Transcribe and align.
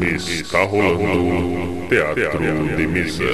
Está 0.00 0.62
rolando 0.64 1.88
Teatro 1.88 2.76
de 2.76 2.86
Mesa. 2.86 3.24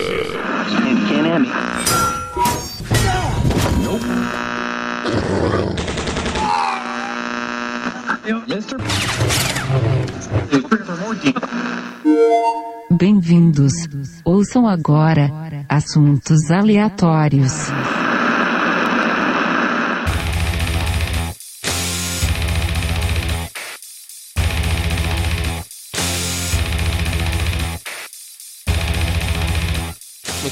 Bem-vindos. 12.90 13.72
Ouçam 14.24 14.66
agora 14.66 15.30
assuntos 15.68 16.50
aleatórios. 16.50 17.70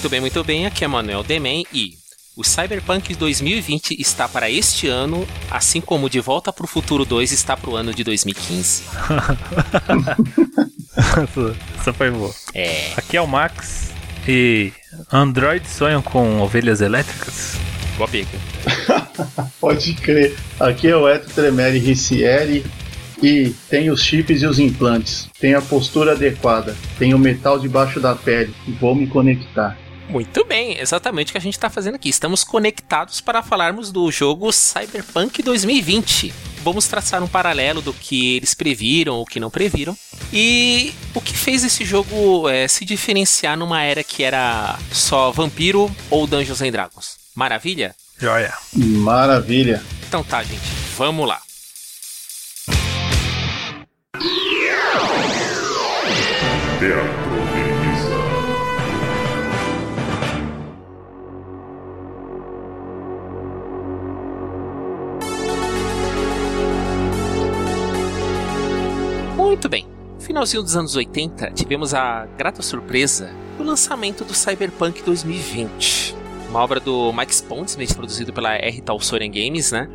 Muito 0.03 0.11
bem, 0.11 0.21
muito 0.21 0.43
bem. 0.43 0.67
Aqui 0.67 0.85
é 0.85 0.89
Manuel 0.89 1.23
Demen 1.23 1.65
e 1.73 1.93
o 2.37 2.43
Cyberpunk 2.43 3.15
2020 3.15 4.01
está 4.01 4.29
para 4.29 4.51
este 4.51 4.89
ano, 4.89 5.25
assim 5.49 5.81
como 5.81 6.11
De 6.11 6.19
Volta 6.19 6.53
para 6.53 6.65
o 6.65 6.67
Futuro 6.67 7.05
2 7.05 7.31
está 7.31 7.57
para 7.57 7.71
o 7.71 7.77
ano 7.77 7.95
de 7.95 8.03
2015. 8.03 8.83
Essa 11.79 11.93
foi 11.93 12.11
boa. 12.11 12.35
É. 12.53 12.95
Aqui 12.97 13.17
é 13.17 13.21
o 13.21 13.29
Max 13.29 13.93
e 14.27 14.73
Android 15.13 15.65
sonham 15.69 16.03
com 16.03 16.41
ovelhas 16.41 16.81
elétricas? 16.81 17.55
Boa 17.97 18.09
pega. 18.09 18.27
Pode 19.61 19.95
crer. 19.95 20.37
Aqui 20.59 20.89
é 20.89 20.97
o 20.97 21.09
Eto 21.09 21.33
Tremere 21.33 21.79
Ricieri 21.79 22.67
e 23.23 23.55
tem 23.71 23.89
os 23.89 24.03
chips 24.03 24.43
e 24.43 24.47
os 24.47 24.59
implantes. 24.59 25.31
Tem 25.39 25.55
a 25.55 25.63
postura 25.63 26.11
adequada. 26.11 26.75
Tem 26.99 27.15
o 27.15 27.19
metal 27.21 27.57
debaixo 27.57 28.01
da 28.01 28.17
pele. 28.17 28.53
Vou 28.81 28.97
me 28.97 29.07
conectar. 29.07 29.79
Muito 30.13 30.45
bem, 30.45 30.79
exatamente 30.79 31.31
o 31.31 31.33
que 31.33 31.39
a 31.39 31.41
gente 31.41 31.55
está 31.55 31.71
fazendo 31.71 31.95
aqui. 31.95 32.11
Estamos 32.11 32.45
conectados 32.45 33.23
para 33.23 33.43
falarmos 33.43 33.91
do 33.91 34.13
jogo 34.13 34.53
Cyberpunk 34.53 35.43
2020. 35.43 36.35
Vamos 36.63 36.87
traçar 36.87 37.23
um 37.23 37.27
paralelo 37.27 37.81
do 37.81 37.95
que 37.95 38.37
eles 38.37 38.53
previram 38.53 39.15
ou 39.15 39.25
que 39.25 39.41
não 39.41 39.49
previram. 39.49 39.97
E 40.31 40.93
o 41.15 41.21
que 41.23 41.33
fez 41.33 41.65
esse 41.65 41.83
jogo 41.83 42.47
é, 42.47 42.69
se 42.69 42.85
diferenciar 42.85 43.57
numa 43.57 43.83
era 43.83 44.05
que 44.05 44.23
era 44.23 44.79
só 44.93 45.31
vampiro 45.31 45.91
ou 46.11 46.27
Dungeons 46.27 46.61
and 46.61 46.73
Dragons. 46.73 47.17
Maravilha? 47.35 47.97
Joia. 48.19 48.53
Maravilha. 48.75 49.83
Então 50.07 50.23
tá, 50.23 50.43
gente, 50.43 50.61
vamos 50.95 51.27
lá. 51.27 51.41
Teatro 56.79 57.22
finalzinho 70.33 70.63
dos 70.63 70.75
anos 70.75 70.97
80, 70.97 71.51
tivemos 71.51 71.93
a 71.93 72.27
grata 72.39 72.63
surpresa 72.63 73.31
do 73.59 73.65
lançamento 73.65 74.25
do 74.25 74.33
Cyberpunk 74.33 75.03
2020. 75.03 76.17
Uma 76.49 76.61
obra 76.61 76.81
do 76.81 77.13
Mike 77.13 77.43
Pondsmith, 77.43 77.95
produzido 77.95 78.33
pela 78.33 78.55
R. 78.55 78.81
Talsorian 78.81 79.31
Games, 79.31 79.73
né? 79.73 79.91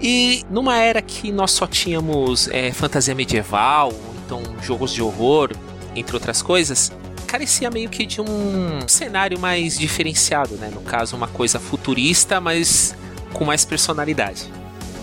E 0.00 0.46
numa 0.48 0.78
era 0.78 1.02
que 1.02 1.30
nós 1.30 1.50
só 1.50 1.66
tínhamos 1.66 2.48
é, 2.48 2.72
fantasia 2.72 3.14
medieval, 3.14 3.92
então 4.24 4.42
jogos 4.62 4.94
de 4.94 5.02
horror, 5.02 5.50
entre 5.94 6.16
outras 6.16 6.40
coisas, 6.40 6.90
carecia 7.26 7.70
meio 7.70 7.90
que 7.90 8.06
de 8.06 8.22
um 8.22 8.88
cenário 8.88 9.38
mais 9.38 9.78
diferenciado, 9.78 10.54
né? 10.54 10.70
No 10.74 10.80
caso, 10.80 11.14
uma 11.14 11.28
coisa 11.28 11.60
futurista, 11.60 12.40
mas 12.40 12.96
com 13.34 13.44
mais 13.44 13.66
personalidade. 13.66 14.50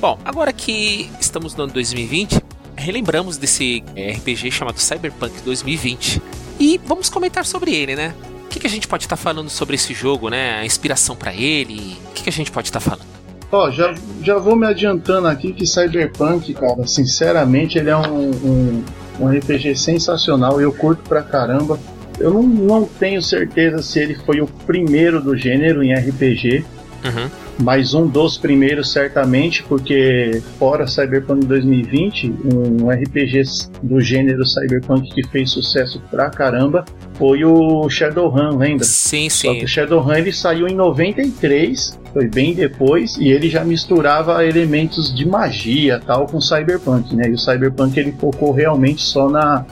Bom, 0.02 0.18
agora 0.26 0.52
que 0.52 1.12
estamos 1.20 1.54
no 1.54 1.66
ano 1.66 1.74
2020, 1.74 2.49
relembramos 2.80 3.38
desse 3.38 3.84
é, 3.96 4.12
RPG 4.12 4.52
chamado 4.52 4.80
Cyberpunk 4.80 5.42
2020 5.44 6.22
e 6.60 6.80
vamos 6.86 7.10
comentar 7.10 7.46
sobre 7.46 7.74
ele, 7.76 7.96
né? 7.96 8.14
O 8.46 8.48
que, 8.50 8.60
que 8.60 8.68
a 8.68 8.70
gente 8.70 8.88
pode 8.88 9.06
estar 9.06 9.16
falando 9.16 9.50
sobre 9.50 9.76
esse 9.76 9.94
jogo, 9.94 10.30
né? 10.30 10.60
A 10.60 10.66
inspiração 10.66 11.16
para 11.16 11.34
ele, 11.34 11.98
o 12.10 12.14
que, 12.14 12.24
que 12.24 12.30
a 12.30 12.34
gente 12.34 12.52
pode 12.52 12.68
estar 12.68 12.80
falando? 12.80 13.06
Ó, 13.52 13.70
já, 13.70 13.94
já 14.22 14.38
vou 14.38 14.56
me 14.56 14.66
adiantando 14.66 15.28
aqui 15.28 15.54
que 15.54 15.66
Cyberpunk, 15.66 16.54
cara, 16.54 16.88
sinceramente, 16.88 17.78
ele 17.78 17.90
é 17.90 17.98
um, 17.98 18.30
um, 18.30 18.84
um 19.20 19.28
RPG 19.28 19.76
sensacional. 19.76 20.62
Eu 20.62 20.72
curto 20.72 21.02
pra 21.08 21.22
caramba. 21.22 21.80
Eu 22.20 22.32
não, 22.34 22.44
não 22.44 22.86
tenho 22.86 23.22
certeza 23.22 23.82
se 23.82 24.00
ele 24.00 24.16
foi 24.16 24.42
o 24.42 24.48
primeiro 24.48 25.22
do 25.22 25.36
gênero 25.36 25.82
em 25.84 25.94
RPG, 25.94 26.66
Uhum. 27.04 27.30
Mas 27.62 27.94
um 27.94 28.08
dos 28.08 28.38
primeiros 28.38 28.92
certamente, 28.92 29.64
porque 29.64 30.42
fora 30.58 30.88
Cyberpunk 30.88 31.46
2020, 31.46 32.34
um 32.46 32.90
RPG 32.90 33.42
do 33.84 34.00
gênero 34.00 34.46
Cyberpunk 34.46 35.10
que 35.10 35.28
fez 35.28 35.52
sucesso 35.52 36.02
pra 36.10 36.30
caramba 36.30 36.86
foi 37.16 37.44
o 37.44 37.90
Shadowrun, 37.90 38.58
lembra? 38.58 38.86
Sim, 38.86 39.30
Só 39.30 39.52
que 39.54 39.60
sim. 39.60 39.66
o 39.66 39.68
Shadowrun 39.68 40.14
ele 40.14 40.32
saiu 40.32 40.68
em 40.68 40.76
93, 40.76 42.00
foi 42.14 42.28
bem 42.28 42.54
depois, 42.54 43.18
e 43.18 43.28
ele 43.28 43.50
já 43.50 43.64
misturava 43.64 44.46
elementos 44.46 45.14
de 45.14 45.28
magia 45.28 46.02
tal 46.06 46.26
com 46.26 46.40
Cyberpunk, 46.40 47.14
né? 47.16 47.28
E 47.28 47.34
o 47.34 47.38
Cyberpunk 47.38 48.00
ele 48.00 48.14
focou 48.14 48.52
realmente 48.54 49.02
só 49.02 49.30
na 49.30 49.66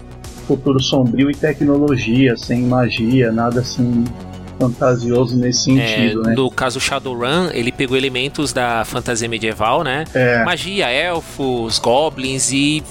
futuro 0.45 0.81
sombrio 0.81 1.29
e 1.29 1.35
tecnologia, 1.35 2.37
sem 2.37 2.63
magia, 2.63 3.31
nada 3.31 3.59
assim 3.59 4.05
fantasioso 4.59 5.35
nesse 5.37 5.77
É, 5.79 5.87
sentido, 5.87 6.23
né? 6.23 6.33
no 6.35 6.49
caso 6.51 6.79
Shadowrun, 6.79 7.49
ele 7.53 7.71
pegou 7.71 7.95
elementos 7.97 8.51
da 8.53 8.83
fantasia 8.85 9.27
medieval, 9.29 9.83
né? 9.83 10.03
É, 10.13 10.43
Magia, 10.43 10.89
elfos, 10.89 11.79
goblins 11.79 12.51
e 12.51 12.83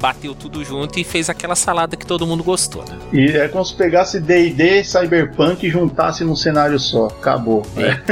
bateu 0.00 0.34
tudo 0.34 0.62
junto 0.62 0.98
e 1.00 1.04
fez 1.04 1.30
aquela 1.30 1.54
salada 1.54 1.96
que 1.96 2.04
todo 2.04 2.26
mundo 2.26 2.44
gostou, 2.44 2.84
né? 2.86 2.98
e 3.10 3.28
é 3.30 3.48
como 3.48 3.64
se 3.64 3.74
pegasse 3.74 4.20
D&D 4.20 4.84
Cyberpunk 4.84 5.66
e 5.66 5.70
juntasse 5.70 6.22
num 6.24 6.36
cenário 6.36 6.78
só, 6.78 7.06
acabou. 7.06 7.64
né? 7.74 8.02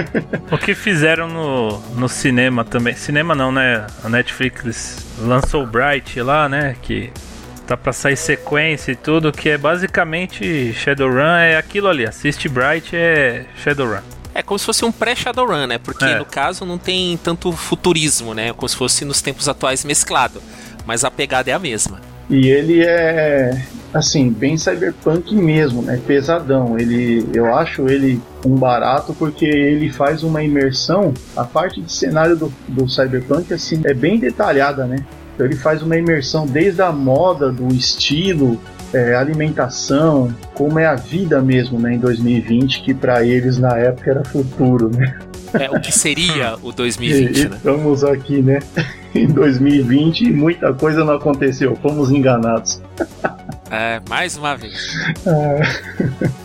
O 0.50 0.56
que 0.56 0.75
fizeram 0.75 1.29
no, 1.29 1.79
no 1.94 2.09
cinema 2.09 2.65
também. 2.65 2.94
Cinema 2.94 3.34
não, 3.34 3.53
né? 3.53 3.87
A 4.03 4.09
Netflix 4.09 5.05
lançou 5.19 5.65
o 5.65 5.67
Bright 5.67 6.19
lá, 6.23 6.49
né? 6.49 6.77
Que 6.81 7.11
tá 7.67 7.77
pra 7.77 7.93
sair 7.93 8.17
sequência 8.17 8.93
e 8.93 8.97
tudo, 8.97 9.33
que 9.33 9.49
é 9.50 9.59
basicamente 9.59 10.73
Shadowrun, 10.73 11.37
é 11.37 11.56
aquilo 11.56 11.89
ali. 11.89 12.06
Assiste 12.06 12.49
Bright 12.49 12.95
é 12.95 13.45
Shadowrun. 13.62 14.00
É 14.34 14.43
como 14.43 14.59
se 14.59 14.65
fosse 14.65 14.84
um 14.84 14.91
pré-Shadowrun, 14.91 15.67
né? 15.67 15.78
Porque 15.78 16.05
É. 16.05 16.19
no 16.19 16.25
caso 16.25 16.65
não 16.65 16.78
tem 16.78 17.19
tanto 17.23 17.53
futurismo, 17.53 18.33
né? 18.34 18.53
Como 18.53 18.69
se 18.69 18.77
fosse 18.77 19.05
nos 19.05 19.21
tempos 19.21 19.49
atuais 19.49 19.84
mesclado. 19.84 20.43
Mas 20.87 21.05
a 21.05 21.11
pegada 21.11 21.50
é 21.50 21.55
a 21.55 21.59
mesma. 21.59 22.00
E 22.31 22.49
ele 22.49 22.83
é 22.83 23.62
assim, 23.93 24.31
bem 24.31 24.56
cyberpunk 24.56 25.34
mesmo, 25.34 25.83
né? 25.83 26.00
Pesadão. 26.06 26.79
Ele, 26.79 27.29
eu 27.34 27.55
acho 27.55 27.87
ele 27.89 28.21
um 28.44 28.56
barato 28.56 29.12
porque 29.12 29.44
ele 29.44 29.91
faz 29.93 30.23
uma 30.23 30.43
imersão. 30.43 31.12
A 31.37 31.44
parte 31.44 31.83
de 31.83 31.93
cenário 31.93 32.34
do, 32.34 32.53
do 32.67 32.89
cyberpunk 32.89 33.53
assim 33.53 33.83
é 33.84 33.93
bem 33.93 34.19
detalhada, 34.19 34.87
né? 34.87 35.05
Então 35.42 35.47
ele 35.50 35.56
faz 35.56 35.82
uma 35.82 35.97
imersão 35.97 36.47
desde 36.47 36.82
a 36.82 36.92
moda, 36.92 37.50
do 37.50 37.66
estilo, 37.75 38.60
é, 38.92 39.16
alimentação, 39.16 40.32
como 40.54 40.78
é 40.78 40.86
a 40.86 40.94
vida 40.94 41.42
mesmo, 41.42 41.80
né? 41.80 41.94
Em 41.94 41.98
2020, 41.98 42.82
que 42.82 42.94
para 42.94 43.25
eles 43.26 43.58
na 43.58 43.76
época 43.76 44.10
era 44.10 44.25
futuro, 44.25 44.88
né? 44.94 45.19
É 45.54 45.69
o 45.69 45.81
que 45.81 45.91
seria 45.91 46.56
o 46.62 46.70
2020, 46.70 47.36
E 47.36 47.48
né? 47.48 47.56
Estamos 47.56 48.04
aqui, 48.04 48.41
né? 48.41 48.60
Em 49.14 49.26
2020 49.26 50.22
e 50.22 50.32
muita 50.32 50.72
coisa 50.72 51.04
não 51.04 51.14
aconteceu. 51.14 51.76
Fomos 51.82 52.11
enganados. 52.11 52.81
É, 53.70 54.00
mais 54.08 54.37
uma 54.37 54.56
vez. 54.56 54.96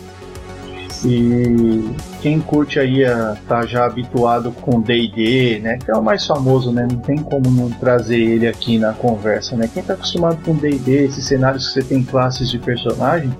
E 1.04 1.94
quem 2.20 2.40
curte 2.40 2.78
aí 2.78 3.04
a, 3.04 3.36
tá 3.46 3.64
já 3.64 3.86
habituado 3.86 4.50
com 4.50 4.80
D&D, 4.80 5.60
né? 5.60 5.78
Que 5.78 5.90
é 5.90 5.94
o 5.94 6.02
mais 6.02 6.26
famoso, 6.26 6.72
né? 6.72 6.86
Não 6.90 6.98
tem 6.98 7.18
como 7.18 7.50
não 7.50 7.70
trazer 7.70 8.18
ele 8.18 8.46
aqui 8.46 8.78
na 8.78 8.92
conversa, 8.92 9.56
né? 9.56 9.70
Quem 9.72 9.82
tá 9.82 9.94
acostumado 9.94 10.42
com 10.44 10.54
D&D, 10.54 11.04
esses 11.04 11.24
cenários 11.24 11.68
que 11.68 11.74
você 11.74 11.82
tem 11.82 12.02
classes 12.02 12.50
de 12.50 12.58
personagem, 12.58 13.30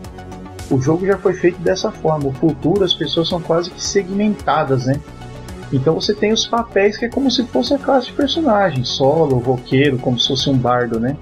o 0.70 0.80
jogo 0.80 1.06
já 1.06 1.18
foi 1.18 1.34
feito 1.34 1.60
dessa 1.60 1.90
forma. 1.90 2.28
O 2.28 2.32
futuro, 2.32 2.84
as 2.84 2.94
pessoas 2.94 3.28
são 3.28 3.40
quase 3.40 3.70
que 3.70 3.82
segmentadas, 3.82 4.86
né? 4.86 5.00
Então 5.72 5.94
você 5.94 6.14
tem 6.14 6.32
os 6.32 6.46
papéis 6.46 6.96
que 6.96 7.04
é 7.04 7.08
como 7.08 7.30
se 7.30 7.44
fosse 7.46 7.74
a 7.74 7.78
classe 7.78 8.06
de 8.06 8.12
personagem, 8.12 8.84
solo, 8.84 9.38
roqueiro, 9.38 9.98
como 9.98 10.18
se 10.18 10.28
fosse 10.28 10.48
um 10.48 10.56
bardo, 10.56 10.98
né? 10.98 11.16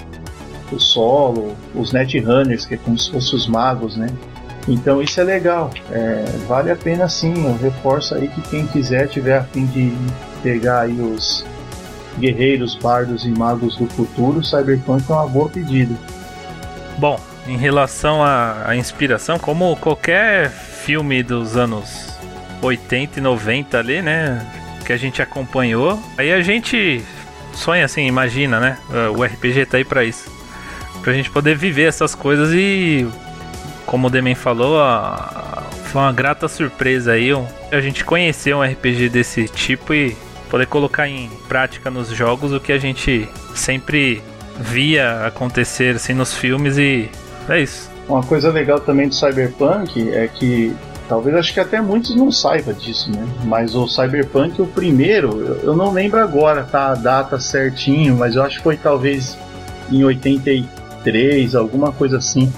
O 0.70 0.78
solo, 0.78 1.54
os 1.74 1.92
netrunners, 1.92 2.66
que 2.66 2.74
é 2.74 2.76
como 2.76 2.98
se 2.98 3.10
fossem 3.10 3.36
os 3.36 3.46
magos, 3.46 3.96
né? 3.96 4.08
Então 4.68 5.00
isso 5.00 5.20
é 5.20 5.24
legal, 5.24 5.70
é, 5.92 6.24
vale 6.48 6.70
a 6.70 6.76
pena 6.76 7.08
sim. 7.08 7.46
Eu 7.46 7.56
reforço 7.56 8.14
aí 8.14 8.28
que 8.28 8.40
quem 8.42 8.66
quiser 8.66 9.08
tiver 9.08 9.38
a 9.38 9.44
fim 9.44 9.66
de 9.66 9.92
pegar 10.42 10.80
aí 10.80 11.00
os 11.00 11.44
guerreiros, 12.18 12.74
bardos 12.76 13.24
e 13.24 13.28
magos 13.28 13.76
do 13.76 13.86
futuro, 13.86 14.42
Cyberpunk 14.42 15.04
é 15.08 15.14
uma 15.14 15.28
boa 15.28 15.48
pedida. 15.48 15.94
Bom, 16.98 17.20
em 17.46 17.56
relação 17.56 18.22
à, 18.24 18.74
inspiração, 18.74 19.38
como 19.38 19.76
qualquer 19.76 20.50
filme 20.50 21.22
dos 21.22 21.56
anos 21.56 22.08
80 22.62 23.18
e 23.18 23.22
90 23.22 23.78
ali, 23.78 24.02
né? 24.02 24.44
Que 24.84 24.92
a 24.92 24.96
gente 24.96 25.20
acompanhou. 25.20 26.00
Aí 26.16 26.32
a 26.32 26.40
gente 26.40 27.04
sonha 27.52 27.84
assim, 27.84 28.06
imagina, 28.06 28.58
né? 28.58 28.78
O 29.14 29.22
RPG 29.22 29.66
tá 29.66 29.76
aí 29.76 29.84
pra 29.84 30.04
isso. 30.04 30.30
Pra 31.02 31.12
gente 31.12 31.30
poder 31.30 31.56
viver 31.56 31.84
essas 31.84 32.14
coisas 32.14 32.50
e, 32.52 33.06
como 33.86 34.08
o 34.08 34.10
Demen 34.10 34.34
falou, 34.34 34.80
a, 34.80 35.62
foi 35.84 36.02
uma 36.02 36.12
grata 36.12 36.48
surpresa 36.48 37.12
aí. 37.12 37.30
A 37.70 37.80
gente 37.80 38.04
conhecer 38.04 38.54
um 38.54 38.62
RPG 38.62 39.08
desse 39.08 39.44
tipo 39.46 39.94
e 39.94 40.16
poder 40.50 40.66
colocar 40.66 41.08
em 41.08 41.30
prática 41.48 41.90
nos 41.90 42.08
jogos 42.08 42.52
o 42.52 42.60
que 42.60 42.72
a 42.72 42.78
gente 42.78 43.28
sempre 43.54 44.22
via 44.58 45.26
acontecer 45.26 45.96
assim 45.96 46.12
nos 46.12 46.34
filmes 46.34 46.78
e 46.78 47.08
é 47.48 47.60
isso. 47.60 47.90
Uma 48.08 48.22
coisa 48.22 48.50
legal 48.50 48.78
também 48.80 49.08
do 49.08 49.14
Cyberpunk 49.14 50.10
é 50.10 50.28
que 50.28 50.74
talvez 51.08 51.36
acho 51.36 51.52
que 51.52 51.60
até 51.60 51.80
muitos 51.80 52.14
não 52.14 52.30
saibam 52.30 52.74
disso, 52.74 53.10
né? 53.10 53.26
Mas 53.44 53.74
o 53.74 53.88
Cyberpunk, 53.88 54.60
o 54.62 54.66
primeiro, 54.66 55.58
eu 55.62 55.76
não 55.76 55.92
lembro 55.92 56.20
agora, 56.20 56.62
tá? 56.64 56.92
A 56.92 56.94
data 56.94 57.38
certinho, 57.40 58.16
mas 58.16 58.36
eu 58.36 58.42
acho 58.42 58.58
que 58.58 58.62
foi 58.62 58.76
talvez 58.76 59.36
em 59.90 60.04
83, 60.04 61.54
alguma 61.54 61.92
coisa 61.92 62.18
assim. 62.18 62.52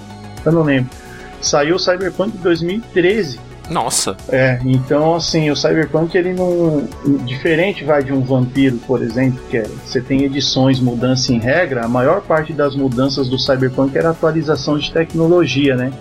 Eu 0.45 0.53
não 0.53 0.63
lembro. 0.63 0.91
Saiu 1.41 1.77
o 1.77 1.79
Cyberpunk 1.79 2.37
2013. 2.39 3.41
Nossa. 3.71 4.17
É, 4.31 4.59
então 4.65 5.15
assim, 5.15 5.51
o 5.51 5.57
Cyberpunk 5.57 6.17
ele 6.17 6.33
não. 6.33 6.89
Diferente 7.25 7.85
vai 7.85 8.03
de 8.03 8.13
um 8.13 8.23
vampiro, 8.23 8.79
por 8.87 9.03
exemplo, 9.03 9.41
que 9.51 9.59
é, 9.59 9.63
você 9.63 10.01
tem 10.01 10.25
edições, 10.25 10.81
mudança 10.81 11.33
em 11.33 11.39
regra, 11.39 11.85
a 11.85 11.89
maior 11.89 12.23
parte 12.23 12.53
das 12.53 12.75
mudanças 12.75 13.29
do 13.29 13.39
Cyberpunk 13.39 13.97
era 13.97 14.11
atualização 14.11 14.79
de 14.79 14.91
tecnologia, 14.91 15.77
né? 15.77 15.93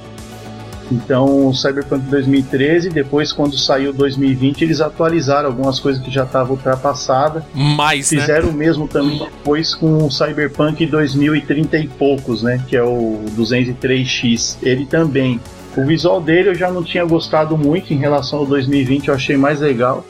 Então, 0.91 1.47
o 1.47 1.53
Cyberpunk 1.53 2.05
2013, 2.09 2.89
depois 2.89 3.33
quando 3.33 3.57
saiu 3.57 3.91
2020, 3.91 4.61
eles 4.61 4.79
atualizaram 4.79 5.49
algumas 5.49 5.79
coisas 5.79 6.01
que 6.01 6.09
já 6.09 6.23
estavam 6.23 6.55
ultrapassadas. 6.55 7.43
Mais, 7.53 8.11
né? 8.11 8.21
Fizeram 8.21 8.47
né? 8.47 8.53
o 8.53 8.55
mesmo 8.55 8.87
também 8.87 9.19
depois 9.19 9.75
com 9.75 10.05
o 10.05 10.11
Cyberpunk 10.11 10.85
2030 10.85 11.77
e 11.77 11.87
poucos, 11.87 12.41
né? 12.41 12.63
Que 12.67 12.77
é 12.77 12.83
o 12.83 13.19
203X. 13.37 14.57
Ele 14.61 14.85
também 14.85 15.39
o 15.77 15.85
visual 15.85 16.19
dele 16.19 16.49
eu 16.49 16.55
já 16.55 16.71
não 16.71 16.83
tinha 16.83 17.05
gostado 17.05 17.55
muito 17.55 17.93
em 17.93 17.97
relação 17.97 18.39
ao 18.39 18.45
2020, 18.47 19.09
eu 19.09 19.13
achei 19.13 19.37
mais 19.37 19.59
legal. 19.59 20.03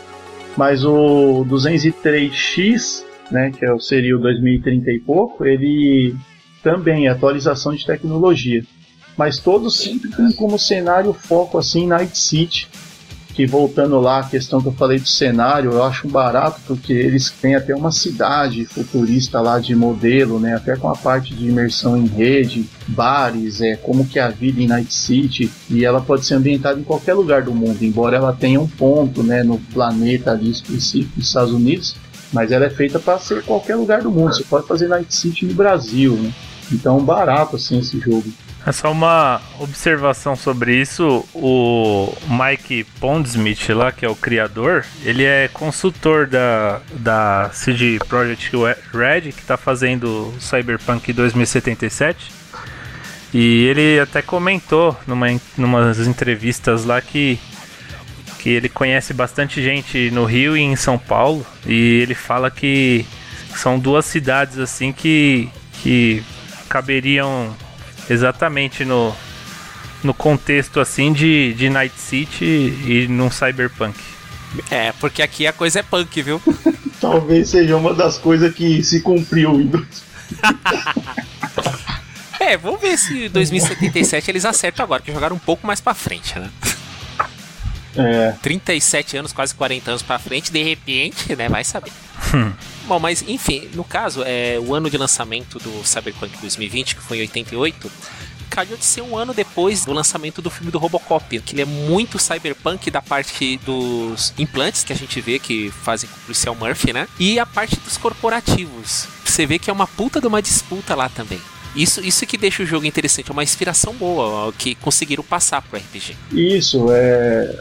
Mas 0.56 0.86
o 0.86 1.46
203X, 1.50 3.04
né, 3.30 3.52
que 3.52 3.66
é 3.66 3.78
seria 3.80 4.16
o 4.16 4.20
2030 4.20 4.92
e 4.92 5.00
pouco, 5.00 5.46
ele 5.46 6.16
também 6.64 7.08
é 7.08 7.10
atualização 7.10 7.76
de 7.76 7.86
tecnologia. 7.86 8.64
Mas 9.18 9.40
todos 9.40 9.78
sempre 9.78 10.10
tem 10.12 10.32
como 10.32 10.60
cenário 10.60 11.12
foco 11.12 11.58
assim 11.58 11.88
Night 11.88 12.18
City, 12.18 12.70
que 13.38 13.46
voltando 13.46 14.00
lá 14.00 14.22
a 14.22 14.24
questão 14.24 14.60
que 14.60 14.68
eu 14.68 14.74
falei 14.74 15.00
do 15.00 15.08
cenário, 15.08 15.72
eu 15.72 15.84
acho 15.84 16.08
barato 16.08 16.60
porque 16.66 16.92
eles 16.92 17.30
têm 17.30 17.54
até 17.54 17.76
uma 17.76 17.92
cidade 17.92 18.66
futurista 18.66 19.40
lá 19.40 19.60
de 19.60 19.76
modelo, 19.76 20.40
né? 20.40 20.56
Até 20.56 20.76
com 20.76 20.90
a 20.90 20.96
parte 20.96 21.36
de 21.36 21.48
imersão 21.48 21.96
em 21.96 22.08
rede, 22.08 22.68
bares, 22.88 23.62
é 23.62 23.76
como 23.76 24.08
que 24.08 24.18
é 24.18 24.24
a 24.24 24.30
vida 24.30 24.60
em 24.60 24.66
Night 24.66 24.92
City 24.92 25.52
e 25.70 25.86
ela 25.86 26.02
pode 26.02 26.26
ser 26.26 26.34
ambientada 26.34 26.80
em 26.80 26.84
qualquer 26.84 27.14
lugar 27.14 27.44
do 27.44 27.54
mundo, 27.54 27.78
embora 27.84 28.18
ela 28.18 28.34
tenha 28.34 28.60
um 28.60 28.68
ponto, 28.68 29.22
né, 29.22 29.44
no 29.44 29.60
planeta 29.72 30.32
ali 30.32 30.50
específico 30.50 31.16
dos 31.16 31.28
Estados 31.28 31.54
Unidos, 31.54 31.96
mas 32.34 32.52
ela 32.52 32.66
é 32.66 32.72
feita 32.72 32.98
para 32.98 33.20
ser 33.20 33.44
qualquer 33.44 33.76
lugar 33.76 34.02
do 34.02 34.10
mundo. 34.10 34.34
Você 34.34 34.44
pode 34.44 34.68
fazer 34.68 34.88
Night 34.88 35.14
City 35.14 35.46
no 35.46 35.54
Brasil, 35.54 36.16
né? 36.16 36.34
Então 36.72 37.00
barato 37.04 37.56
assim 37.56 37.78
esse 37.78 38.00
jogo. 38.00 38.26
É 38.68 38.72
só 38.74 38.92
uma 38.92 39.40
observação 39.60 40.36
sobre 40.36 40.76
isso. 40.76 41.24
O 41.34 42.14
Mike 42.28 42.84
Pondsmith, 43.00 43.70
lá, 43.70 43.94
que 43.94 44.06
é 44.06 44.10
o 44.10 44.16
criador, 44.16 44.86
ele 45.06 45.24
é 45.24 45.48
consultor 45.48 46.28
da, 46.28 46.82
da 46.92 47.50
CD 47.54 47.98
Projekt 48.10 48.52
Red, 48.92 49.32
que 49.32 49.40
está 49.40 49.56
fazendo 49.56 50.34
Cyberpunk 50.42 51.14
2077. 51.14 52.30
E 53.34 53.64
ele 53.68 54.02
até 54.02 54.22
comentou 54.22 54.98
numa 55.08 55.28
numas 55.58 56.06
entrevistas 56.06 56.84
lá 56.84 57.02
que 57.02 57.40
que 58.40 58.50
ele 58.50 58.68
conhece 58.68 59.14
bastante 59.14 59.64
gente 59.64 60.12
no 60.12 60.26
Rio 60.26 60.58
e 60.58 60.62
em 60.62 60.76
São 60.76 60.98
Paulo 60.98 61.46
e 61.66 62.02
ele 62.02 62.14
fala 62.14 62.52
que 62.52 63.06
são 63.56 63.80
duas 63.80 64.06
cidades 64.06 64.60
assim 64.60 64.92
que 64.92 65.50
que 65.82 66.24
caberiam 66.70 67.56
exatamente 68.10 68.86
no, 68.86 69.16
no 70.04 70.14
contexto 70.14 70.80
assim 70.80 71.12
de, 71.14 71.54
de 71.54 71.70
Night 71.70 72.00
City 72.00 72.46
e 72.46 73.08
num 73.10 73.30
cyberpunk. 73.30 73.98
É, 74.72 74.92
porque 74.94 75.22
aqui 75.22 75.46
a 75.46 75.54
coisa 75.54 75.80
é 75.80 75.84
punk, 75.84 76.22
viu? 76.22 76.42
Talvez 77.02 77.50
seja 77.50 77.76
uma 77.76 77.94
das 77.94 78.18
coisas 78.18 78.54
que 78.54 78.82
se 78.84 79.02
cumpriu 79.02 79.56
Windows. 79.56 80.04
é, 82.40 82.58
vamos 82.58 82.82
ver 82.82 82.98
se 82.98 83.30
2077 83.30 84.32
eles 84.32 84.46
acertam 84.46 84.84
agora, 84.84 85.02
que 85.02 85.12
jogaram 85.12 85.36
um 85.36 85.40
pouco 85.40 85.68
mais 85.68 85.82
pra 85.82 85.94
frente, 85.94 86.38
né? 86.40 86.50
É. 87.96 88.34
37 88.42 89.18
anos, 89.18 89.34
quase 89.34 89.56
40 89.56 89.92
anos 89.92 90.04
pra 90.04 90.20
frente, 90.20 90.52
de 90.52 90.64
repente, 90.64 91.36
né? 91.36 91.50
Vai 91.50 91.64
saber. 91.64 91.92
Bom, 92.88 93.00
mas 93.00 93.24
enfim, 93.28 93.70
no 93.74 93.84
caso, 93.84 94.24
é, 94.26 94.58
o 94.60 94.74
ano 94.74 94.90
de 94.90 94.98
lançamento 94.98 95.60
do 95.60 95.86
Cyberpunk 95.86 96.38
2020, 96.40 96.96
que 96.96 97.02
foi 97.02 97.18
em 97.18 97.22
88, 97.22 97.92
calhou 98.50 98.78
de 98.78 98.86
ser 98.86 99.02
um 99.02 99.18
ano 99.18 99.34
depois 99.34 99.86
do 99.86 99.92
lançamento 99.92 100.42
do 100.42 100.50
filme 100.50 100.72
do 100.72 100.80
Robocop, 100.80 101.40
que 101.42 101.54
ele 101.54 101.62
é 101.62 101.66
muito 101.66 102.18
cyberpunk 102.18 102.90
da 102.90 103.02
parte 103.02 103.58
dos 103.58 104.34
implantes 104.38 104.84
que 104.84 104.94
a 104.94 104.96
gente 104.96 105.20
vê 105.20 105.38
que 105.38 105.70
fazem 105.70 106.10
com 106.10 106.16
o 106.16 106.20
policial 106.22 106.56
Murphy, 106.56 106.94
né? 106.94 107.08
E 107.20 107.38
a 107.40 107.46
parte 107.46 107.76
dos 107.76 107.98
corporativos. 107.98 109.08
Você 109.24 109.46
vê 109.46 109.60
que 109.60 109.70
é 109.70 109.74
uma 109.74 109.86
puta 109.86 110.22
de 110.22 110.28
uma 110.28 110.42
disputa 110.42 110.96
lá 110.96 111.10
também. 111.10 111.40
Isso, 111.76 112.02
isso 112.04 112.26
que 112.26 112.38
deixa 112.38 112.64
o 112.64 112.66
jogo 112.66 112.86
interessante, 112.86 113.30
é 113.30 113.34
uma 113.34 113.44
inspiração 113.44 113.94
boa 113.94 114.52
que 114.54 114.74
conseguiram 114.76 115.24
passar 115.24 115.62
pro 115.62 115.78
RPG. 115.78 116.16
Isso, 116.32 116.88
é. 116.90 117.60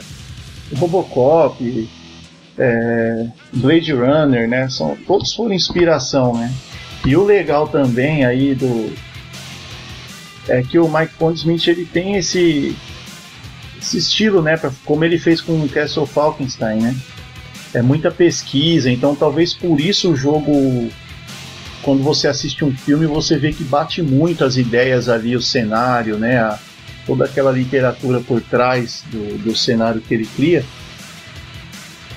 Robocop, 0.77 1.89
é, 2.59 3.27
Blade 3.53 3.93
Runner, 3.93 4.49
né? 4.49 4.69
São, 4.69 4.97
todos 5.07 5.35
foram 5.35 5.55
inspiração, 5.55 6.37
né? 6.37 6.53
E 7.05 7.17
o 7.17 7.25
legal 7.25 7.69
também 7.69 8.25
aí 8.25 8.55
do 8.55 8.93
é 10.49 10.63
que 10.63 10.79
o 10.79 10.89
Mike 10.89 11.15
Pondsmith 11.19 11.67
ele 11.67 11.85
tem 11.85 12.17
esse 12.17 12.77
esse 13.79 13.99
estilo, 13.99 14.43
né? 14.43 14.57
Pra, 14.57 14.71
como 14.85 15.05
ele 15.05 15.19
fez 15.19 15.41
com 15.41 15.61
o 15.63 15.69
Castle 15.69 16.07
Falkenstein, 16.07 16.81
né? 16.81 16.97
É 17.75 17.83
muita 17.83 18.11
pesquisa, 18.11 18.91
então 18.91 19.15
talvez 19.15 19.53
por 19.53 19.81
isso 19.81 20.13
o 20.13 20.17
jogo 20.17 20.89
quando 21.83 22.03
você 22.03 22.27
assiste 22.27 22.65
um 22.65 22.75
filme 22.75 23.07
você 23.07 23.37
vê 23.39 23.53
que 23.53 23.63
bate 23.63 24.03
muito 24.03 24.45
as 24.45 24.57
ideias 24.57 25.09
ali, 25.09 25.37
o 25.37 25.43
cenário, 25.43 26.17
né? 26.17 26.39
A, 26.39 26.59
toda 27.07 27.25
aquela 27.25 27.53
literatura 27.53 28.21
por 28.21 28.41
trás 28.41 29.05
do, 29.13 29.39
do 29.39 29.55
cenário 29.55 30.01
que 30.01 30.13
ele 30.13 30.27
cria 30.35 30.65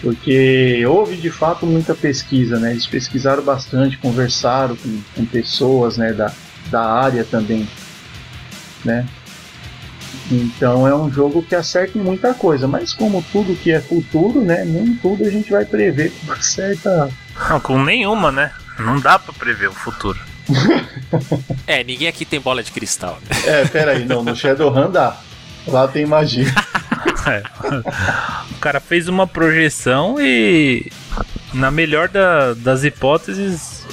porque 0.02 0.86
houve 0.86 1.18
de 1.18 1.30
fato 1.30 1.66
muita 1.66 1.94
pesquisa, 1.94 2.60
né? 2.60 2.72
Eles 2.72 2.88
pesquisaram 2.88 3.44
bastante, 3.44 3.98
conversaram 3.98 4.76
com, 4.76 5.02
com 5.16 5.26
pessoas, 5.26 5.98
né, 5.98 6.14
da, 6.14 6.32
da 6.70 6.82
área 6.82 7.24
também, 7.24 7.68
né? 8.84 9.06
Então 10.32 10.88
é 10.88 10.96
um 10.96 11.12
jogo 11.12 11.42
que 11.42 11.56
acerta 11.56 11.98
em 11.98 12.02
muita 12.02 12.34
coisa, 12.34 12.68
mas 12.68 12.94
como 12.94 13.24
tudo 13.32 13.56
que 13.56 13.72
é 13.72 13.82
futuro, 13.82 14.42
né, 14.42 14.64
nem 14.64 14.96
tudo 14.96 15.26
a 15.26 15.30
gente 15.30 15.52
vai 15.52 15.66
prever 15.66 16.12
com 16.26 16.36
certa. 16.42 17.10
Não, 17.50 17.60
com 17.60 17.84
nenhuma, 17.84 18.32
né? 18.32 18.52
Não 18.80 19.00
dá 19.00 19.20
para 19.20 19.34
prever 19.34 19.68
o 19.68 19.74
futuro. 19.74 20.20
é, 21.68 21.84
ninguém 21.84 22.08
aqui 22.08 22.26
tem 22.26 22.40
bola 22.40 22.64
de 22.64 22.72
cristal. 22.72 23.20
É, 23.46 23.66
peraí, 23.66 24.06
não, 24.06 24.24
no 24.24 24.36
Shadowrun 24.36 24.90
dá. 24.90 25.18
Lá 25.68 25.88
tem 25.88 26.06
magia. 26.06 26.46
O 28.52 28.60
cara 28.60 28.80
fez 28.80 29.08
uma 29.08 29.26
projeção 29.26 30.18
e, 30.20 30.92
na 31.54 31.72
melhor 31.72 32.10
da, 32.10 32.54
das 32.54 32.84
hipóteses, 32.84 33.86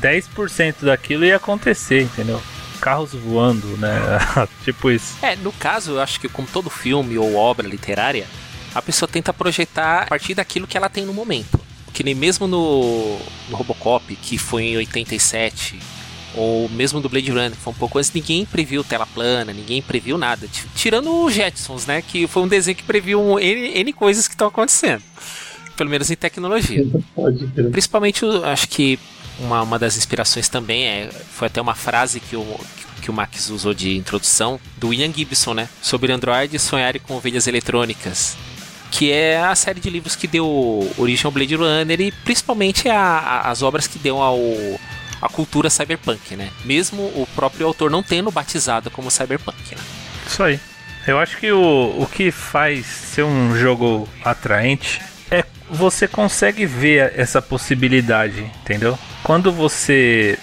10% 0.00 0.84
daquilo 0.84 1.24
ia 1.24 1.36
acontecer, 1.36 2.02
entendeu? 2.02 2.42
Carros 2.80 3.12
voando, 3.12 3.76
né? 3.76 3.94
tipo 4.64 4.90
isso. 4.90 5.16
É, 5.22 5.36
no 5.36 5.52
caso, 5.52 5.92
eu 5.92 6.00
acho 6.00 6.18
que 6.18 6.28
como 6.28 6.48
todo 6.48 6.70
filme 6.70 7.16
ou 7.16 7.36
obra 7.36 7.68
literária, 7.68 8.26
a 8.74 8.80
pessoa 8.80 9.08
tenta 9.08 9.32
projetar 9.32 10.02
a 10.02 10.06
partir 10.06 10.34
daquilo 10.34 10.66
que 10.66 10.76
ela 10.76 10.88
tem 10.88 11.04
no 11.04 11.12
momento. 11.12 11.60
Que 11.92 12.02
nem 12.02 12.14
mesmo 12.14 12.46
no, 12.46 13.18
no 13.48 13.56
Robocop, 13.56 14.14
que 14.16 14.38
foi 14.38 14.64
em 14.64 14.76
87, 14.78 15.78
ou 16.34 16.68
mesmo 16.68 17.00
do 17.00 17.08
Blade 17.08 17.30
Runner, 17.30 17.50
que 17.50 17.56
foi 17.56 17.72
um 17.72 17.76
pouco 17.76 17.98
antes, 17.98 18.12
ninguém 18.12 18.44
previu 18.44 18.84
tela 18.84 19.06
plana, 19.06 19.52
ninguém 19.52 19.82
previu 19.82 20.16
nada. 20.16 20.46
Tirando 20.74 21.12
o 21.12 21.30
Jetsons, 21.30 21.86
né? 21.86 22.02
Que 22.02 22.26
foi 22.26 22.42
um 22.42 22.48
desenho 22.48 22.76
que 22.76 22.82
previu 22.82 23.38
N, 23.38 23.78
N 23.78 23.92
coisas 23.92 24.28
que 24.28 24.34
estão 24.34 24.48
acontecendo. 24.48 25.02
Pelo 25.76 25.90
menos 25.90 26.10
em 26.10 26.16
tecnologia. 26.16 26.84
Principalmente, 27.72 28.24
acho 28.44 28.68
que 28.68 28.98
uma, 29.40 29.62
uma 29.62 29.78
das 29.78 29.96
inspirações 29.96 30.48
também 30.48 30.84
é, 30.84 31.10
foi 31.32 31.48
até 31.48 31.60
uma 31.60 31.74
frase 31.74 32.20
que 32.20 32.36
o, 32.36 32.60
que 33.00 33.10
o 33.10 33.12
Max 33.14 33.50
usou 33.50 33.74
de 33.74 33.96
introdução, 33.96 34.60
do 34.76 34.92
Ian 34.92 35.12
Gibson, 35.12 35.54
né? 35.54 35.68
Sobre 35.82 36.12
androides 36.12 36.62
sonharem 36.62 37.00
com 37.00 37.14
ovelhas 37.14 37.46
eletrônicas. 37.46 38.36
Que 38.90 39.10
é 39.10 39.40
a 39.40 39.54
série 39.54 39.80
de 39.80 39.88
livros 39.88 40.16
que 40.16 40.26
deu 40.26 40.92
origem 40.98 41.24
ao 41.24 41.30
Blade 41.30 41.54
Runner 41.54 42.00
e 42.00 42.12
principalmente 42.12 42.88
a, 42.88 43.00
a, 43.00 43.50
as 43.50 43.62
obras 43.62 43.86
que 43.86 43.98
deu 43.98 44.20
ao, 44.20 44.38
a 45.20 45.28
cultura 45.28 45.68
cyberpunk, 45.68 46.36
né? 46.36 46.50
Mesmo 46.64 47.02
o 47.02 47.28
próprio 47.34 47.66
autor 47.66 47.90
não 47.90 48.02
tendo 48.02 48.30
batizado 48.30 48.90
como 48.90 49.10
cyberpunk, 49.10 49.74
né? 49.74 49.82
Isso 50.26 50.42
aí. 50.42 50.60
Eu 51.06 51.18
acho 51.18 51.38
que 51.38 51.50
o, 51.50 51.96
o 51.98 52.06
que 52.06 52.30
faz 52.30 52.86
ser 52.86 53.22
um 53.22 53.56
jogo 53.56 54.08
atraente 54.24 55.00
é 55.30 55.44
você 55.68 56.06
consegue 56.06 56.66
ver 56.66 57.12
essa 57.16 57.40
possibilidade, 57.40 58.50
entendeu? 58.62 58.98
Quando 59.22 59.50
você 59.50 60.38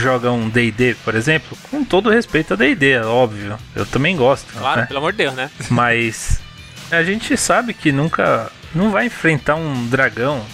joga 0.00 0.32
um 0.32 0.48
D&D, 0.48 0.96
por 1.04 1.14
exemplo, 1.14 1.56
com 1.70 1.84
todo 1.84 2.10
respeito 2.10 2.54
a 2.54 2.56
D&D, 2.56 2.92
é 2.92 3.04
óbvio. 3.04 3.58
Eu 3.74 3.86
também 3.86 4.16
gosto. 4.16 4.52
Claro, 4.52 4.82
né? 4.82 4.86
pelo 4.86 4.98
amor 4.98 5.12
de 5.12 5.18
Deus, 5.18 5.34
né? 5.34 5.50
Mas 5.70 6.40
a 6.90 7.02
gente 7.02 7.36
sabe 7.36 7.74
que 7.74 7.92
nunca 7.92 8.50
não 8.74 8.90
vai 8.90 9.06
enfrentar 9.06 9.56
um 9.56 9.86
dragão, 9.86 10.44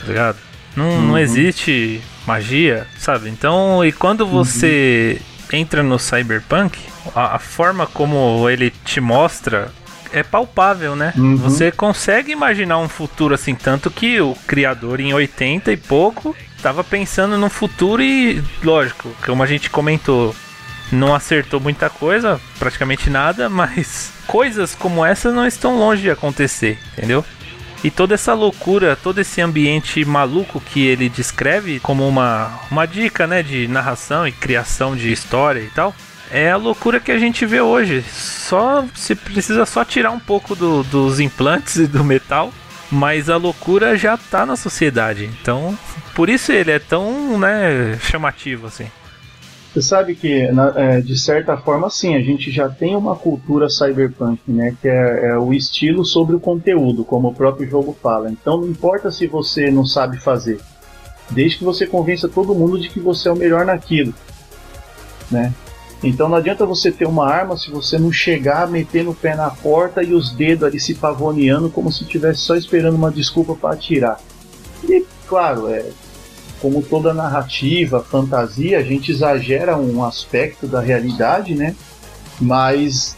tá 0.00 0.06
ligado? 0.06 0.38
Não, 0.76 0.88
uhum. 0.88 1.02
não 1.02 1.18
existe 1.18 2.00
magia, 2.30 2.86
sabe? 2.96 3.28
Então, 3.28 3.84
e 3.84 3.90
quando 3.90 4.24
você 4.24 5.20
uhum. 5.52 5.58
entra 5.58 5.82
no 5.82 5.98
Cyberpunk, 5.98 6.78
a, 7.14 7.36
a, 7.36 7.38
forma 7.40 7.86
como 7.86 8.48
ele 8.48 8.70
te 8.84 9.00
mostra 9.00 9.72
é 10.12 10.22
palpável, 10.22 10.94
né? 10.94 11.12
Uhum. 11.16 11.36
Você 11.36 11.72
consegue 11.72 12.30
imaginar 12.30 12.78
um 12.78 12.88
futuro 12.88 13.34
assim, 13.34 13.54
tanto 13.54 13.90
que 13.90 14.20
o 14.20 14.34
criador 14.46 15.00
em 15.00 15.12
80 15.12 15.72
e 15.72 15.76
pouco 15.76 16.36
tava 16.62 16.84
pensando 16.84 17.36
no 17.36 17.50
futuro 17.50 18.02
e, 18.02 18.42
lógico, 18.62 19.10
como 19.24 19.42
a 19.42 19.46
gente 19.46 19.68
comentou, 19.68 20.34
não 20.92 21.14
acertou 21.14 21.58
muita 21.58 21.90
coisa, 21.90 22.40
praticamente 22.58 23.10
nada, 23.10 23.48
mas 23.50 24.12
coisas 24.26 24.74
como 24.74 25.04
essa 25.04 25.32
não 25.32 25.46
estão 25.46 25.76
longe 25.76 26.02
de 26.02 26.10
acontecer, 26.10 26.78
entendeu? 26.92 27.24
E 27.82 27.90
toda 27.90 28.14
essa 28.14 28.34
loucura, 28.34 28.94
todo 28.94 29.20
esse 29.20 29.40
ambiente 29.40 30.04
maluco 30.04 30.60
que 30.60 30.86
ele 30.86 31.08
descreve 31.08 31.80
como 31.80 32.06
uma, 32.06 32.60
uma 32.70 32.86
dica, 32.86 33.26
né, 33.26 33.42
de 33.42 33.66
narração 33.66 34.26
e 34.28 34.32
criação 34.32 34.94
de 34.94 35.10
história 35.10 35.60
e 35.60 35.68
tal, 35.68 35.94
é 36.30 36.50
a 36.50 36.56
loucura 36.56 37.00
que 37.00 37.10
a 37.10 37.18
gente 37.18 37.46
vê 37.46 37.60
hoje. 37.60 38.02
Só 38.02 38.84
se 38.94 39.14
precisa 39.14 39.64
só 39.64 39.84
tirar 39.84 40.10
um 40.10 40.20
pouco 40.20 40.54
do, 40.54 40.82
dos 40.84 41.20
implantes 41.20 41.76
e 41.76 41.86
do 41.86 42.04
metal, 42.04 42.52
mas 42.90 43.30
a 43.30 43.36
loucura 43.36 43.96
já 43.96 44.16
tá 44.16 44.44
na 44.44 44.56
sociedade. 44.56 45.24
Então, 45.40 45.76
por 46.14 46.28
isso 46.28 46.52
ele 46.52 46.70
é 46.70 46.78
tão, 46.78 47.38
né, 47.38 47.98
chamativo 48.02 48.66
assim. 48.66 48.90
Você 49.72 49.82
sabe 49.82 50.16
que, 50.16 50.50
na, 50.50 50.72
é, 50.74 51.00
de 51.00 51.16
certa 51.16 51.56
forma, 51.56 51.88
sim, 51.88 52.16
a 52.16 52.20
gente 52.20 52.50
já 52.50 52.68
tem 52.68 52.96
uma 52.96 53.14
cultura 53.14 53.70
cyberpunk, 53.70 54.40
né? 54.48 54.76
Que 54.82 54.88
é, 54.88 55.26
é, 55.26 55.38
o 55.38 55.52
estilo 55.52 56.04
sobre 56.04 56.34
o 56.34 56.40
conteúdo, 56.40 57.04
como 57.04 57.28
o 57.28 57.34
próprio 57.34 57.70
jogo 57.70 57.96
fala. 58.02 58.30
Então 58.30 58.60
não 58.60 58.66
importa 58.66 59.12
se 59.12 59.28
você 59.28 59.70
não 59.70 59.86
sabe 59.86 60.18
fazer, 60.18 60.58
desde 61.30 61.58
que 61.58 61.64
você 61.64 61.86
convença 61.86 62.28
todo 62.28 62.54
mundo 62.54 62.80
de 62.80 62.88
que 62.88 62.98
você 62.98 63.28
é 63.28 63.32
o 63.32 63.36
melhor 63.36 63.64
naquilo, 63.64 64.12
né? 65.30 65.54
Então 66.02 66.28
não 66.28 66.36
adianta 66.36 66.66
você 66.66 66.90
ter 66.90 67.06
uma 67.06 67.28
arma 67.28 67.56
se 67.56 67.70
você 67.70 67.96
não 67.96 68.10
chegar, 68.10 68.68
meter 68.68 69.04
no 69.04 69.14
pé 69.14 69.36
na 69.36 69.50
porta 69.50 70.02
e 70.02 70.14
os 70.14 70.32
dedos 70.32 70.64
ali 70.64 70.80
se 70.80 70.94
pavoneando 70.94 71.70
como 71.70 71.92
se 71.92 72.02
estivesse 72.02 72.40
só 72.40 72.56
esperando 72.56 72.96
uma 72.96 73.10
desculpa 73.10 73.54
para 73.54 73.74
atirar. 73.74 74.18
E 74.82 75.04
claro, 75.28 75.68
é, 75.68 75.84
como 76.60 76.82
toda 76.82 77.14
narrativa, 77.14 78.02
fantasia, 78.02 78.78
a 78.78 78.82
gente 78.82 79.10
exagera 79.10 79.76
um 79.76 80.04
aspecto 80.04 80.66
da 80.66 80.80
realidade, 80.80 81.54
né? 81.54 81.74
Mas 82.40 83.16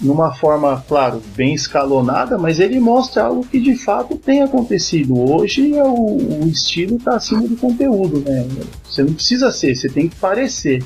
numa 0.00 0.34
forma, 0.34 0.82
claro, 0.86 1.22
bem 1.36 1.54
escalonada, 1.54 2.36
mas 2.36 2.60
ele 2.60 2.78
mostra 2.78 3.24
algo 3.24 3.46
que 3.46 3.60
de 3.60 3.76
fato 3.76 4.16
tem 4.16 4.42
acontecido. 4.42 5.18
Hoje 5.18 5.76
é 5.76 5.82
o, 5.82 6.42
o 6.42 6.48
estilo 6.48 6.96
está 6.96 7.16
acima 7.16 7.42
do 7.42 7.56
conteúdo, 7.56 8.20
né? 8.20 8.46
Você 8.84 9.02
não 9.02 9.14
precisa 9.14 9.50
ser, 9.50 9.74
você 9.74 9.88
tem 9.88 10.08
que 10.08 10.16
parecer. 10.16 10.82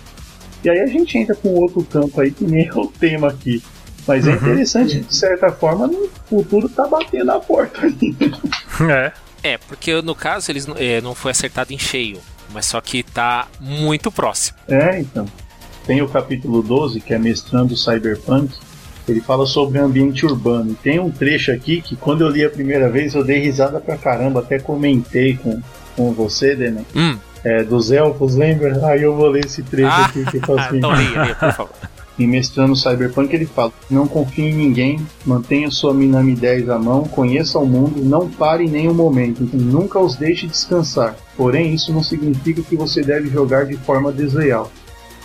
E 0.65 0.71
aí 0.71 0.81
a 0.81 0.87
gente 0.87 1.17
entra 1.17 1.35
com 1.35 1.55
outro 1.55 1.83
campo 1.85 2.21
aí 2.21 2.31
que 2.31 2.45
nem 2.45 2.67
é 2.67 2.75
o 2.75 2.87
tema 2.87 3.29
aqui. 3.29 3.63
Mas 4.07 4.27
é 4.27 4.31
uhum. 4.31 4.37
interessante, 4.37 5.01
de 5.01 5.15
certa 5.15 5.51
forma, 5.51 5.87
o 5.87 6.09
futuro 6.27 6.69
tá 6.69 6.87
batendo 6.87 7.31
a 7.31 7.41
porta 7.41 7.87
aí. 7.87 7.95
É. 8.89 9.13
É, 9.43 9.59
porque 9.59 10.01
no 10.03 10.15
caso 10.15 10.51
eles 10.51 10.67
é, 10.77 11.01
não 11.01 11.15
foi 11.15 11.31
acertado 11.31 11.73
em 11.73 11.79
cheio, 11.79 12.19
mas 12.53 12.67
só 12.67 12.81
que 12.81 13.03
tá 13.03 13.47
muito 13.61 14.11
próximo. 14.11 14.59
É, 14.69 15.01
então. 15.01 15.27
Tem 15.87 16.03
o 16.03 16.09
capítulo 16.09 16.63
12, 16.63 17.01
que 17.01 17.15
é 17.15 17.19
Mestrando 17.19 17.75
Cyberpunk. 17.77 18.55
Ele 19.09 19.23
fala 19.23 19.47
sobre 19.47 19.79
ambiente 19.79 20.27
urbano. 20.27 20.73
E 20.73 20.75
tem 20.75 20.99
um 20.99 21.11
trecho 21.11 21.51
aqui 21.51 21.81
que 21.81 21.97
quando 21.97 22.21
eu 22.21 22.29
li 22.29 22.45
a 22.45 22.51
primeira 22.51 22.91
vez 22.91 23.15
eu 23.15 23.25
dei 23.25 23.39
risada 23.39 23.81
pra 23.81 23.97
caramba, 23.97 24.41
até 24.41 24.59
comentei 24.59 25.37
com, 25.39 25.63
com 25.97 26.13
você, 26.13 26.55
Dene. 26.55 26.87
Hum. 26.95 27.17
É, 27.43 27.65
dos 27.65 27.91
elfos, 27.91 28.35
lembra? 28.35 28.87
Aí 28.87 29.03
eu 29.03 29.17
vou 29.17 29.29
ler 29.29 29.47
esse 29.47 29.63
trecho 29.63 29.89
ah, 29.89 30.05
aqui 30.05 30.25
que 30.27 30.41
fala 30.41 30.61
assim. 30.67 30.77
então 30.77 30.91
leia, 30.91 31.35
por 31.35 31.53
favor. 31.53 31.71
Em 32.19 32.27
Mestrando 32.27 32.75
Cyberpunk 32.75 33.33
ele 33.35 33.47
fala: 33.47 33.73
Não 33.89 34.09
confie 34.09 34.47
em 34.47 34.55
ninguém, 34.55 35.01
mantenha 35.25 35.71
sua 35.71 35.95
Minami 35.95 36.35
10 36.35 36.69
à 36.69 36.79
mão, 36.79 37.05
conheça 37.05 37.59
o 37.59 37.67
mundo, 37.67 38.05
não 38.05 38.29
pare 38.29 38.65
em 38.65 38.71
nenhum 38.71 38.95
momento, 38.95 39.45
então 39.45 39.61
nunca 39.61 40.01
os 40.01 40.17
deixe 40.17 40.47
descansar. 40.47 41.17
Porém, 41.37 41.73
isso 41.73 41.93
não 41.93 42.03
significa 42.03 42.63
que 42.63 42.77
você 42.77 43.03
deve 43.03 43.29
jogar 43.29 43.67
de 43.67 43.77
forma 43.77 44.11
desleal. 44.11 44.71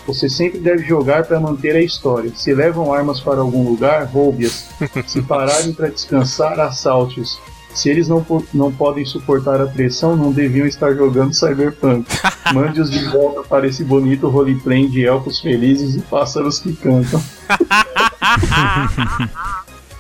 Você 0.06 0.30
sempre 0.30 0.60
deve 0.60 0.84
jogar 0.84 1.26
para 1.26 1.40
manter 1.40 1.76
a 1.76 1.82
história. 1.82 2.32
Se 2.36 2.54
levam 2.54 2.94
armas 2.94 3.22
para 3.22 3.40
algum 3.40 3.64
lugar, 3.64 4.06
roube-as. 4.06 4.70
Se 5.08 5.22
pararem 5.22 5.74
para 5.74 5.88
descansar, 5.88 6.60
assalte-os. 6.60 7.40
Se 7.74 7.90
eles 7.90 8.08
não, 8.08 8.26
não 8.54 8.72
podem 8.72 9.04
suportar 9.06 9.60
a 9.60 9.66
pressão, 9.66 10.16
não 10.16 10.32
deviam 10.32 10.68
estar 10.68 10.94
jogando 10.94 11.34
Cyberpunk. 11.34 12.06
Mande-os 12.54 12.92
de 12.92 13.04
volta 13.06 13.42
para 13.42 13.68
esse 13.68 13.84
bonito 13.84 14.30
roleplay 14.30 14.88
de 14.88 15.06
elfos 15.06 15.40
felizes 15.40 15.96
e 15.96 16.02
pássaros 16.02 16.60
que 16.60 16.74
cantam. 16.76 17.22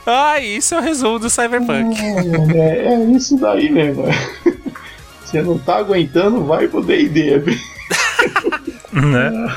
ah, 0.05 0.39
isso 0.39 0.75
é 0.75 0.79
o 0.79 0.81
resumo 0.81 1.17
do 1.19 1.29
Cyberpunk. 1.29 1.99
É, 1.99 2.57
é, 2.57 2.93
é 2.93 3.05
isso 3.11 3.37
daí 3.37 3.71
mesmo. 3.71 4.03
Você 5.25 5.41
não 5.41 5.57
tá 5.57 5.77
aguentando, 5.77 6.43
vai 6.45 6.67
pro 6.67 6.83
D&D. 6.83 7.41
né? 8.91 9.55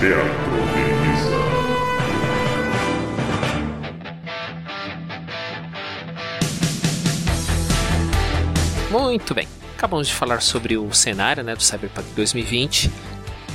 Teatro. 0.00 0.24
Muito 8.90 9.34
bem. 9.34 9.46
Acabamos 9.76 10.08
de 10.08 10.14
falar 10.14 10.40
sobre 10.40 10.76
o 10.76 10.92
cenário 10.92 11.42
né, 11.42 11.54
do 11.54 11.62
Cyberpunk 11.62 12.08
2020. 12.14 12.90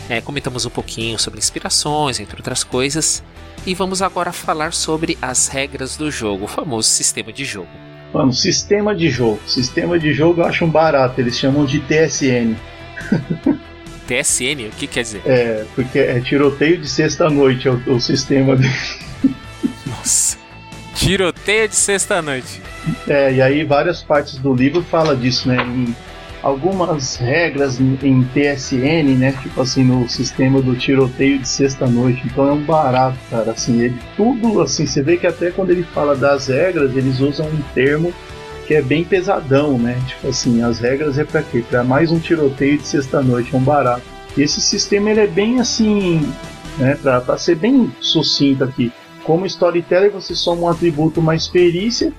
É, 0.09 0.21
comentamos 0.21 0.65
um 0.65 0.69
pouquinho 0.69 1.17
sobre 1.17 1.39
inspirações, 1.39 2.19
entre 2.19 2.37
outras 2.37 2.63
coisas. 2.63 3.23
E 3.65 3.73
vamos 3.73 4.01
agora 4.01 4.31
falar 4.31 4.73
sobre 4.73 5.17
as 5.21 5.47
regras 5.47 5.97
do 5.97 6.09
jogo, 6.09 6.45
o 6.45 6.47
famoso 6.47 6.87
sistema 6.89 7.31
de 7.33 7.45
jogo. 7.45 7.69
Mano, 8.13 8.33
sistema 8.33 8.95
de 8.95 9.09
jogo. 9.09 9.39
Sistema 9.45 9.99
de 9.99 10.13
jogo 10.13 10.41
eu 10.41 10.45
acho 10.45 10.65
um 10.65 10.69
barato, 10.69 11.19
eles 11.19 11.37
chamam 11.37 11.65
de 11.65 11.79
TSN. 11.79 12.55
TSN? 14.09 14.67
O 14.67 14.71
que 14.71 14.87
quer 14.87 15.03
dizer? 15.03 15.21
É, 15.25 15.65
porque 15.75 15.99
é 15.99 16.19
tiroteio 16.19 16.79
de 16.79 16.89
sexta-noite 16.89 17.67
é 17.67 17.71
o, 17.71 17.95
o 17.95 18.01
sistema 18.01 18.55
dele. 18.55 18.73
Nossa. 19.85 20.37
Tiroteio 20.95 21.69
de 21.69 21.75
sexta-noite. 21.75 22.61
É, 23.07 23.31
e 23.31 23.41
aí 23.41 23.63
várias 23.63 24.01
partes 24.01 24.37
do 24.37 24.53
livro 24.53 24.81
fala 24.81 25.15
disso, 25.15 25.47
né? 25.47 25.57
Em 25.57 25.95
algumas 26.41 27.17
regras 27.17 27.79
em 27.79 28.23
TSN, 28.33 29.17
né? 29.17 29.33
Tipo 29.43 29.61
assim, 29.61 29.83
no 29.83 30.09
sistema 30.09 30.61
do 30.61 30.75
tiroteio 30.75 31.39
de 31.39 31.47
sexta-noite. 31.47 32.23
Então 32.25 32.47
é 32.47 32.51
um 32.51 32.63
barato, 32.63 33.17
cara. 33.29 33.51
Assim, 33.51 33.79
ele 33.79 33.97
tudo 34.17 34.61
assim, 34.61 34.85
você 34.85 35.03
vê 35.03 35.17
que 35.17 35.27
até 35.27 35.51
quando 35.51 35.69
ele 35.69 35.83
fala 35.83 36.15
das 36.15 36.47
regras, 36.47 36.95
eles 36.95 37.19
usam 37.19 37.45
um 37.47 37.61
termo 37.73 38.13
que 38.69 38.75
é 38.75 38.83
bem 38.83 39.03
pesadão, 39.03 39.79
né? 39.79 39.99
Tipo 40.07 40.27
assim, 40.27 40.61
as 40.61 40.77
regras 40.77 41.17
é 41.17 41.23
para 41.23 41.41
quê? 41.41 41.63
Para 41.67 41.83
mais 41.83 42.11
um 42.11 42.19
tiroteio 42.19 42.77
de 42.77 42.85
sexta-noite, 42.85 43.49
é 43.51 43.57
um 43.57 43.63
barato. 43.63 44.03
Esse 44.37 44.61
sistema 44.61 45.09
ele 45.09 45.21
é 45.21 45.25
bem 45.25 45.59
assim, 45.59 46.21
né? 46.77 46.95
Para 47.01 47.35
ser 47.39 47.55
bem 47.55 47.91
sucinto 47.99 48.63
aqui. 48.63 48.91
Como 49.23 49.47
storyteller, 49.47 50.11
você 50.11 50.35
soma 50.35 50.61
um 50.61 50.69
atributo 50.69 51.19
mais 51.19 51.47
perícia 51.47 52.13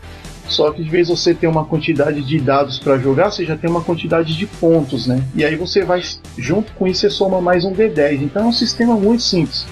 só 0.49 0.73
que 0.73 0.83
de 0.83 0.91
vez 0.91 1.07
você 1.07 1.33
ter 1.33 1.47
uma 1.47 1.65
quantidade 1.65 2.21
de 2.21 2.41
dados 2.41 2.81
para 2.81 2.99
jogar, 2.99 3.31
você 3.31 3.45
já 3.45 3.57
tem 3.57 3.71
uma 3.71 3.85
quantidade 3.85 4.37
de 4.37 4.47
pontos, 4.49 5.07
né? 5.07 5.23
E 5.37 5.45
aí 5.45 5.55
você 5.55 5.85
vai, 5.85 6.03
junto 6.37 6.73
com 6.73 6.89
isso, 6.89 7.03
você 7.03 7.11
soma 7.11 7.41
mais 7.41 7.65
um 7.65 7.73
D10. 7.73 8.23
Então 8.23 8.43
é 8.43 8.47
um 8.47 8.53
sistema 8.53 8.97
muito 8.97 9.23
simples. 9.23 9.65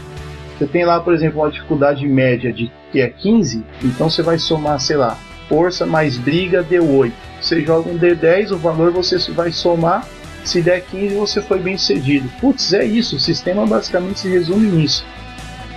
Você 0.57 0.67
tem 0.69 0.85
lá, 0.85 1.01
por 1.01 1.13
exemplo, 1.13 1.41
uma 1.41 1.51
dificuldade 1.51 2.07
média 2.07 2.53
de 2.53 2.71
que 2.93 3.01
é 3.01 3.09
15, 3.09 3.65
então 3.83 4.09
você 4.09 4.23
vai 4.23 4.39
somar, 4.39 4.79
sei 4.79 4.97
lá, 4.97 5.19
força 5.49 5.87
mais 5.87 6.17
briga 6.17 6.63
deu 6.63 6.89
8. 6.89 7.15
Você 7.41 7.65
joga 7.65 7.89
um 7.89 7.99
D10, 7.99 8.53
o 8.53 8.59
valor 8.59 8.93
você 8.93 9.19
vai 9.33 9.53
somar. 9.53 10.07
Se 10.45 10.63
der 10.63 10.83
15, 10.83 11.15
você 11.15 11.43
foi 11.43 11.59
bem 11.59 11.77
sucedido. 11.77 12.29
Putz, 12.41 12.73
é 12.73 12.85
isso. 12.85 13.17
O 13.17 13.21
sistema 13.21 13.67
basicamente 13.67 14.21
se 14.21 14.29
resume 14.29 14.69
nisso. 14.69 15.05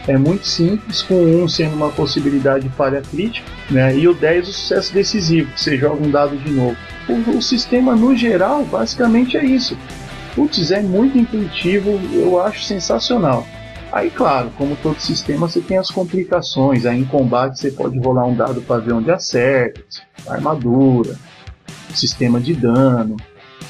É 0.07 0.17
muito 0.17 0.47
simples, 0.47 1.01
com 1.03 1.15
um 1.15 1.47
sendo 1.47 1.75
uma 1.75 1.89
possibilidade 1.89 2.67
de 2.67 2.75
falha 2.75 3.01
crítica, 3.01 3.47
né? 3.69 3.95
E 3.95 4.07
o 4.07 4.13
10 4.13 4.49
o 4.49 4.51
sucesso 4.51 4.93
decisivo, 4.93 5.51
você 5.55 5.77
joga 5.77 6.03
um 6.03 6.09
dado 6.09 6.35
de 6.37 6.51
novo. 6.51 6.75
O, 7.07 7.37
o 7.37 7.41
sistema 7.41 7.95
no 7.95 8.15
geral, 8.15 8.63
basicamente 8.65 9.37
é 9.37 9.45
isso. 9.45 9.77
Putz, 10.33 10.71
é 10.71 10.81
muito 10.81 11.17
intuitivo, 11.17 11.99
eu 12.13 12.41
acho 12.41 12.63
sensacional. 12.63 13.45
Aí, 13.91 14.10
claro, 14.10 14.51
como 14.57 14.75
todo 14.77 15.00
sistema, 15.00 15.50
você 15.50 15.60
tem 15.60 15.77
as 15.77 15.91
complicações. 15.91 16.86
Aí 16.86 17.00
em 17.00 17.05
combate 17.05 17.60
você 17.60 17.71
pode 17.71 18.00
rolar 18.00 18.25
um 18.25 18.36
dado 18.36 18.62
para 18.62 18.81
ver 18.81 18.93
onde 18.93 19.12
acerta, 19.12 19.81
armadura, 20.27 21.15
sistema 21.93 22.39
de 22.39 22.53
dano. 22.53 23.17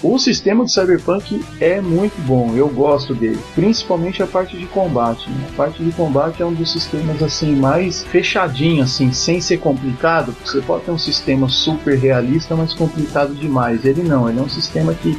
O 0.04 0.18
sistema 0.18 0.64
do 0.64 0.70
Cyberpunk 0.70 1.44
é 1.60 1.80
muito 1.80 2.20
bom, 2.26 2.56
eu 2.56 2.68
gosto 2.70 3.14
dele, 3.14 3.40
principalmente 3.54 4.24
a 4.24 4.26
parte 4.26 4.58
de 4.58 4.66
combate. 4.66 5.30
Né? 5.30 5.48
A 5.54 5.56
parte 5.56 5.84
de 5.84 5.92
combate 5.92 6.42
é 6.42 6.46
um 6.46 6.54
dos 6.54 6.72
sistemas 6.72 7.22
assim 7.22 7.56
mais 7.56 8.04
fechadinho, 8.06 8.84
assim, 8.84 9.12
sem 9.12 9.40
ser 9.40 9.58
complicado. 9.58 10.36
Você 10.44 10.60
pode 10.62 10.86
ter 10.86 10.92
um 10.92 10.98
sistema 10.98 11.48
super 11.50 12.00
realista, 12.00 12.56
mas 12.56 12.74
complicado 12.74 13.36
demais. 13.36 13.86
Ele 13.86 14.02
não, 14.02 14.28
ele 14.28 14.40
é 14.40 14.42
um 14.42 14.50
sistema 14.50 14.92
que 14.94 15.16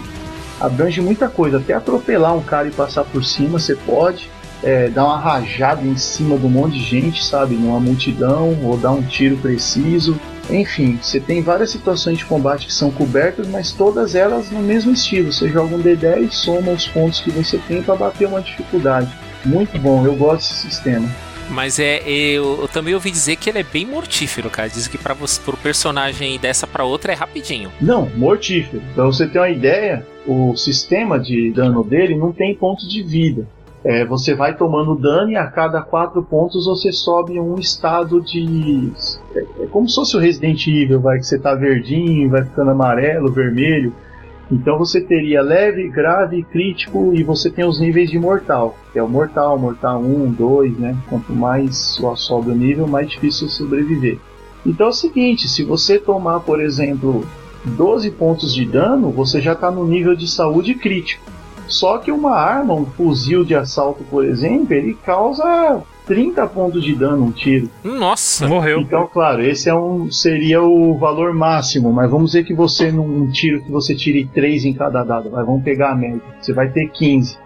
abrange 0.61 1.01
muita 1.01 1.29
coisa. 1.29 1.59
Até 1.59 1.75
atropelar 1.75 2.37
um 2.37 2.43
cara 2.43 2.67
e 2.67 2.73
passar 2.73 3.05
por 3.05 3.25
cima, 3.25 3.61
você 3.61 3.77
pode. 3.77 4.29
É, 4.63 4.89
dar 4.89 5.05
uma 5.05 5.19
rajada 5.19 5.83
em 5.83 5.97
cima 5.97 6.39
de 6.39 6.47
um 6.47 6.49
monte 6.49 6.75
de 6.75 6.85
gente, 6.85 7.25
sabe? 7.25 7.55
Numa 7.55 7.81
multidão, 7.81 8.57
ou 8.63 8.77
dar 8.77 8.93
um 8.93 9.03
tiro 9.03 9.37
preciso. 9.37 10.19
Enfim, 10.51 10.99
você 11.01 11.19
tem 11.19 11.43
várias 11.43 11.71
situações 11.71 12.19
de 12.19 12.25
combate 12.25 12.67
que 12.67 12.73
são 12.73 12.91
cobertas, 12.91 13.47
mas 13.49 13.73
todas 13.73 14.15
elas 14.15 14.51
no 14.51 14.61
mesmo 14.61 14.93
estilo. 14.93 15.33
Você 15.33 15.49
joga 15.49 15.75
um 15.75 15.83
D10, 15.83 16.31
soma 16.31 16.73
os 16.73 16.87
pontos 16.87 17.21
que 17.21 17.31
você 17.31 17.59
tem 17.59 17.83
para 17.83 17.97
bater 17.97 18.29
uma 18.29 18.41
dificuldade. 18.41 19.11
Muito 19.45 19.79
bom, 19.79 20.05
eu 20.07 20.15
gosto 20.15 20.49
desse 20.49 20.69
sistema. 20.69 21.09
Mas 21.51 21.79
é, 21.79 22.03
eu, 22.09 22.63
eu, 22.63 22.69
também 22.69 22.95
ouvi 22.95 23.11
dizer 23.11 23.37
que 23.37 23.51
ele 23.51 23.59
é 23.59 23.63
bem 23.63 23.85
mortífero, 23.85 24.49
cara. 24.49 24.69
Diz 24.69 24.87
que 24.87 24.97
para 24.97 25.13
você, 25.13 25.41
pro 25.41 25.57
personagem 25.57 26.39
dessa 26.39 26.67
para 26.67 26.85
outra 26.85 27.13
é 27.13 27.15
rapidinho. 27.15 27.71
Não, 27.81 28.09
mortífero. 28.17 28.83
Pra 28.95 29.05
você 29.05 29.27
ter 29.27 29.39
uma 29.39 29.51
ideia, 29.51 30.07
o 30.27 30.57
sistema 30.57 31.19
de 31.19 31.53
dano 31.53 31.85
dele 31.85 32.17
não 32.17 32.33
tem 32.33 32.55
pontos 32.55 32.89
de 32.91 33.03
vida. 33.03 33.47
É, 33.85 34.05
você 34.05 34.35
vai 34.35 34.57
tomando 34.57 34.95
dano 34.95 35.31
e 35.31 35.37
a 35.37 35.47
cada 35.47 35.83
quatro 35.83 36.23
pontos 36.23 36.67
você 36.67 36.93
sobe 36.93 37.41
um 37.41 37.57
estado 37.57 38.21
de. 38.21 38.93
É, 39.35 39.65
é 39.65 39.67
como 39.67 39.89
se 39.89 39.97
fosse 39.97 40.17
o 40.17 40.21
Resident 40.21 40.67
Evil, 40.69 41.01
vai 41.01 41.19
que 41.19 41.27
você 41.27 41.39
tá 41.39 41.55
verdinho, 41.55 42.31
vai 42.31 42.45
ficando 42.45 42.71
amarelo, 42.71 43.33
vermelho. 43.33 43.93
Então 44.51 44.79
você 44.79 45.01
teria 45.01 45.41
leve, 45.41 45.89
grave, 45.89 46.43
crítico 46.43 47.13
e 47.15 47.23
você 47.23 47.51
tem 47.51 47.65
os 47.65 47.81
níveis 47.81 48.11
de 48.11 48.19
mortal, 48.19 48.77
que 48.93 48.99
é 48.99 49.03
o 49.03 49.09
mortal, 49.09 49.59
mortal 49.59 50.01
1, 50.01 50.33
2, 50.33 50.79
né? 50.79 50.97
Quanto 51.09 51.33
mais 51.33 51.99
sobe 52.17 52.51
o 52.51 52.55
nível, 52.55 52.87
mais 52.87 53.09
difícil 53.11 53.49
sobreviver. 53.49 54.19
Então 54.65 54.87
é 54.87 54.91
o 54.91 54.93
seguinte, 54.93 55.49
se 55.49 55.65
você 55.65 55.99
tomar, 55.99 56.41
por 56.41 56.61
exemplo, 56.61 57.25
12 57.65 58.11
pontos 58.13 58.55
de 58.55 58.65
dano, 58.65 59.11
você 59.11 59.41
já 59.41 59.55
está 59.55 59.71
no 59.71 59.87
nível 59.87 60.15
de 60.15 60.29
saúde 60.29 60.75
crítico. 60.75 61.25
Só 61.73 61.97
que 61.97 62.13
uma 62.13 62.33
arma, 62.37 62.75
um 62.75 62.85
fuzil 62.85 63.45
de 63.45 63.55
assalto, 63.55 64.05
por 64.05 64.27
exemplo, 64.27 64.75
ele 64.75 64.93
causa 64.93 65.83
30 66.07 66.47
pontos 66.49 66.85
de 66.85 66.95
dano 66.95 67.25
um 67.25 67.33
tiro. 67.33 67.71
Nossa! 67.83 68.47
Morreu. 68.47 68.81
Então, 68.81 69.07
claro, 69.07 69.43
esse 69.43 69.71
é 69.71 69.75
um, 69.75 70.11
seria 70.13 70.63
o 70.63 70.99
valor 70.99 71.33
máximo, 71.33 71.91
mas 71.91 72.11
vamos 72.11 72.33
dizer 72.33 72.45
que 72.45 72.53
você, 72.53 72.93
num 72.93 73.31
tiro 73.31 73.63
que 73.63 73.71
você 73.71 73.95
tire 73.95 74.29
3 74.35 74.67
em 74.67 74.75
cada 74.75 75.03
dado, 75.03 75.31
mas 75.33 75.47
vamos 75.47 75.63
pegar 75.63 75.93
a 75.93 75.95
média, 75.95 76.21
você 76.39 76.53
vai 76.53 76.69
ter 76.69 76.91
15. 76.91 77.39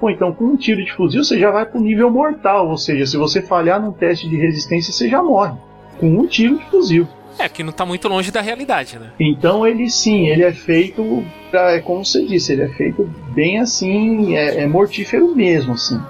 Pô, 0.00 0.10
então 0.10 0.32
com 0.32 0.46
um 0.46 0.56
tiro 0.56 0.84
de 0.84 0.92
fuzil 0.92 1.22
você 1.22 1.38
já 1.38 1.52
vai 1.52 1.64
pro 1.64 1.80
nível 1.80 2.10
mortal, 2.10 2.68
ou 2.68 2.76
seja, 2.76 3.06
se 3.06 3.16
você 3.16 3.40
falhar 3.40 3.80
num 3.80 3.92
teste 3.92 4.28
de 4.28 4.36
resistência, 4.36 4.92
você 4.92 5.08
já 5.08 5.22
morre. 5.22 5.54
Com 6.00 6.08
um 6.18 6.26
tiro 6.26 6.58
de 6.58 6.64
fuzil. 6.64 7.06
É, 7.38 7.48
que 7.48 7.62
não 7.62 7.72
tá 7.72 7.84
muito 7.84 8.08
longe 8.08 8.30
da 8.30 8.40
realidade, 8.40 8.98
né? 8.98 9.10
Então 9.18 9.66
ele 9.66 9.88
sim, 9.90 10.26
ele 10.26 10.44
é 10.44 10.52
feito, 10.52 11.24
pra, 11.50 11.72
é 11.72 11.80
como 11.80 12.04
você 12.04 12.24
disse, 12.24 12.52
ele 12.52 12.62
é 12.62 12.68
feito 12.68 13.08
bem 13.32 13.58
assim, 13.58 14.36
é, 14.36 14.62
é 14.62 14.66
mortífero 14.66 15.34
mesmo, 15.34 15.74
assim. 15.74 16.00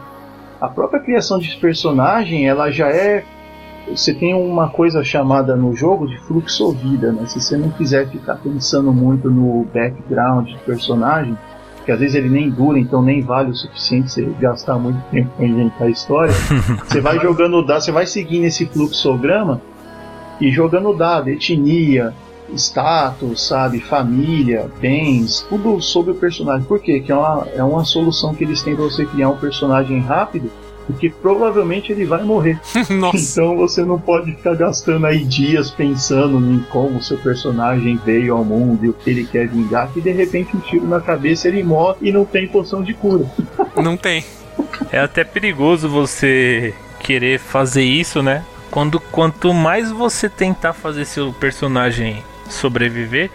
A 0.61 0.69
própria 0.69 1.01
criação 1.01 1.39
de 1.39 1.57
personagem, 1.57 2.49
ela 2.49 2.71
já 2.71 2.89
é 2.89 3.25
você 3.89 4.15
tem 4.15 4.33
uma 4.33 4.69
coisa 4.69 5.03
chamada 5.03 5.57
no 5.57 5.75
jogo 5.75 6.07
de 6.07 6.17
fluxo 6.21 6.71
vida, 6.73 7.11
né? 7.11 7.27
Se 7.27 7.41
você 7.41 7.57
não 7.57 7.71
quiser 7.71 8.09
ficar 8.09 8.37
pensando 8.37 8.93
muito 8.93 9.29
no 9.29 9.65
background 9.75 10.51
do 10.51 10.59
personagem, 10.61 11.37
que 11.85 11.91
às 11.91 11.99
vezes 11.99 12.15
ele 12.15 12.29
nem 12.29 12.49
dura, 12.49 12.79
então 12.79 13.03
nem 13.03 13.21
vale 13.21 13.51
o 13.51 13.55
suficiente 13.55 14.13
você 14.13 14.25
gastar 14.39 14.79
muito 14.79 15.01
tempo 15.11 15.31
para 15.37 15.45
inventar 15.45 15.89
a 15.89 15.91
história, 15.91 16.33
você 16.87 17.01
vai 17.01 17.19
jogando 17.19 17.57
o 17.57 17.63
dado, 17.63 17.83
você 17.83 17.91
vai 17.91 18.07
seguindo 18.07 18.45
esse 18.45 18.67
fluxograma 18.67 19.61
e 20.41 20.51
jogando 20.51 20.93
dado, 20.95 21.31
etnia, 21.31 22.15
status, 22.55 23.47
sabe, 23.47 23.81
família, 23.81 24.71
bens, 24.81 25.45
tudo 25.49 25.81
sobre 25.81 26.13
o 26.13 26.15
personagem. 26.15 26.67
Por 26.67 26.81
quê? 26.81 27.01
Que 27.01 27.13
é 27.13 27.15
uma, 27.15 27.47
é 27.55 27.63
uma 27.63 27.85
solução 27.85 28.35
que 28.35 28.45
eles 28.45 28.63
têm 28.63 28.75
para 28.75 28.85
você 28.85 29.05
criar 29.05 29.31
um 29.31 29.37
personagem 29.37 30.01
rápido, 30.01 30.51
porque 30.87 31.11
provavelmente 31.11 31.93
ele 31.93 32.05
vai 32.05 32.23
morrer. 32.23 32.61
então 33.15 33.57
você 33.57 33.85
não 33.85 33.99
pode 33.99 34.33
ficar 34.33 34.55
gastando 34.55 35.07
aí 35.07 35.25
dias 35.25 35.71
pensando 35.71 36.39
em 36.39 36.61
como 36.71 36.99
o 36.99 37.03
seu 37.03 37.19
personagem 37.19 37.99
veio 38.05 38.37
ao 38.37 38.45
mundo 38.45 38.85
e 38.85 38.89
o 38.89 38.93
que 38.93 39.11
ele 39.11 39.25
quer 39.25 39.49
vingar, 39.49 39.91
que 39.93 40.01
de 40.01 40.11
repente 40.11 40.57
um 40.57 40.61
tiro 40.61 40.87
na 40.87 41.01
cabeça 41.01 41.49
ele 41.49 41.63
morre 41.63 41.99
e 42.03 42.13
não 42.13 42.25
tem 42.25 42.47
poção 42.49 42.83
de 42.83 42.95
cura. 42.95 43.25
Não 43.83 43.97
tem. 43.97 44.25
É 44.91 44.99
até 44.99 45.25
perigoso 45.25 45.89
você 45.89 46.75
querer 47.01 47.39
fazer 47.39 47.83
isso, 47.83 48.23
né? 48.23 48.45
Quando 48.73 48.99
quanto 48.99 49.53
mais 49.53 49.91
você 49.91 50.31
tentar 50.31 50.73
fazer 50.73 51.05
seu 51.05 51.31
personagem 51.31 52.25
sobreviver, 52.49 53.31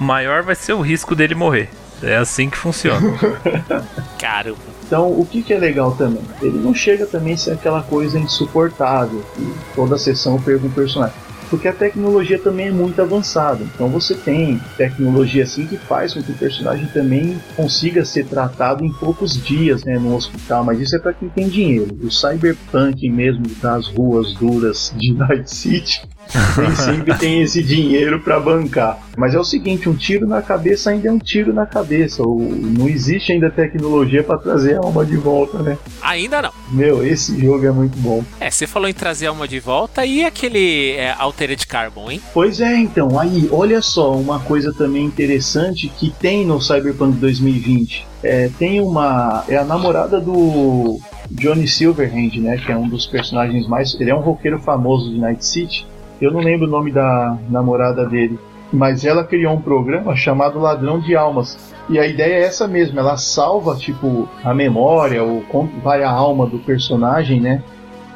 maior 0.00 0.42
vai 0.42 0.54
ser 0.54 0.72
o 0.72 0.80
risco 0.80 1.14
dele 1.14 1.34
morrer. 1.34 1.68
É 2.02 2.16
assim 2.16 2.48
que 2.48 2.56
funciona. 2.56 3.12
Caramba. 4.18 4.56
Então, 4.86 5.10
o 5.10 5.26
que, 5.26 5.42
que 5.42 5.52
é 5.52 5.58
legal 5.58 5.92
também? 5.92 6.22
Ele 6.40 6.56
não 6.56 6.72
chega 6.72 7.04
também 7.04 7.34
a 7.34 7.36
ser 7.36 7.50
aquela 7.50 7.82
coisa 7.82 8.18
insuportável, 8.18 9.22
que 9.36 9.54
toda 9.74 9.98
sessão 9.98 10.40
pega 10.40 10.66
um 10.66 10.70
personagem. 10.70 11.27
Porque 11.50 11.68
a 11.68 11.72
tecnologia 11.72 12.38
também 12.38 12.68
é 12.68 12.70
muito 12.70 13.00
avançada. 13.00 13.62
Então 13.62 13.88
você 13.88 14.14
tem 14.14 14.60
tecnologia 14.76 15.44
assim 15.44 15.66
que 15.66 15.76
faz 15.76 16.14
com 16.14 16.22
que 16.22 16.32
o 16.32 16.34
personagem 16.34 16.86
também 16.88 17.40
consiga 17.56 18.04
ser 18.04 18.26
tratado 18.26 18.84
em 18.84 18.92
poucos 18.92 19.32
dias 19.42 19.84
né, 19.84 19.98
no 19.98 20.14
hospital. 20.14 20.64
Mas 20.64 20.80
isso 20.80 20.96
é 20.96 20.98
para 20.98 21.12
quem 21.12 21.28
tem 21.28 21.48
dinheiro. 21.48 21.96
O 22.02 22.10
cyberpunk 22.10 23.08
mesmo 23.08 23.44
das 23.60 23.88
ruas 23.88 24.32
duras 24.34 24.92
de 24.96 25.12
Night 25.12 25.50
City 25.50 26.02
nem 26.58 26.76
sempre 26.76 27.14
tem 27.14 27.42
esse 27.42 27.62
dinheiro 27.62 28.20
para 28.20 28.38
bancar. 28.38 28.98
Mas 29.16 29.34
é 29.34 29.38
o 29.38 29.44
seguinte, 29.44 29.88
um 29.88 29.94
tiro 29.94 30.26
na 30.26 30.42
cabeça 30.42 30.90
ainda 30.90 31.08
é 31.08 31.12
um 31.12 31.18
tiro 31.18 31.52
na 31.52 31.66
cabeça. 31.66 32.22
Não 32.22 32.88
existe 32.88 33.32
ainda 33.32 33.50
tecnologia 33.50 34.22
para 34.22 34.38
trazer 34.38 34.76
a 34.76 34.78
alma 34.78 35.04
de 35.04 35.16
volta, 35.16 35.62
né? 35.62 35.78
Ainda 36.02 36.42
não. 36.42 36.52
Meu, 36.70 37.04
esse 37.04 37.38
jogo 37.40 37.66
é 37.66 37.70
muito 37.70 37.96
bom. 37.98 38.22
É, 38.40 38.50
você 38.50 38.66
falou 38.66 38.88
em 38.88 38.92
trazer 38.92 39.26
a 39.26 39.30
alma 39.30 39.48
de 39.48 39.58
volta 39.58 40.04
e 40.04 40.24
aquele 40.24 40.92
é, 40.92 41.14
Altered 41.38 41.66
Carbon, 41.68 42.10
hein? 42.10 42.20
Pois 42.34 42.60
é, 42.60 42.76
então. 42.76 43.18
Aí, 43.18 43.48
olha 43.52 43.80
só, 43.80 44.12
uma 44.16 44.40
coisa 44.40 44.72
também 44.72 45.04
interessante 45.04 45.86
que 45.88 46.10
tem 46.10 46.44
no 46.44 46.60
Cyberpunk 46.60 47.16
2020. 47.18 48.04
É, 48.24 48.50
tem 48.58 48.80
uma. 48.80 49.44
É 49.48 49.56
a 49.56 49.64
namorada 49.64 50.20
do 50.20 50.98
Johnny 51.30 51.68
Silverhand, 51.68 52.40
né? 52.40 52.56
Que 52.56 52.72
é 52.72 52.76
um 52.76 52.88
dos 52.88 53.06
personagens 53.06 53.68
mais. 53.68 53.94
Ele 54.00 54.10
é 54.10 54.14
um 54.14 54.20
roqueiro 54.20 54.58
famoso 54.58 55.12
de 55.12 55.18
Night 55.20 55.46
City. 55.46 55.86
Eu 56.20 56.32
não 56.32 56.40
lembro 56.40 56.66
o 56.66 56.70
nome 56.70 56.90
da 56.90 57.38
namorada 57.48 58.04
dele, 58.04 58.36
mas 58.72 59.04
ela 59.04 59.22
criou 59.22 59.54
um 59.54 59.60
programa 59.60 60.16
chamado 60.16 60.58
Ladrão 60.58 60.98
de 60.98 61.14
Almas. 61.14 61.56
E 61.88 62.00
a 62.00 62.06
ideia 62.06 62.34
é 62.34 62.42
essa 62.42 62.66
mesmo, 62.66 62.98
ela 62.98 63.16
salva 63.16 63.76
tipo 63.76 64.28
a 64.42 64.52
memória, 64.52 65.22
ou 65.22 65.44
vai 65.84 66.02
a 66.02 66.10
alma 66.10 66.46
do 66.46 66.58
personagem, 66.58 67.40
né? 67.40 67.62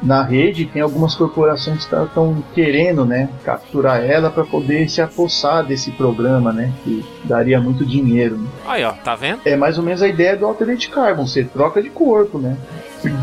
Na 0.03 0.21
rede 0.21 0.65
tem 0.65 0.81
algumas 0.81 1.15
corporações 1.15 1.85
que 1.85 1.95
estão 1.95 2.43
querendo, 2.53 3.05
né, 3.05 3.29
capturar 3.43 4.03
ela 4.03 4.29
para 4.29 4.43
poder 4.43 4.89
se 4.89 5.01
apossar 5.01 5.65
desse 5.65 5.91
programa, 5.91 6.51
né, 6.51 6.73
que 6.83 7.05
daria 7.23 7.59
muito 7.59 7.85
dinheiro. 7.85 8.37
Né? 8.37 8.49
Aí, 8.67 8.83
ó, 8.83 8.91
tá 8.91 9.15
vendo? 9.15 9.41
É 9.45 9.55
mais 9.55 9.77
ou 9.77 9.83
menos 9.83 10.01
a 10.01 10.07
ideia 10.07 10.35
do 10.35 10.45
Altered 10.45 10.89
Carbon, 10.89 11.25
você 11.25 11.45
troca 11.45 11.81
de 11.81 11.89
corpo, 11.89 12.37
né? 12.37 12.57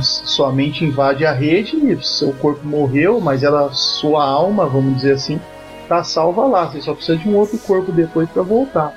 sua 0.02 0.52
mente 0.52 0.84
invade 0.84 1.24
a 1.24 1.32
rede, 1.32 1.76
seu 2.02 2.32
corpo 2.34 2.66
morreu, 2.66 3.20
mas 3.20 3.42
ela, 3.42 3.70
sua 3.72 4.24
alma, 4.24 4.66
vamos 4.66 4.96
dizer 4.96 5.12
assim, 5.12 5.40
tá 5.88 6.04
salva 6.04 6.46
lá. 6.46 6.66
Você 6.66 6.80
só 6.80 6.94
precisa 6.94 7.18
de 7.18 7.28
um 7.28 7.36
outro 7.36 7.58
corpo 7.58 7.90
depois 7.90 8.28
para 8.30 8.42
voltar. 8.42 8.92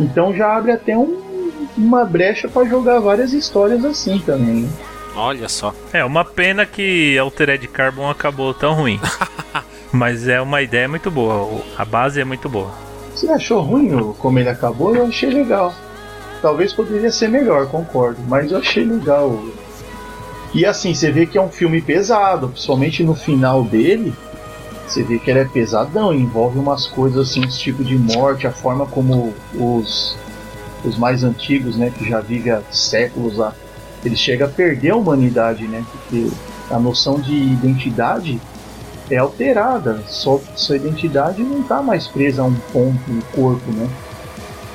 Então 0.00 0.34
já 0.34 0.56
abre 0.56 0.72
até 0.72 0.96
um, 0.96 1.20
uma 1.76 2.04
brecha 2.04 2.48
para 2.48 2.64
jogar 2.64 3.00
várias 3.00 3.32
histórias 3.32 3.84
assim 3.84 4.18
também. 4.20 4.62
Né? 4.62 4.68
Olha 5.18 5.48
só. 5.48 5.74
É 5.92 6.04
uma 6.04 6.24
pena 6.24 6.64
que 6.64 7.18
Altered 7.18 7.66
Carbon 7.68 8.08
acabou 8.08 8.54
tão 8.54 8.72
ruim. 8.74 9.00
mas 9.92 10.28
é 10.28 10.40
uma 10.40 10.62
ideia 10.62 10.88
muito 10.88 11.10
boa. 11.10 11.60
A 11.76 11.84
base 11.84 12.20
é 12.20 12.24
muito 12.24 12.48
boa. 12.48 12.70
Você 13.14 13.28
achou 13.28 13.60
ruim 13.62 13.92
o- 13.94 14.14
como 14.14 14.38
ele 14.38 14.48
acabou? 14.48 14.94
Eu 14.94 15.06
achei 15.06 15.28
legal. 15.30 15.74
Talvez 16.40 16.72
poderia 16.72 17.10
ser 17.10 17.28
melhor, 17.28 17.66
concordo, 17.66 18.20
mas 18.28 18.52
eu 18.52 18.58
achei 18.58 18.84
legal. 18.84 19.42
E 20.54 20.64
assim, 20.64 20.94
você 20.94 21.10
vê 21.10 21.26
que 21.26 21.36
é 21.36 21.42
um 21.42 21.48
filme 21.50 21.82
pesado, 21.82 22.48
principalmente 22.48 23.02
no 23.02 23.14
final 23.14 23.64
dele. 23.64 24.14
Você 24.86 25.02
vê 25.02 25.18
que 25.18 25.30
ele 25.30 25.40
é 25.40 25.44
pesadão, 25.44 26.14
envolve 26.14 26.58
umas 26.58 26.86
coisas 26.86 27.28
assim, 27.28 27.44
esse 27.44 27.58
tipo 27.58 27.82
de 27.84 27.98
morte, 27.98 28.46
a 28.46 28.52
forma 28.52 28.86
como 28.86 29.34
os, 29.52 30.16
os 30.84 30.96
mais 30.96 31.24
antigos, 31.24 31.76
né, 31.76 31.90
que 31.90 32.08
já 32.08 32.20
vivem 32.20 32.52
há 32.52 32.62
séculos 32.70 33.36
lá, 33.36 33.52
eles 34.04 34.18
chegam 34.18 34.46
a 34.46 34.50
perder 34.50 34.90
a 34.90 34.96
humanidade, 34.96 35.66
né? 35.66 35.84
Porque 35.90 36.28
a 36.70 36.78
noção 36.78 37.20
de 37.20 37.34
identidade 37.34 38.40
é 39.10 39.16
alterada. 39.16 40.02
Só 40.06 40.40
sua 40.54 40.76
identidade 40.76 41.42
não 41.42 41.60
está 41.60 41.82
mais 41.82 42.06
presa 42.06 42.42
a 42.42 42.44
um 42.44 42.54
ponto 42.72 43.10
no 43.10 43.22
corpo, 43.34 43.70
né? 43.72 43.88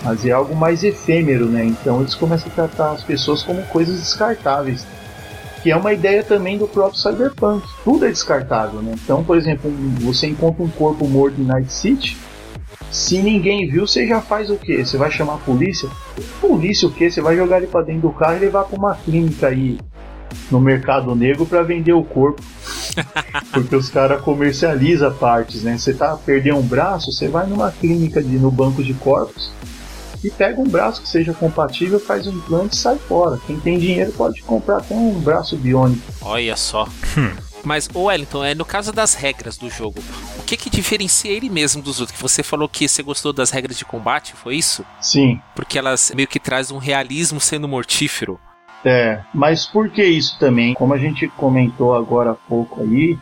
Mas 0.03 0.25
é 0.25 0.31
algo 0.31 0.55
mais 0.55 0.83
efêmero, 0.83 1.45
né? 1.45 1.65
Então 1.65 2.01
eles 2.01 2.15
começam 2.15 2.51
a 2.51 2.55
tratar 2.55 2.91
as 2.91 3.03
pessoas 3.03 3.41
como 3.43 3.61
coisas 3.67 3.99
descartáveis. 3.99 4.85
Que 5.61 5.71
é 5.71 5.77
uma 5.77 5.93
ideia 5.93 6.21
também 6.21 6.57
do 6.57 6.67
próprio 6.67 6.99
Cyberpunk. 6.99 7.65
Tudo 7.85 8.05
é 8.05 8.09
descartável, 8.09 8.81
né? 8.81 8.95
Então, 9.01 9.23
por 9.23 9.37
exemplo, 9.37 9.71
um- 9.71 9.95
você 10.01 10.27
encontra 10.27 10.61
um 10.61 10.67
corpo 10.67 11.07
morto 11.07 11.39
em 11.39 11.45
Night 11.45 11.71
City. 11.71 12.17
Se 12.93 13.17
ninguém 13.23 13.67
viu, 13.67 13.87
você 13.87 14.05
já 14.05 14.21
faz 14.21 14.51
o 14.51 14.55
quê? 14.55 14.85
Você 14.85 14.97
vai 14.97 15.09
chamar 15.09 15.33
a 15.33 15.37
polícia? 15.37 15.89
Polícia 16.39 16.87
o 16.87 16.91
quê? 16.91 17.09
Você 17.09 17.21
vai 17.21 17.35
jogar 17.35 17.57
ele 17.57 17.65
pra 17.65 17.81
dentro 17.81 18.03
do 18.03 18.11
carro 18.11 18.37
e 18.37 18.41
levar 18.41 18.65
pra 18.65 18.77
uma 18.77 18.93
clínica 18.93 19.47
aí 19.47 19.79
no 20.51 20.61
mercado 20.61 21.15
negro 21.15 21.43
pra 21.43 21.63
vender 21.63 21.93
o 21.93 22.03
corpo. 22.03 22.43
Porque 23.51 23.75
os 23.75 23.89
caras 23.89 24.21
comercializam 24.21 25.11
partes, 25.11 25.63
né? 25.63 25.75
Você 25.75 25.91
tá 25.91 26.15
perdendo 26.15 26.59
um 26.59 26.61
braço, 26.61 27.11
você 27.11 27.27
vai 27.27 27.47
numa 27.47 27.71
clínica 27.71 28.21
de, 28.21 28.37
no 28.37 28.51
banco 28.51 28.83
de 28.83 28.93
corpos 28.93 29.51
e 30.23 30.29
pega 30.29 30.61
um 30.61 30.67
braço 30.67 31.01
que 31.01 31.09
seja 31.09 31.33
compatível, 31.33 31.99
faz 31.99 32.27
um 32.27 32.31
implante 32.31 32.75
e 32.75 32.77
sai 32.77 32.99
fora. 32.99 33.39
Quem 33.47 33.59
tem 33.59 33.79
dinheiro 33.79 34.11
pode 34.11 34.43
comprar 34.43 34.77
até 34.77 34.93
um 34.93 35.19
braço 35.19 35.57
biônico. 35.57 36.03
Olha 36.21 36.55
só. 36.55 36.87
Mas, 37.63 37.89
ô 37.93 38.03
Wellington, 38.03 38.43
é, 38.43 38.53
no 38.53 38.65
caso 38.65 38.91
das 38.91 39.13
regras 39.13 39.57
do 39.57 39.69
jogo, 39.69 40.03
o 40.37 40.43
que 40.43 40.57
que 40.57 40.69
diferencia 40.69 41.31
ele 41.31 41.49
mesmo 41.49 41.81
dos 41.81 41.99
outros? 41.99 42.15
Que 42.15 42.21
você 42.21 42.43
falou 42.43 42.67
que 42.67 42.87
você 42.87 43.01
gostou 43.01 43.31
das 43.31 43.51
regras 43.51 43.77
de 43.77 43.85
combate, 43.85 44.33
foi 44.33 44.55
isso? 44.55 44.85
Sim, 44.99 45.39
Porque 45.55 45.77
elas 45.77 46.11
meio 46.15 46.27
que 46.27 46.39
trazem 46.39 46.75
um 46.75 46.79
realismo 46.79 47.39
sendo 47.39 47.67
mortífero. 47.67 48.39
É, 48.85 49.21
mas 49.33 49.65
por 49.65 49.89
que 49.89 50.03
isso 50.03 50.37
também? 50.37 50.73
Como 50.73 50.93
a 50.93 50.97
gente 50.97 51.27
comentou 51.29 51.95
agora 51.95 52.31
há 52.31 52.35
pouco 52.35 52.81
aí, 52.81 53.17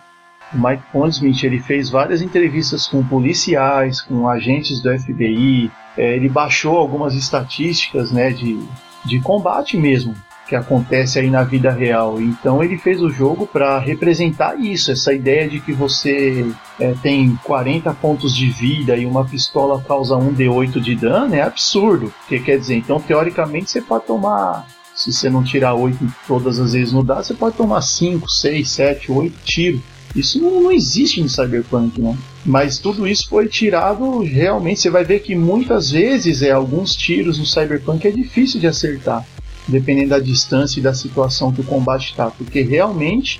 o 0.51 0.57
Mike 0.57 0.83
Pondsmith 0.91 1.43
ele 1.43 1.59
fez 1.59 1.89
várias 1.89 2.21
entrevistas 2.21 2.87
com 2.87 3.03
policiais, 3.03 4.01
com 4.01 4.27
agentes 4.27 4.81
do 4.81 4.89
FBI, 4.99 5.71
é, 5.95 6.15
ele 6.15 6.27
baixou 6.27 6.77
algumas 6.77 7.13
estatísticas 7.13 8.11
né, 8.11 8.31
de, 8.31 8.59
de 9.05 9.19
combate 9.21 9.77
mesmo 9.77 10.15
que 10.51 10.55
acontece 10.57 11.17
aí 11.17 11.29
na 11.29 11.43
vida 11.43 11.71
real. 11.71 12.19
Então 12.19 12.61
ele 12.61 12.77
fez 12.77 13.01
o 13.01 13.09
jogo 13.09 13.47
para 13.47 13.79
representar 13.79 14.59
isso, 14.59 14.91
essa 14.91 15.13
ideia 15.13 15.47
de 15.47 15.61
que 15.61 15.71
você 15.71 16.45
é, 16.77 16.93
tem 17.01 17.39
40 17.45 17.93
pontos 17.93 18.35
de 18.35 18.49
vida 18.49 18.97
e 18.97 19.05
uma 19.05 19.23
pistola 19.23 19.81
causa 19.81 20.13
1d8 20.17 20.81
de 20.81 20.93
dano 20.93 21.33
é 21.33 21.41
absurdo. 21.41 22.13
Porque 22.19 22.39
quer 22.39 22.59
dizer, 22.59 22.75
então 22.75 22.99
teoricamente 22.99 23.71
você 23.71 23.81
pode 23.81 24.05
tomar 24.05 24.67
se 24.93 25.13
você 25.13 25.29
não 25.29 25.41
tirar 25.41 25.73
8 25.73 25.97
todas 26.27 26.59
as 26.59 26.73
vezes 26.73 26.91
no 26.91 27.01
dado, 27.01 27.23
você 27.23 27.33
pode 27.33 27.55
tomar 27.55 27.81
5, 27.81 28.29
6, 28.29 28.69
7, 28.69 29.09
8 29.09 29.39
tiros. 29.45 29.81
Isso 30.13 30.41
não, 30.41 30.63
não 30.63 30.71
existe 30.71 31.21
no 31.21 31.29
Cyberpunk, 31.29 32.01
né? 32.01 32.17
Mas 32.45 32.77
tudo 32.77 33.07
isso 33.07 33.29
foi 33.29 33.47
tirado 33.47 34.19
realmente. 34.19 34.81
Você 34.81 34.89
vai 34.89 35.05
ver 35.05 35.21
que 35.21 35.33
muitas 35.33 35.91
vezes 35.91 36.41
é 36.41 36.51
alguns 36.51 36.93
tiros 36.93 37.39
no 37.39 37.45
Cyberpunk 37.45 38.05
é 38.05 38.11
difícil 38.11 38.59
de 38.59 38.67
acertar, 38.67 39.25
dependendo 39.67 40.09
da 40.09 40.19
distância 40.19 40.79
e 40.79 40.83
da 40.83 40.93
situação 40.93 41.51
que 41.51 41.61
o 41.61 41.65
combate 41.65 42.11
está, 42.11 42.29
porque 42.29 42.61
realmente 42.61 43.39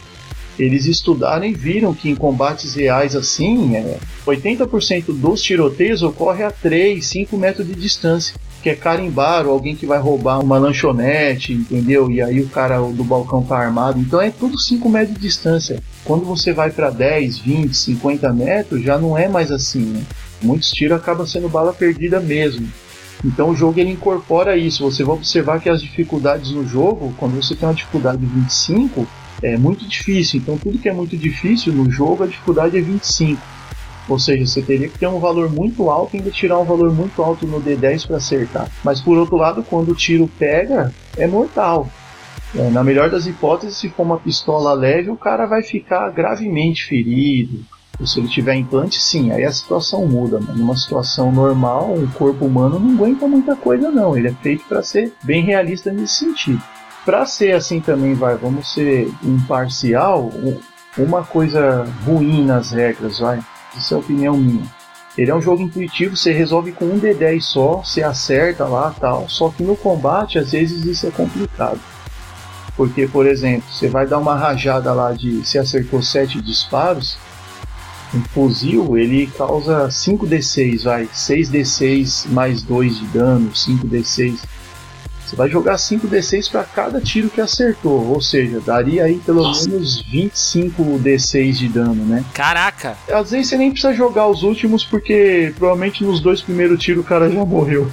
eles 0.60 0.86
estudaram 0.86 1.46
e 1.46 1.54
viram 1.54 1.94
que 1.94 2.10
em 2.10 2.16
combates 2.16 2.76
reais 2.76 3.16
assim, 3.16 3.76
é, 3.76 3.98
80% 4.26 5.06
dos 5.08 5.42
tiroteios 5.42 6.04
ocorre 6.04 6.44
a 6.44 6.52
3, 6.52 7.04
5 7.06 7.38
metros 7.38 7.66
de 7.66 7.74
distância 7.74 8.36
que 8.62 8.70
é 8.70 8.76
carimbar 8.76 9.48
ou 9.48 9.54
alguém 9.54 9.76
que 9.76 9.86
vai 9.86 10.00
roubar 10.00 10.40
uma 10.40 10.58
lanchonete, 10.58 11.52
entendeu? 11.54 12.12
E 12.12 12.22
aí 12.22 12.40
o 12.42 12.48
cara 12.48 12.80
do 12.80 13.04
balcão 13.04 13.44
tá 13.44 13.58
armado. 13.58 14.00
Então 14.00 14.22
é 14.22 14.30
tudo 14.30 14.60
5 14.60 14.88
metros 14.88 15.16
de 15.16 15.22
distância. 15.22 15.82
Quando 16.06 16.26
você 16.26 16.54
vai 16.54 16.70
para 16.70 16.92
10, 16.92 17.40
20, 17.40 17.76
50 17.76 18.32
metros, 18.32 18.84
já 18.84 18.98
não 18.98 19.18
é 19.18 19.28
mais 19.28 19.52
assim, 19.52 19.82
né? 19.82 20.04
Muitos 20.42 20.72
tiros 20.72 20.98
acabam 20.98 21.26
sendo 21.26 21.50
bala 21.50 21.74
perdida 21.74 22.20
mesmo. 22.20 22.68
Então 23.24 23.50
o 23.50 23.56
jogo 23.56 23.80
ele 23.80 23.92
incorpora 23.92 24.58
isso. 24.58 24.84
Você 24.84 25.04
vai 25.04 25.16
observar 25.16 25.60
que 25.60 25.70
as 25.70 25.82
dificuldades 25.82 26.52
no 26.52 26.66
jogo, 26.66 27.14
quando 27.18 27.42
você 27.42 27.56
tem 27.56 27.68
uma 27.68 27.76
dificuldade 27.76 28.18
de 28.18 28.26
25, 28.26 29.08
é 29.42 29.58
muito 29.58 29.88
difícil. 29.88 30.40
Então 30.40 30.58
tudo 30.58 30.80
que 30.80 30.90
é 30.90 30.94
muito 30.94 31.16
difícil 31.16 31.74
no 31.74 31.90
jogo, 31.90 32.24
a 32.24 32.28
dificuldade 32.28 32.78
é 32.78 32.82
25. 32.82 33.42
Ou 34.10 34.20
seja, 34.20 34.46
você 34.46 34.62
teria 34.62 34.90
que 34.90 34.98
ter 34.98 35.08
um 35.08 35.20
valor 35.20 35.50
muito 35.52 35.90
alto 35.90 36.16
e 36.16 36.18
ainda 36.18 36.32
tirar 36.32 36.60
um 36.60 36.66
valor 36.66 36.94
muito 36.94 37.22
alto 37.22 37.46
no 37.46 37.62
D10 37.62 38.08
para 38.08 38.18
acertar. 38.18 38.70
Mas 38.84 39.00
por 39.00 39.18
outro 39.18 39.38
lado, 39.38 39.64
quando 39.64 39.92
o 39.92 39.96
tiro 39.96 40.30
pega, 40.40 40.94
é 41.16 41.28
mortal. 41.28 41.88
É, 42.56 42.70
na 42.70 42.84
melhor 42.84 43.10
das 43.10 43.28
hipóteses, 43.28 43.78
se 43.78 43.90
for 43.90 44.04
uma 44.04 44.20
pistola 44.20 44.74
leve, 44.74 45.10
o 45.10 45.16
cara 45.16 45.46
vai 45.46 45.64
ficar 45.64 46.10
gravemente 46.10 46.84
ferido. 46.86 47.64
Ou 48.02 48.08
se 48.08 48.20
ele 48.20 48.28
tiver 48.28 48.56
implante, 48.56 49.00
sim, 49.00 49.32
aí 49.32 49.46
a 49.46 49.52
situação 49.52 50.06
muda. 50.08 50.40
Mas 50.46 50.58
numa 50.58 50.76
situação 50.76 51.32
normal, 51.32 51.94
um 51.94 52.08
corpo 52.08 52.46
humano 52.46 52.80
não 52.80 52.96
aguenta 52.96 53.28
muita 53.28 53.56
coisa, 53.56 53.92
não. 53.92 54.18
Ele 54.18 54.28
é 54.30 54.34
feito 54.34 54.66
para 54.68 54.82
ser 54.82 55.14
bem 55.24 55.44
realista 55.44 55.92
nesse 55.94 56.16
sentido. 56.16 56.62
Para 57.06 57.26
ser 57.28 57.54
assim 57.54 57.80
também, 57.80 58.16
vai, 58.16 58.36
vamos 58.36 58.74
ser 58.74 59.12
imparcial, 59.24 60.26
um- 60.34 60.60
uma 60.98 61.24
coisa 61.24 61.88
ruim 62.06 62.44
nas 62.44 62.72
regras, 62.72 63.20
vai. 63.20 63.40
Isso 63.78 63.94
é 63.94 63.98
opinião 63.98 64.36
minha. 64.36 64.66
Ele 65.18 65.30
é 65.30 65.36
um 65.36 65.42
jogo 65.42 65.62
intuitivo, 65.62 66.18
você 66.18 66.32
resolve 66.32 66.72
com 66.72 66.86
um 66.86 67.00
D10 67.00 67.42
só, 67.44 67.78
você 67.84 68.02
acerta 68.02 68.66
lá 68.66 68.94
tal. 69.00 69.28
Só 69.30 69.50
que 69.50 69.62
no 69.64 69.76
combate, 69.76 70.40
às 70.40 70.52
vezes 70.52 70.86
isso 70.86 71.06
é 71.06 71.12
complicado. 71.12 71.80
Porque, 72.76 73.08
por 73.08 73.28
exemplo, 73.28 73.64
você 73.72 73.88
vai 73.88 74.08
dar 74.08 74.18
uma 74.18 74.36
rajada 74.36 74.92
lá 74.94 75.12
de. 75.12 75.46
Você 75.46 75.60
acertou 75.60 76.02
7 76.02 76.42
disparos. 76.42 77.18
Um 78.13 78.21
fuzil 78.21 78.97
ele 78.97 79.28
causa 79.28 79.88
5d6, 79.88 80.84
vai. 80.84 81.06
6d6 81.06 82.28
mais 82.30 82.62
2 82.62 83.00
de 83.00 83.06
dano, 83.06 83.52
5d6. 83.52 84.39
Você 85.32 85.36
vai 85.38 85.50
jogar 85.50 85.76
5d6 85.76 86.52
para 86.52 86.65
cada 86.65 87.00
tiro 87.00 87.30
que 87.30 87.39
acertou. 87.39 88.06
Ou 88.08 88.21
seja, 88.21 88.60
daria 88.60 89.06
aí 89.06 89.17
pelo 89.19 89.43
Nossa. 89.43 89.69
menos 89.69 90.04
25d6 90.12 91.52
de 91.54 91.69
dano, 91.69 92.04
né? 92.04 92.26
Caraca! 92.34 92.97
Às 93.10 93.32
vezes 93.32 93.47
você 93.47 93.58
nem 93.58 93.71
precisa 93.71 93.93
jogar 93.93 94.28
os 94.28 94.43
últimos, 94.43 94.84
porque 94.84 95.54
provavelmente 95.58 96.04
nos 96.04 96.19
dois 96.19 96.41
primeiros 96.41 96.84
tiros 96.84 97.06
o 97.06 97.08
cara 97.08 97.30
já 97.32 97.45
morreu. 97.45 97.89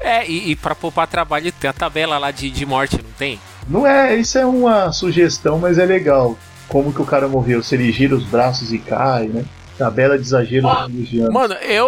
É, 0.00 0.26
e, 0.26 0.52
e 0.52 0.56
pra 0.56 0.74
poupar 0.74 1.06
trabalho, 1.06 1.52
tem 1.52 1.68
a 1.68 1.72
tabela 1.72 2.16
lá 2.16 2.30
de, 2.30 2.48
de 2.48 2.64
morte, 2.64 2.96
não 2.96 3.10
tem? 3.18 3.38
Não 3.68 3.86
é, 3.86 4.16
isso 4.16 4.38
é 4.38 4.46
uma 4.46 4.92
sugestão, 4.92 5.58
mas 5.58 5.78
é 5.78 5.84
legal. 5.84 6.38
Como 6.68 6.92
que 6.92 7.02
o 7.02 7.06
cara 7.06 7.28
morreu? 7.28 7.62
Se 7.62 7.74
ele 7.74 7.90
gira 7.92 8.14
os 8.14 8.24
braços 8.24 8.72
e 8.72 8.78
cai, 8.78 9.28
né? 9.28 9.44
Tabela 9.76 10.18
de 10.18 10.24
exagero 10.24 10.66
religião. 10.86 11.30
Mano, 11.30 11.54
eu, 11.54 11.86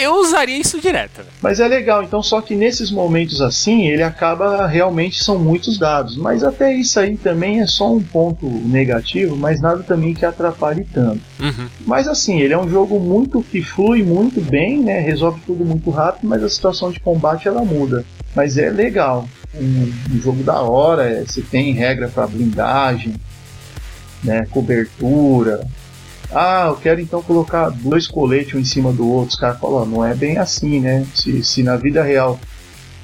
eu 0.00 0.14
usaria 0.16 0.56
isso 0.56 0.80
direto. 0.80 1.20
Mas 1.42 1.60
é 1.60 1.68
legal, 1.68 2.02
então 2.02 2.22
só 2.22 2.40
que 2.40 2.54
nesses 2.54 2.90
momentos 2.90 3.42
assim, 3.42 3.86
ele 3.86 4.02
acaba 4.02 4.66
realmente 4.66 5.22
são 5.22 5.38
muitos 5.38 5.78
dados. 5.78 6.16
Mas 6.16 6.42
até 6.42 6.72
isso 6.74 6.98
aí 6.98 7.16
também 7.16 7.60
é 7.60 7.66
só 7.66 7.92
um 7.92 8.02
ponto 8.02 8.46
negativo, 8.46 9.36
mas 9.36 9.60
nada 9.60 9.82
também 9.82 10.14
que 10.14 10.24
atrapalhe 10.24 10.86
tanto. 10.90 11.20
Uhum. 11.38 11.68
Mas 11.86 12.08
assim, 12.08 12.40
ele 12.40 12.54
é 12.54 12.58
um 12.58 12.68
jogo 12.68 12.98
muito 12.98 13.42
que 13.42 13.62
flui 13.62 14.02
muito 14.02 14.40
bem, 14.40 14.80
né? 14.82 14.98
Resolve 15.00 15.40
tudo 15.46 15.64
muito 15.66 15.90
rápido, 15.90 16.26
mas 16.26 16.42
a 16.42 16.48
situação 16.48 16.90
de 16.90 16.98
combate 16.98 17.46
ela 17.46 17.62
muda. 17.62 18.04
Mas 18.34 18.56
é 18.56 18.70
legal. 18.70 19.28
Um, 19.54 19.92
um 20.10 20.18
jogo 20.18 20.42
da 20.42 20.62
hora, 20.62 21.04
é, 21.04 21.24
você 21.26 21.42
tem 21.42 21.74
regra 21.74 22.08
para 22.08 22.26
blindagem, 22.26 23.14
né? 24.22 24.46
Cobertura. 24.50 25.66
Ah, 26.30 26.66
eu 26.68 26.76
quero 26.76 27.00
então 27.00 27.22
colocar 27.22 27.68
dois 27.68 28.06
coletes 28.06 28.54
um 28.54 28.58
em 28.58 28.64
cima 28.64 28.92
do 28.92 29.06
outro. 29.06 29.34
Os 29.34 29.38
caras 29.38 29.60
falam, 29.60 29.84
não 29.84 30.04
é 30.04 30.14
bem 30.14 30.38
assim, 30.38 30.80
né? 30.80 31.06
Se, 31.14 31.42
se 31.44 31.62
na 31.62 31.76
vida 31.76 32.02
real 32.02 32.40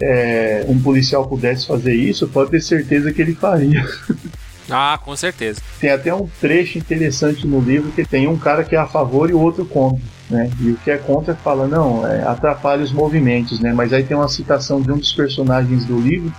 é, 0.01 0.65
um 0.69 0.81
policial 0.81 1.29
pudesse 1.29 1.67
fazer 1.67 1.95
isso, 1.95 2.29
pode 2.29 2.51
ter 2.51 2.63
certeza 2.63 3.13
que 3.13 3.21
ele 3.21 3.35
faria. 3.35 3.85
Ah, 4.71 4.99
com 5.03 5.17
certeza. 5.17 5.63
Tem 5.81 5.91
até 5.91 6.13
um 6.13 6.29
trecho 6.41 6.77
interessante 6.77 7.47
no 7.47 7.59
livro 7.59 7.91
que 7.91 8.05
tem 8.05 8.29
um 8.29 8.37
cara 8.37 8.63
que 8.63 8.77
é 8.77 8.79
a 8.79 8.87
favor 8.87 9.31
e 9.31 9.33
o 9.33 9.41
outro 9.41 9.65
contra, 9.65 9.99
né? 10.29 10.51
E 10.61 10.73
o 10.73 10.77
que 10.77 10.91
é 10.91 10.99
contra 10.99 11.35
fala, 11.35 11.67
não, 11.67 12.07
é, 12.07 12.23
atrapalha 12.23 12.83
os 12.83 12.93
movimentos, 12.93 13.61
né? 13.61 13.73
Mas 13.73 13.95
aí 13.95 14.05
tem 14.05 14.15
uma 14.15 14.29
citação 14.29 14.81
de 14.81 14.93
um 14.93 14.99
dos 14.99 15.13
personagens 15.13 15.87
do 15.87 15.99
livro 15.99 16.31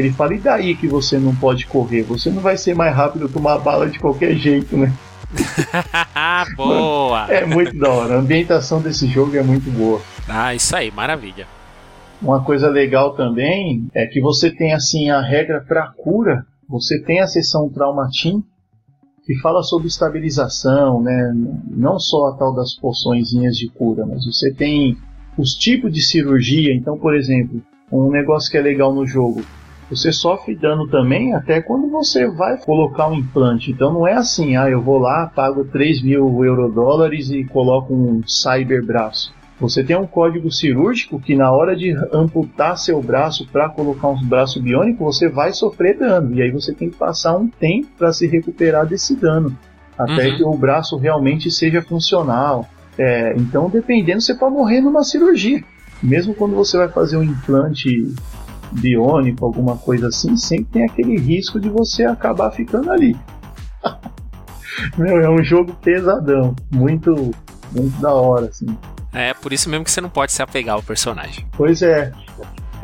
ele 0.00 0.12
fala, 0.12 0.34
e 0.34 0.38
daí 0.38 0.74
que 0.74 0.86
você 0.86 1.18
não 1.18 1.34
pode 1.34 1.66
correr? 1.66 2.02
Você 2.02 2.30
não 2.30 2.40
vai 2.40 2.56
ser 2.56 2.74
mais 2.74 2.94
rápido 2.94 3.28
que 3.28 3.38
uma 3.38 3.58
bala 3.58 3.88
de 3.88 3.98
qualquer 3.98 4.34
jeito, 4.34 4.76
né? 4.76 4.92
Boa! 6.56 7.26
É 7.28 7.44
muito 7.44 7.76
da 7.78 7.90
hora. 7.90 8.14
A 8.14 8.18
ambientação 8.18 8.80
desse 8.80 9.06
jogo 9.06 9.36
é 9.36 9.42
muito 9.42 9.70
boa. 9.70 10.00
Ah, 10.28 10.54
isso 10.54 10.74
aí, 10.76 10.90
maravilha. 10.90 11.46
Uma 12.22 12.42
coisa 12.42 12.68
legal 12.68 13.14
também 13.14 13.88
é 13.94 14.06
que 14.06 14.20
você 14.20 14.50
tem 14.50 14.72
assim 14.72 15.10
a 15.10 15.20
regra 15.20 15.64
para 15.66 15.92
cura. 15.92 16.46
Você 16.68 17.02
tem 17.02 17.20
a 17.20 17.26
sessão 17.26 17.68
Traumatim 17.68 18.42
que 19.24 19.38
fala 19.40 19.62
sobre 19.62 19.88
estabilização, 19.88 21.02
né? 21.02 21.32
Não 21.70 21.98
só 21.98 22.28
a 22.28 22.36
tal 22.36 22.54
das 22.54 22.74
poçõezinhas 22.74 23.56
de 23.56 23.68
cura, 23.68 24.06
mas 24.06 24.24
você 24.24 24.52
tem 24.52 24.96
os 25.36 25.54
tipos 25.54 25.92
de 25.92 26.02
cirurgia. 26.02 26.74
Então, 26.74 26.98
por 26.98 27.14
exemplo, 27.14 27.62
um 27.90 28.10
negócio 28.10 28.50
que 28.50 28.58
é 28.58 28.60
legal 28.60 28.94
no 28.94 29.06
jogo, 29.06 29.42
você 29.90 30.10
sofre 30.12 30.54
dano 30.54 30.88
também 30.88 31.34
até 31.34 31.60
quando 31.60 31.88
você 31.88 32.26
vai 32.28 32.56
colocar 32.58 33.08
um 33.08 33.14
implante. 33.14 33.70
Então 33.70 33.92
não 33.92 34.06
é 34.06 34.14
assim, 34.14 34.56
ah, 34.56 34.68
eu 34.68 34.80
vou 34.80 34.98
lá, 34.98 35.30
pago 35.34 35.64
3 35.64 36.02
mil 36.02 36.44
eurodólares 36.44 37.30
e 37.30 37.44
coloco 37.44 37.94
um 37.94 38.22
cyberbraço. 38.26 39.32
Você 39.60 39.84
tem 39.84 39.96
um 39.96 40.06
código 40.06 40.50
cirúrgico 40.50 41.20
que 41.20 41.36
na 41.36 41.50
hora 41.52 41.76
de 41.76 41.94
amputar 42.12 42.76
seu 42.76 43.00
braço 43.00 43.46
para 43.46 43.68
colocar 43.68 44.08
um 44.08 44.22
braço 44.24 44.60
biônico, 44.60 45.04
você 45.04 45.28
vai 45.28 45.52
sofrer 45.52 45.96
dano. 45.96 46.34
E 46.34 46.42
aí 46.42 46.50
você 46.50 46.74
tem 46.74 46.90
que 46.90 46.96
passar 46.96 47.36
um 47.36 47.48
tempo 47.48 47.88
para 47.96 48.12
se 48.12 48.26
recuperar 48.26 48.86
desse 48.86 49.14
dano. 49.14 49.56
Até 49.96 50.28
uhum. 50.28 50.36
que 50.36 50.44
o 50.44 50.56
braço 50.56 50.96
realmente 50.96 51.50
seja 51.52 51.80
funcional. 51.80 52.68
É, 52.98 53.34
então, 53.36 53.70
dependendo, 53.70 54.20
você 54.20 54.34
pode 54.34 54.54
morrer 54.54 54.80
numa 54.80 55.04
cirurgia. 55.04 55.62
Mesmo 56.02 56.34
quando 56.34 56.56
você 56.56 56.76
vai 56.76 56.88
fazer 56.88 57.16
um 57.16 57.22
implante 57.22 58.12
biônico, 58.72 59.44
alguma 59.44 59.76
coisa 59.76 60.08
assim, 60.08 60.36
sempre 60.36 60.66
tem 60.72 60.84
aquele 60.84 61.18
risco 61.18 61.60
de 61.60 61.68
você 61.68 62.04
acabar 62.04 62.50
ficando 62.50 62.90
ali. 62.90 63.16
Meu, 64.98 65.20
é 65.20 65.30
um 65.30 65.42
jogo 65.42 65.72
pesadão, 65.74 66.54
muito, 66.70 67.30
muito 67.72 68.00
da 68.00 68.12
hora, 68.12 68.46
assim. 68.46 68.66
É, 69.12 69.32
por 69.32 69.52
isso 69.52 69.70
mesmo 69.70 69.84
que 69.84 69.90
você 69.90 70.00
não 70.00 70.10
pode 70.10 70.32
se 70.32 70.42
apegar 70.42 70.74
ao 70.74 70.82
personagem. 70.82 71.46
Pois 71.52 71.82
é. 71.82 72.12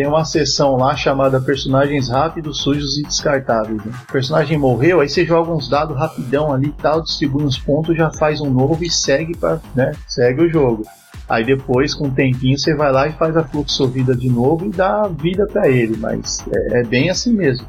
Tem 0.00 0.06
uma 0.06 0.24
seção 0.24 0.76
lá 0.76 0.96
chamada 0.96 1.38
Personagens 1.38 2.08
Rápidos, 2.08 2.62
Sujos 2.62 2.96
e 2.96 3.02
Descartáveis. 3.02 3.84
Né? 3.84 3.92
O 4.08 4.10
personagem 4.10 4.56
morreu, 4.56 5.00
aí 5.00 5.10
você 5.10 5.26
joga 5.26 5.52
uns 5.52 5.68
dados 5.68 5.94
rapidão 5.94 6.54
ali 6.54 6.74
tal, 6.80 7.02
distribui 7.02 7.44
uns 7.44 7.58
pontos, 7.58 7.94
já 7.94 8.10
faz 8.10 8.40
um 8.40 8.48
novo 8.48 8.82
e 8.82 8.88
segue 8.88 9.36
para, 9.36 9.60
né? 9.74 9.92
Segue 10.08 10.44
o 10.44 10.48
jogo. 10.48 10.84
Aí 11.28 11.44
depois, 11.44 11.92
com 11.92 12.06
um 12.06 12.10
tempinho, 12.10 12.58
você 12.58 12.74
vai 12.74 12.90
lá 12.90 13.08
e 13.08 13.12
faz 13.12 13.36
a 13.36 13.44
fluxovida 13.44 14.16
de 14.16 14.30
novo 14.30 14.64
e 14.64 14.70
dá 14.70 15.06
vida 15.06 15.46
para 15.46 15.68
ele. 15.68 15.94
Mas 15.98 16.46
é, 16.50 16.80
é, 16.80 16.82
bem 16.82 17.10
assim 17.10 17.34
mesmo. 17.34 17.66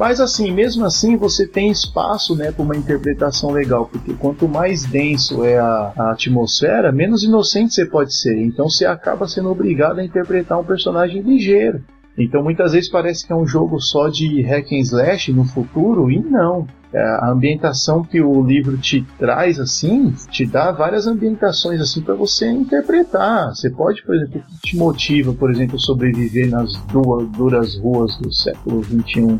Mas 0.00 0.18
assim, 0.18 0.50
mesmo 0.50 0.86
assim, 0.86 1.14
você 1.14 1.46
tem 1.46 1.70
espaço 1.70 2.34
né, 2.34 2.50
para 2.50 2.62
uma 2.62 2.74
interpretação 2.74 3.50
legal, 3.50 3.84
porque 3.84 4.14
quanto 4.14 4.48
mais 4.48 4.82
denso 4.82 5.44
é 5.44 5.58
a, 5.58 5.92
a, 5.94 6.12
atmosfera, 6.12 6.90
menos 6.90 7.22
inocente 7.22 7.74
você 7.74 7.84
pode 7.84 8.14
ser. 8.14 8.34
Então 8.40 8.70
você 8.70 8.86
acaba 8.86 9.28
sendo 9.28 9.50
obrigado 9.50 9.98
a 9.98 10.02
interpretar 10.02 10.58
um 10.58 10.64
personagem 10.64 11.20
ligeiro. 11.20 11.84
Então 12.16 12.42
muitas 12.42 12.72
vezes 12.72 12.88
parece 12.88 13.26
que 13.26 13.32
é 13.34 13.36
um 13.36 13.46
jogo 13.46 13.78
só 13.78 14.08
de 14.08 14.40
hack 14.40 14.72
and 14.72 14.78
slash 14.78 15.34
no 15.34 15.44
futuro, 15.44 16.10
e 16.10 16.18
não. 16.18 16.66
É, 16.94 16.98
a 16.98 17.30
ambientação 17.30 18.02
que 18.02 18.22
o 18.22 18.42
livro 18.42 18.78
te 18.78 19.06
traz 19.18 19.60
assim 19.60 20.12
te 20.30 20.46
dá 20.46 20.72
várias 20.72 21.06
ambientações 21.06 21.78
assim 21.78 22.00
para 22.00 22.14
você 22.14 22.50
interpretar. 22.50 23.54
Você 23.54 23.68
pode, 23.68 24.02
por 24.02 24.14
exemplo, 24.14 24.42
te 24.62 24.78
motiva, 24.78 25.34
por 25.34 25.50
exemplo, 25.50 25.78
sobreviver 25.78 26.48
nas 26.48 26.74
duas, 26.86 27.28
duras 27.28 27.76
ruas 27.76 28.16
do 28.16 28.32
século 28.32 28.80
21. 28.80 29.38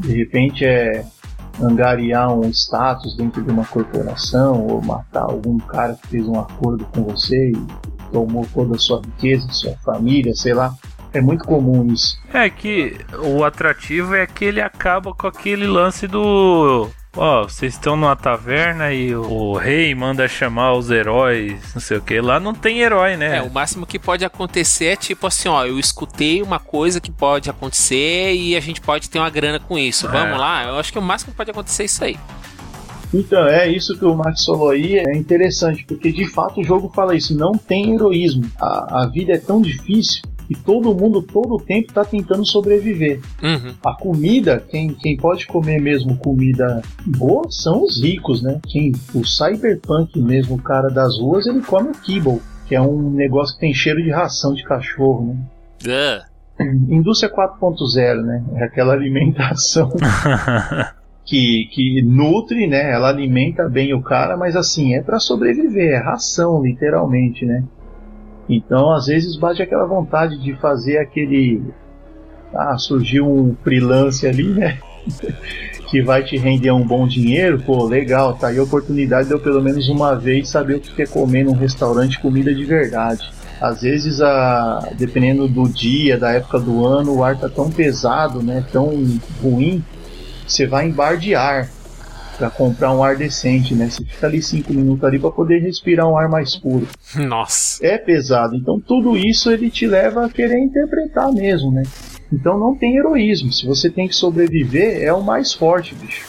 De 0.00 0.16
repente 0.16 0.64
é 0.64 1.04
angariar 1.62 2.32
um 2.32 2.48
status 2.50 3.16
dentro 3.16 3.42
de 3.42 3.50
uma 3.50 3.64
corporação 3.64 4.66
ou 4.66 4.82
matar 4.82 5.22
algum 5.22 5.58
cara 5.58 5.94
que 5.94 6.08
fez 6.08 6.26
um 6.26 6.38
acordo 6.38 6.84
com 6.86 7.04
você 7.04 7.50
e 7.50 7.56
tomou 8.12 8.46
toda 8.52 8.76
a 8.76 8.78
sua 8.78 9.00
riqueza, 9.00 9.46
sua 9.50 9.76
família, 9.84 10.34
sei 10.34 10.54
lá. 10.54 10.74
É 11.12 11.20
muito 11.20 11.44
comum 11.44 11.86
isso. 11.92 12.18
É 12.32 12.48
que 12.48 12.96
o 13.18 13.44
atrativo 13.44 14.14
é 14.14 14.26
que 14.26 14.44
ele 14.44 14.60
acaba 14.60 15.12
com 15.12 15.26
aquele 15.26 15.66
lance 15.66 16.06
do 16.06 16.88
Ó, 17.16 17.42
oh, 17.42 17.48
vocês 17.48 17.74
estão 17.74 17.96
numa 17.96 18.14
taverna 18.14 18.92
e 18.92 19.12
o 19.16 19.54
rei 19.54 19.92
manda 19.96 20.28
chamar 20.28 20.74
os 20.74 20.90
heróis, 20.90 21.60
não 21.74 21.80
sei 21.80 21.96
o 21.96 22.00
que. 22.00 22.20
Lá 22.20 22.38
não 22.38 22.54
tem 22.54 22.78
herói, 22.78 23.16
né? 23.16 23.38
É, 23.38 23.42
o 23.42 23.50
máximo 23.50 23.84
que 23.84 23.98
pode 23.98 24.24
acontecer 24.24 24.86
é 24.86 24.96
tipo 24.96 25.26
assim, 25.26 25.48
ó, 25.48 25.66
eu 25.66 25.76
escutei 25.76 26.40
uma 26.40 26.60
coisa 26.60 27.00
que 27.00 27.10
pode 27.10 27.50
acontecer 27.50 28.32
e 28.34 28.54
a 28.54 28.60
gente 28.60 28.80
pode 28.80 29.10
ter 29.10 29.18
uma 29.18 29.28
grana 29.28 29.58
com 29.58 29.76
isso. 29.76 30.06
É. 30.06 30.10
Vamos 30.10 30.38
lá? 30.38 30.68
Eu 30.68 30.76
acho 30.76 30.92
que 30.92 30.98
o 31.00 31.02
máximo 31.02 31.32
que 31.32 31.36
pode 31.36 31.50
acontecer 31.50 31.82
é 31.82 31.86
isso 31.86 32.04
aí. 32.04 32.16
Então, 33.12 33.44
é 33.48 33.68
isso 33.68 33.98
que 33.98 34.04
o 34.04 34.14
Max 34.14 34.44
falou 34.44 34.70
aí, 34.70 34.96
é 34.96 35.16
interessante, 35.16 35.84
porque 35.84 36.12
de 36.12 36.26
fato 36.26 36.60
o 36.60 36.64
jogo 36.64 36.92
fala 36.94 37.16
isso, 37.16 37.36
não 37.36 37.52
tem 37.52 37.92
heroísmo. 37.92 38.48
A, 38.56 39.02
a 39.02 39.06
vida 39.06 39.32
é 39.32 39.38
tão 39.38 39.60
difícil 39.60 40.22
e 40.50 40.56
todo 40.56 40.92
mundo 40.92 41.22
todo 41.22 41.54
o 41.54 41.60
tempo 41.60 41.88
está 41.88 42.04
tentando 42.04 42.44
sobreviver. 42.44 43.20
Uhum. 43.40 43.72
A 43.84 43.94
comida, 43.94 44.62
quem, 44.68 44.92
quem 44.92 45.16
pode 45.16 45.46
comer 45.46 45.80
mesmo 45.80 46.16
comida 46.16 46.82
boa 47.06 47.44
são 47.48 47.84
os 47.84 48.02
ricos, 48.02 48.42
né? 48.42 48.60
Quem, 48.66 48.90
o 49.14 49.24
cyberpunk 49.24 50.20
mesmo, 50.20 50.56
o 50.56 50.62
cara 50.62 50.88
das 50.88 51.16
ruas, 51.20 51.46
ele 51.46 51.62
come 51.62 51.90
o 51.90 51.92
kibble, 51.92 52.40
que 52.66 52.74
é 52.74 52.80
um 52.80 53.10
negócio 53.10 53.54
que 53.54 53.60
tem 53.60 53.72
cheiro 53.72 54.02
de 54.02 54.10
ração 54.10 54.52
de 54.52 54.64
cachorro, 54.64 55.36
né? 55.84 56.18
Uh. 56.18 56.30
Indústria 56.92 57.32
4.0, 57.32 58.22
né? 58.22 58.44
É 58.56 58.64
aquela 58.64 58.92
alimentação 58.92 59.88
que, 61.24 61.68
que 61.72 62.02
nutre, 62.02 62.66
né? 62.66 62.92
Ela 62.92 63.08
alimenta 63.08 63.68
bem 63.68 63.94
o 63.94 64.02
cara, 64.02 64.36
mas 64.36 64.56
assim, 64.56 64.94
é 64.94 65.00
para 65.00 65.20
sobreviver, 65.20 65.92
é 65.92 65.96
ração, 65.96 66.62
literalmente, 66.62 67.46
né? 67.46 67.64
Então, 68.50 68.90
às 68.90 69.06
vezes, 69.06 69.36
bate 69.36 69.62
aquela 69.62 69.86
vontade 69.86 70.36
de 70.36 70.56
fazer 70.56 70.98
aquele. 70.98 71.62
Ah, 72.52 72.76
surgiu 72.76 73.24
um 73.24 73.54
freelance 73.62 74.26
ali, 74.26 74.48
né? 74.48 74.78
que 75.88 76.02
vai 76.02 76.24
te 76.24 76.36
render 76.36 76.72
um 76.72 76.86
bom 76.86 77.06
dinheiro, 77.06 77.60
pô, 77.62 77.84
legal, 77.84 78.34
tá 78.34 78.48
aí 78.48 78.58
a 78.58 78.62
oportunidade 78.62 79.28
de 79.28 79.34
eu 79.34 79.40
pelo 79.40 79.60
menos 79.60 79.88
uma 79.88 80.14
vez 80.14 80.48
saber 80.48 80.76
o 80.76 80.80
que 80.80 81.02
é 81.02 81.06
comer 81.06 81.44
num 81.44 81.52
restaurante 81.52 82.20
comida 82.20 82.52
de 82.54 82.64
verdade. 82.64 83.28
Às 83.60 83.82
vezes, 83.82 84.20
a, 84.20 84.88
dependendo 84.96 85.48
do 85.48 85.68
dia, 85.68 86.16
da 86.16 86.30
época 86.30 86.58
do 86.58 86.86
ano, 86.86 87.16
o 87.16 87.24
ar 87.24 87.36
tá 87.36 87.48
tão 87.48 87.70
pesado, 87.70 88.42
né, 88.42 88.64
tão 88.72 88.90
ruim, 89.42 89.84
você 90.46 90.66
vai 90.66 90.86
em 90.86 90.92
bar 90.92 91.16
de 91.16 91.34
ar 91.34 91.68
para 92.40 92.48
comprar 92.48 92.90
um 92.94 93.04
ar 93.04 93.16
decente, 93.16 93.74
né? 93.74 93.90
Você 93.90 94.02
fica 94.02 94.26
ali 94.26 94.40
cinco 94.40 94.72
minutos 94.72 95.04
ali 95.04 95.18
para 95.18 95.30
poder 95.30 95.58
respirar 95.58 96.08
um 96.08 96.16
ar 96.16 96.26
mais 96.26 96.56
puro. 96.56 96.88
Nossa. 97.14 97.86
É 97.86 97.98
pesado. 97.98 98.56
Então 98.56 98.80
tudo 98.80 99.14
isso 99.14 99.50
ele 99.50 99.70
te 99.70 99.86
leva 99.86 100.24
a 100.24 100.30
querer 100.30 100.58
interpretar 100.58 101.30
mesmo, 101.30 101.70
né? 101.70 101.82
Então 102.32 102.58
não 102.58 102.74
tem 102.74 102.96
heroísmo. 102.96 103.52
Se 103.52 103.66
você 103.66 103.90
tem 103.90 104.08
que 104.08 104.14
sobreviver, 104.14 105.02
é 105.02 105.12
o 105.12 105.22
mais 105.22 105.52
forte, 105.52 105.94
bicho. 105.94 106.24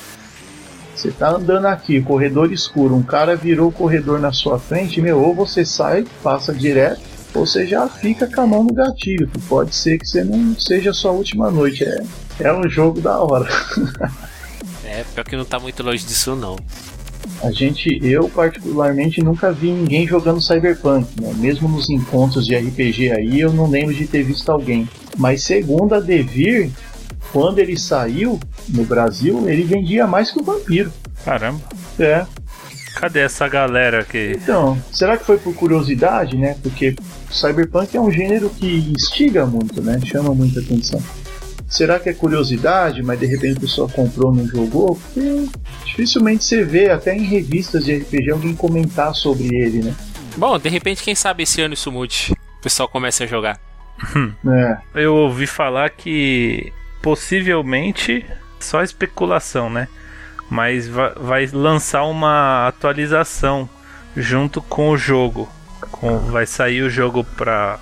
Você 0.94 1.12
tá 1.12 1.30
andando 1.30 1.66
aqui, 1.66 2.02
corredor 2.02 2.52
escuro, 2.52 2.94
um 2.94 3.02
cara 3.02 3.36
virou 3.36 3.70
o 3.70 3.72
corredor 3.72 4.20
na 4.20 4.34
sua 4.34 4.60
frente, 4.60 5.02
meu, 5.02 5.20
ou 5.20 5.34
você 5.34 5.66
sai, 5.66 6.06
passa 6.22 6.54
direto, 6.54 7.02
ou 7.34 7.46
você 7.46 7.66
já 7.66 7.88
fica 7.88 8.28
com 8.28 8.42
a 8.42 8.46
mão 8.48 8.64
no 8.64 8.74
gatilho. 8.74 9.30
Pode 9.48 9.74
ser 9.74 9.98
que 9.98 10.06
você 10.06 10.24
não 10.24 10.54
seja 10.60 10.90
a 10.92 10.94
sua 10.94 11.12
última 11.12 11.50
noite. 11.50 11.86
É, 11.86 12.04
é 12.42 12.54
um 12.54 12.70
jogo 12.70 13.00
da 13.00 13.18
hora. 13.18 13.48
É, 14.92 15.06
pior 15.16 15.24
que 15.24 15.38
não 15.38 15.46
tá 15.46 15.58
muito 15.58 15.82
longe 15.82 16.06
disso, 16.06 16.36
não. 16.36 16.58
A 17.42 17.50
gente, 17.52 17.98
eu 18.04 18.28
particularmente 18.28 19.24
nunca 19.24 19.52
vi 19.52 19.72
ninguém 19.72 20.06
jogando 20.06 20.42
Cyberpunk, 20.42 21.08
né? 21.22 21.34
Mesmo 21.38 21.70
nos 21.70 21.90
encontros 21.90 22.46
de 22.46 22.56
RPG 22.56 23.12
aí, 23.12 23.40
eu 23.40 23.54
não 23.54 23.70
lembro 23.70 23.96
de 23.96 24.06
ter 24.06 24.24
visto 24.24 24.52
alguém. 24.52 24.90
Mas 25.18 25.44
segundo 25.44 25.96
a 25.96 26.00
Devir, 26.00 26.70
quando 27.32 27.60
ele 27.60 27.78
saiu 27.78 28.38
no 28.68 28.84
Brasil, 28.84 29.48
ele 29.50 29.64
vendia 29.64 30.06
mais 30.06 30.30
que 30.30 30.40
o 30.40 30.44
Vampiro. 30.44 30.92
Caramba. 31.24 31.62
É. 31.98 32.26
Cadê 32.96 33.20
essa 33.22 33.48
galera 33.48 34.02
aqui? 34.02 34.34
Então, 34.36 34.78
será 34.92 35.18
que 35.18 35.26
foi 35.26 35.38
por 35.38 35.56
curiosidade, 35.56 36.36
né? 36.36 36.58
Porque 36.62 36.96
Cyberpunk 37.32 37.96
é 37.96 38.02
um 38.02 38.12
gênero 38.12 38.50
que 38.50 38.92
instiga 38.92 39.46
muito, 39.46 39.82
né? 39.82 40.00
Chama 40.04 40.36
muita 40.36 40.60
atenção. 40.60 41.02
Será 41.72 41.98
que 41.98 42.10
é 42.10 42.14
curiosidade, 42.14 43.02
mas 43.02 43.18
de 43.18 43.26
repente 43.26 43.58
a 43.58 43.62
pessoa 43.62 43.88
comprou 43.88 44.36
não 44.36 44.46
jogou? 44.46 44.98
Porque 44.98 45.48
dificilmente 45.86 46.44
você 46.44 46.66
vê, 46.66 46.90
até 46.90 47.16
em 47.16 47.24
revistas 47.24 47.86
de 47.86 47.96
RPG, 47.96 48.30
alguém 48.30 48.54
comentar 48.54 49.16
sobre 49.16 49.48
ele, 49.56 49.82
né? 49.82 49.96
Bom, 50.36 50.60
de 50.60 50.68
repente, 50.68 51.02
quem 51.02 51.16
sabe 51.16 51.44
esse 51.44 51.62
ano 51.62 51.74
isso 51.74 51.90
mude. 51.90 52.34
O 52.60 52.62
pessoal 52.62 52.90
comece 52.90 53.24
a 53.24 53.26
jogar. 53.26 53.58
É. 54.46 54.78
Eu 55.04 55.16
ouvi 55.16 55.48
falar 55.48 55.92
que 55.92 56.74
possivelmente 57.02 58.26
só 58.60 58.84
especulação, 58.84 59.70
né? 59.70 59.88
Mas 60.50 60.90
vai 60.90 61.46
lançar 61.48 62.04
uma 62.04 62.68
atualização 62.68 63.70
junto 64.18 64.62
com 64.62 64.90
o 64.90 64.98
jogo. 64.98 65.48
Com, 65.92 66.18
vai 66.20 66.46
sair 66.46 66.82
o 66.82 66.90
jogo 66.90 67.24
para 67.24 67.80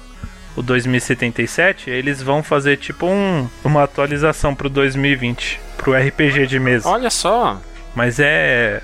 o 0.60 0.62
2077, 0.62 1.90
eles 1.90 2.22
vão 2.22 2.44
fazer 2.44 2.78
tipo 2.78 3.06
um, 3.06 3.48
uma 3.64 3.84
atualização 3.84 4.54
pro 4.54 4.70
2020, 4.70 5.60
pro 5.78 5.94
RPG 5.94 6.48
de 6.48 6.60
mesa. 6.60 6.90
Olha 6.90 7.10
só. 7.10 7.62
Mas 7.96 8.20
é 8.20 8.82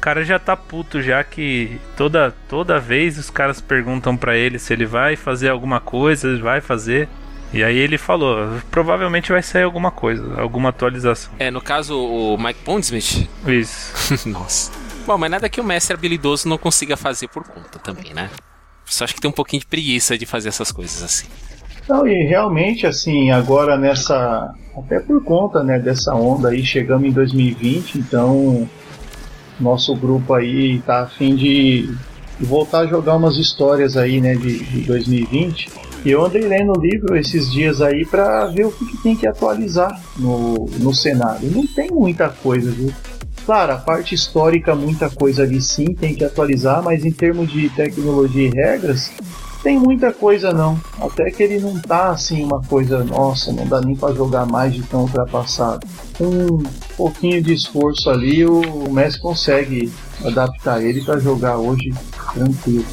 cara 0.00 0.24
já 0.24 0.36
tá 0.36 0.56
puto 0.56 1.00
já 1.00 1.22
que 1.22 1.80
toda, 1.96 2.34
toda 2.48 2.80
vez 2.80 3.16
os 3.18 3.30
caras 3.30 3.60
perguntam 3.60 4.16
para 4.16 4.36
ele 4.36 4.58
se 4.58 4.72
ele 4.72 4.84
vai 4.84 5.14
fazer 5.14 5.48
alguma 5.48 5.78
coisa, 5.78 6.26
ele 6.26 6.42
vai 6.42 6.60
fazer. 6.60 7.08
E 7.52 7.62
aí 7.62 7.76
ele 7.76 7.98
falou, 7.98 8.58
provavelmente 8.70 9.30
vai 9.30 9.42
sair 9.42 9.62
alguma 9.62 9.90
coisa, 9.90 10.40
alguma 10.40 10.70
atualização. 10.70 11.34
É, 11.38 11.50
no 11.50 11.60
caso, 11.60 11.96
o 11.96 12.36
Mike 12.36 12.64
Pondsmith. 12.64 13.28
Isso. 13.46 14.26
Nossa. 14.28 14.72
Bom, 15.06 15.18
mas 15.18 15.30
nada 15.30 15.48
que 15.48 15.60
o 15.60 15.64
mestre 15.64 15.94
habilidoso 15.94 16.48
não 16.48 16.56
consiga 16.56 16.96
fazer 16.96 17.28
por 17.28 17.44
conta 17.44 17.78
também, 17.78 18.14
né? 18.14 18.30
Só 18.92 19.04
acho 19.04 19.14
que 19.14 19.20
tem 19.20 19.30
um 19.30 19.34
pouquinho 19.34 19.60
de 19.60 19.66
preguiça 19.66 20.18
de 20.18 20.26
fazer 20.26 20.50
essas 20.50 20.70
coisas 20.70 21.02
assim. 21.02 21.26
Não, 21.88 22.06
e 22.06 22.24
realmente, 22.24 22.86
assim, 22.86 23.30
agora 23.30 23.76
nessa. 23.76 24.54
Até 24.76 25.00
por 25.00 25.22
conta 25.22 25.62
né, 25.62 25.78
dessa 25.78 26.14
onda 26.14 26.48
aí, 26.48 26.64
chegamos 26.64 27.06
em 27.06 27.12
2020, 27.12 27.98
então 27.98 28.68
nosso 29.60 29.94
grupo 29.94 30.32
aí 30.32 30.80
tá 30.80 31.02
a 31.02 31.06
fim 31.06 31.36
de 31.36 31.94
voltar 32.40 32.80
a 32.80 32.86
jogar 32.86 33.16
umas 33.16 33.36
histórias 33.36 33.96
aí, 33.96 34.20
né, 34.20 34.34
de, 34.34 34.58
de 34.64 34.80
2020. 34.82 35.70
E 36.04 36.10
eu 36.10 36.24
andei 36.24 36.42
lendo 36.42 36.72
o 36.76 36.80
livro 36.80 37.16
esses 37.16 37.50
dias 37.52 37.80
aí 37.80 38.04
para 38.04 38.46
ver 38.46 38.66
o 38.66 38.72
que, 38.72 38.84
que, 38.86 38.96
tem 39.02 39.14
que 39.14 39.26
atualizar 39.26 40.00
no, 40.18 40.66
no 40.78 40.92
cenário. 40.92 41.50
Não 41.50 41.66
tem 41.66 41.90
muita 41.90 42.28
coisa, 42.28 42.70
viu? 42.70 42.92
Claro, 43.44 43.72
a 43.72 43.76
parte 43.76 44.14
histórica, 44.14 44.74
muita 44.74 45.10
coisa 45.10 45.42
ali 45.42 45.60
sim 45.60 45.94
tem 45.94 46.14
que 46.14 46.24
atualizar, 46.24 46.82
mas 46.82 47.04
em 47.04 47.10
termos 47.10 47.50
de 47.50 47.68
tecnologia 47.70 48.48
e 48.48 48.50
regras, 48.50 49.10
tem 49.62 49.78
muita 49.78 50.12
coisa 50.12 50.52
não. 50.52 50.80
Até 51.00 51.30
que 51.30 51.42
ele 51.42 51.58
não 51.58 51.78
tá 51.80 52.10
assim 52.10 52.44
uma 52.44 52.62
coisa, 52.62 53.02
nossa, 53.02 53.52
não 53.52 53.66
dá 53.66 53.80
nem 53.80 53.96
para 53.96 54.14
jogar 54.14 54.46
mais 54.46 54.74
de 54.74 54.82
tão 54.82 55.02
ultrapassado. 55.02 55.86
Com 56.16 56.24
um 56.24 56.62
pouquinho 56.96 57.42
de 57.42 57.52
esforço 57.52 58.10
ali, 58.10 58.44
o 58.46 58.90
Messi 58.90 59.20
consegue 59.20 59.92
adaptar 60.24 60.82
ele 60.82 61.04
para 61.04 61.18
jogar 61.18 61.56
hoje 61.58 61.92
tranquilo. 62.34 62.86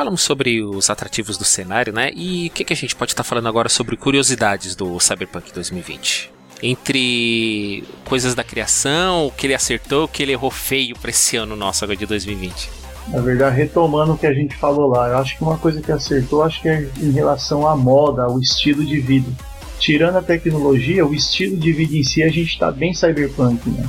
Falamos 0.00 0.22
sobre 0.22 0.62
os 0.62 0.88
atrativos 0.88 1.36
do 1.36 1.44
cenário, 1.44 1.92
né? 1.92 2.10
E 2.16 2.46
o 2.46 2.50
que, 2.52 2.64
que 2.64 2.72
a 2.72 2.76
gente 2.76 2.96
pode 2.96 3.12
estar 3.12 3.22
falando 3.22 3.48
agora 3.48 3.68
sobre 3.68 3.98
curiosidades 3.98 4.74
do 4.74 4.98
Cyberpunk 4.98 5.52
2020? 5.52 6.32
Entre 6.62 7.84
coisas 8.06 8.34
da 8.34 8.42
criação, 8.42 9.26
o 9.26 9.30
que 9.30 9.46
ele 9.46 9.52
acertou, 9.52 10.04
o 10.04 10.08
que 10.08 10.22
ele 10.22 10.32
errou 10.32 10.50
feio 10.50 10.96
para 10.98 11.10
esse 11.10 11.36
ano 11.36 11.54
nosso 11.54 11.84
agora 11.84 11.98
de 11.98 12.06
2020. 12.06 12.70
Na 13.08 13.20
verdade, 13.20 13.56
retomando 13.56 14.14
o 14.14 14.16
que 14.16 14.26
a 14.26 14.32
gente 14.32 14.56
falou 14.56 14.88
lá, 14.88 15.08
eu 15.08 15.18
acho 15.18 15.36
que 15.36 15.44
uma 15.44 15.58
coisa 15.58 15.82
que 15.82 15.92
acertou, 15.92 16.42
acho 16.42 16.62
que 16.62 16.70
é 16.70 16.88
em 16.98 17.10
relação 17.10 17.68
à 17.68 17.76
moda, 17.76 18.22
ao 18.22 18.40
estilo 18.40 18.82
de 18.82 19.00
vida. 19.00 19.30
Tirando 19.78 20.16
a 20.16 20.22
tecnologia, 20.22 21.04
o 21.04 21.12
estilo 21.12 21.58
de 21.58 21.72
vida 21.72 21.94
em 21.94 22.02
si, 22.02 22.22
a 22.22 22.30
gente 22.30 22.58
tá 22.58 22.70
bem 22.72 22.94
cyberpunk, 22.94 23.68
né? 23.68 23.86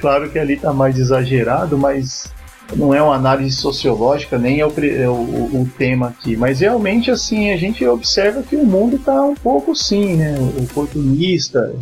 claro 0.00 0.30
que 0.30 0.38
ali 0.38 0.56
tá 0.56 0.72
mais 0.72 0.98
exagerado, 0.98 1.76
mas 1.76 2.32
não 2.76 2.94
é 2.94 3.02
uma 3.02 3.14
análise 3.14 3.56
sociológica, 3.56 4.38
nem 4.38 4.60
é 4.60 4.66
o, 4.66 4.72
é 4.84 5.08
o, 5.08 5.12
o, 5.12 5.70
tema 5.76 6.08
aqui. 6.08 6.36
Mas 6.36 6.60
realmente, 6.60 7.10
assim, 7.10 7.50
a 7.50 7.56
gente 7.56 7.84
observa 7.86 8.42
que 8.42 8.56
o 8.56 8.64
mundo 8.64 8.98
tá 8.98 9.22
um 9.22 9.34
pouco 9.34 9.74
sim, 9.74 10.16
né? 10.16 10.34
Oportunista, 10.62 11.74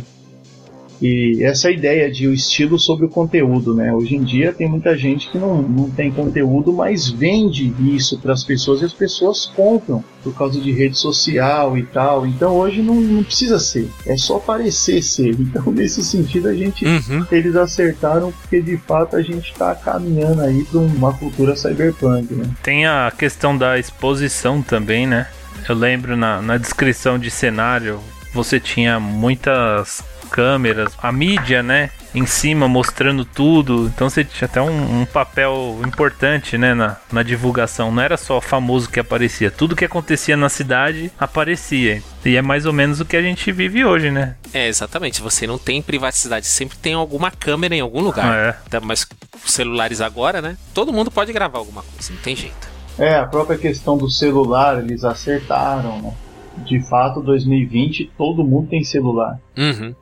e 1.01 1.43
essa 1.43 1.71
ideia 1.71 2.11
de 2.11 2.27
o 2.27 2.33
estilo 2.33 2.77
sobre 2.79 3.05
o 3.05 3.09
conteúdo, 3.09 3.73
né? 3.73 3.93
Hoje 3.93 4.15
em 4.15 4.23
dia 4.23 4.53
tem 4.53 4.69
muita 4.69 4.95
gente 4.95 5.29
que 5.29 5.37
não, 5.37 5.61
não 5.61 5.89
tem 5.89 6.11
conteúdo, 6.11 6.71
mas 6.71 7.09
vende 7.09 7.73
isso 7.79 8.19
para 8.19 8.33
as 8.33 8.43
pessoas 8.43 8.81
e 8.81 8.85
as 8.85 8.93
pessoas 8.93 9.45
compram 9.55 10.03
por 10.23 10.33
causa 10.35 10.59
de 10.59 10.71
rede 10.71 10.97
social 10.97 11.75
e 11.77 11.83
tal. 11.83 12.27
Então 12.27 12.55
hoje 12.55 12.81
não, 12.81 12.95
não 12.95 13.23
precisa 13.23 13.57
ser, 13.59 13.89
é 14.05 14.15
só 14.15 14.37
parecer 14.39 15.01
ser. 15.01 15.31
Então 15.51 15.71
nesse 15.71 16.03
sentido 16.03 16.47
a 16.47 16.53
gente 16.53 16.85
Uhum. 16.85 17.25
eles 17.31 17.55
acertaram 17.55 18.31
porque 18.31 18.61
de 18.61 18.77
fato 18.77 19.15
a 19.15 19.21
gente 19.21 19.51
está 19.51 19.73
caminhando 19.75 20.41
aí 20.41 20.63
para 20.65 20.79
uma 20.79 21.13
cultura 21.13 21.55
cyberpunk, 21.55 22.33
né? 22.33 22.45
Tem 22.61 22.85
a 22.85 23.11
questão 23.17 23.57
da 23.57 23.77
exposição 23.79 24.61
também, 24.61 25.07
né? 25.07 25.27
Eu 25.67 25.75
lembro 25.75 26.15
na, 26.15 26.41
na 26.41 26.57
descrição 26.57 27.17
de 27.19 27.29
cenário, 27.31 27.99
você 28.33 28.59
tinha 28.59 28.99
muitas 28.99 30.03
câmeras, 30.31 30.93
a 31.01 31.11
mídia, 31.11 31.61
né? 31.61 31.89
Em 32.15 32.25
cima 32.25 32.67
mostrando 32.67 33.23
tudo. 33.23 33.87
Então 33.87 34.09
você 34.09 34.23
tinha 34.23 34.45
até 34.45 34.61
um, 34.61 35.01
um 35.01 35.05
papel 35.05 35.79
importante, 35.85 36.57
né? 36.57 36.73
Na, 36.73 36.97
na 37.11 37.23
divulgação. 37.23 37.91
Não 37.91 38.01
era 38.01 38.17
só 38.17 38.37
o 38.37 38.41
famoso 38.41 38.89
que 38.89 38.99
aparecia. 38.99 39.51
Tudo 39.51 39.75
que 39.75 39.85
acontecia 39.85 40.35
na 40.35 40.49
cidade 40.49 41.11
aparecia. 41.19 42.01
E 42.25 42.35
é 42.35 42.41
mais 42.41 42.65
ou 42.65 42.73
menos 42.73 42.99
o 42.99 43.05
que 43.05 43.17
a 43.17 43.21
gente 43.21 43.51
vive 43.51 43.83
hoje, 43.85 44.11
né? 44.11 44.35
É, 44.53 44.67
exatamente. 44.67 45.21
Você 45.21 45.45
não 45.45 45.57
tem 45.57 45.81
privacidade, 45.81 46.45
sempre 46.45 46.77
tem 46.77 46.93
alguma 46.93 47.31
câmera 47.31 47.75
em 47.75 47.81
algum 47.81 48.01
lugar. 48.01 48.33
É. 48.35 48.51
Tá, 48.69 48.79
Mas 48.79 49.07
celulares 49.45 50.01
agora, 50.01 50.41
né? 50.41 50.57
Todo 50.73 50.93
mundo 50.93 51.11
pode 51.11 51.33
gravar 51.33 51.59
alguma 51.59 51.83
coisa, 51.83 52.13
não 52.13 52.21
tem 52.21 52.35
jeito. 52.35 52.69
É, 52.97 53.15
a 53.15 53.25
própria 53.25 53.57
questão 53.57 53.97
do 53.97 54.09
celular, 54.09 54.83
eles 54.83 55.03
acertaram, 55.03 56.01
né? 56.01 56.13
De 56.57 56.81
fato, 56.81 57.21
2020 57.21 58.11
todo 58.17 58.43
mundo 58.43 58.67
tem 58.69 58.83
celular. 58.83 59.39
Uhum. 59.57 59.95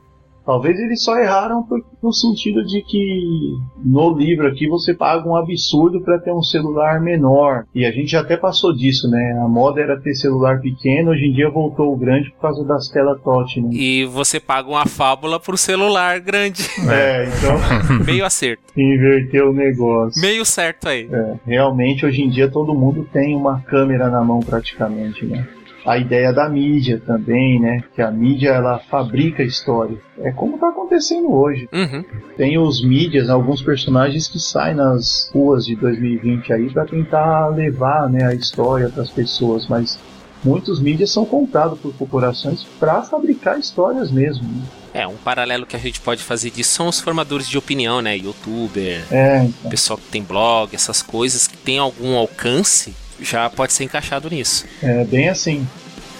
Talvez 0.50 0.80
eles 0.80 1.04
só 1.04 1.16
erraram 1.16 1.64
no 2.02 2.12
sentido 2.12 2.66
de 2.66 2.82
que 2.82 3.54
no 3.86 4.18
livro 4.18 4.48
aqui 4.48 4.68
você 4.68 4.96
paga 4.96 5.30
um 5.30 5.36
absurdo 5.36 6.02
para 6.02 6.18
ter 6.18 6.32
um 6.32 6.42
celular 6.42 7.00
menor. 7.00 7.66
E 7.76 7.86
a 7.86 7.92
gente 7.92 8.14
já 8.14 8.22
até 8.22 8.36
passou 8.36 8.76
disso, 8.76 9.08
né? 9.08 9.40
A 9.44 9.48
moda 9.48 9.80
era 9.80 10.02
ter 10.02 10.16
celular 10.16 10.60
pequeno, 10.60 11.12
hoje 11.12 11.28
em 11.28 11.34
dia 11.34 11.52
voltou 11.52 11.94
o 11.94 11.96
grande 11.96 12.32
por 12.32 12.42
causa 12.42 12.66
das 12.66 12.88
telas 12.88 13.22
touch, 13.22 13.62
né? 13.62 13.70
E 13.74 14.06
você 14.06 14.40
paga 14.40 14.68
uma 14.68 14.88
fábula 14.88 15.40
pro 15.40 15.56
celular 15.56 16.20
grande. 16.20 16.64
É, 16.90 17.28
então 17.28 17.56
Meio 18.04 18.26
acerto. 18.26 18.64
inverteu 18.76 19.52
o 19.52 19.54
negócio. 19.54 20.20
Meio 20.20 20.44
certo 20.44 20.90
aí. 20.90 21.08
É, 21.12 21.36
realmente 21.46 22.08
hoje 22.08 22.24
em 22.24 22.30
dia 22.30 22.50
todo 22.50 22.74
mundo 22.74 23.08
tem 23.14 23.36
uma 23.36 23.62
câmera 23.62 24.10
na 24.10 24.24
mão 24.24 24.40
praticamente, 24.40 25.28
né? 25.28 25.48
A 25.90 25.98
ideia 25.98 26.32
da 26.32 26.48
mídia 26.48 27.02
também, 27.04 27.60
né? 27.60 27.84
Que 27.96 28.02
a 28.02 28.12
mídia 28.12 28.50
ela 28.50 28.78
fabrica 28.78 29.42
história. 29.42 29.98
É 30.20 30.32
como 30.32 30.54
está 30.54 30.70
acontecendo 30.70 31.34
hoje. 31.34 31.68
Uhum. 31.74 32.04
Tem 32.38 32.60
os 32.60 32.86
mídias, 32.86 33.28
alguns 33.28 33.64
personagens 33.64 34.28
que 34.28 34.40
saem 34.40 34.76
nas 34.76 35.32
ruas 35.34 35.66
de 35.66 35.76
2020 35.76 36.54
aí 36.54 36.70
para 36.72 36.86
tentar 36.86 37.48
levar, 37.48 38.08
né, 38.08 38.24
a 38.26 38.36
história 38.36 38.88
para 38.90 39.02
as 39.02 39.10
pessoas, 39.10 39.68
mas 39.68 39.98
muitos 40.44 40.80
mídias 40.80 41.12
são 41.12 41.26
comprados 41.26 41.80
por 41.80 41.92
corporações 41.96 42.64
para 42.80 43.02
fabricar 43.02 43.58
histórias 43.60 44.12
mesmo. 44.12 44.44
né? 44.48 44.62
É, 44.94 45.08
um 45.08 45.16
paralelo 45.18 45.66
que 45.66 45.76
a 45.76 45.80
gente 45.80 46.00
pode 46.02 46.22
fazer 46.24 46.52
disso 46.52 46.72
são 46.72 46.88
os 46.88 47.00
formadores 47.00 47.48
de 47.48 47.58
opinião, 47.58 48.00
né? 48.00 48.16
Youtuber, 48.16 49.04
É, 49.12 49.44
então. 49.44 49.72
pessoal 49.72 49.98
que 49.98 50.08
tem 50.10 50.22
blog, 50.22 50.76
essas 50.76 51.02
coisas 51.02 51.48
que 51.48 51.58
tem 51.58 51.80
algum 51.80 52.16
alcance, 52.16 52.94
já 53.22 53.50
pode 53.50 53.74
ser 53.74 53.84
encaixado 53.84 54.30
nisso. 54.30 54.66
É 54.82 55.04
bem 55.04 55.30
assim. 55.30 55.68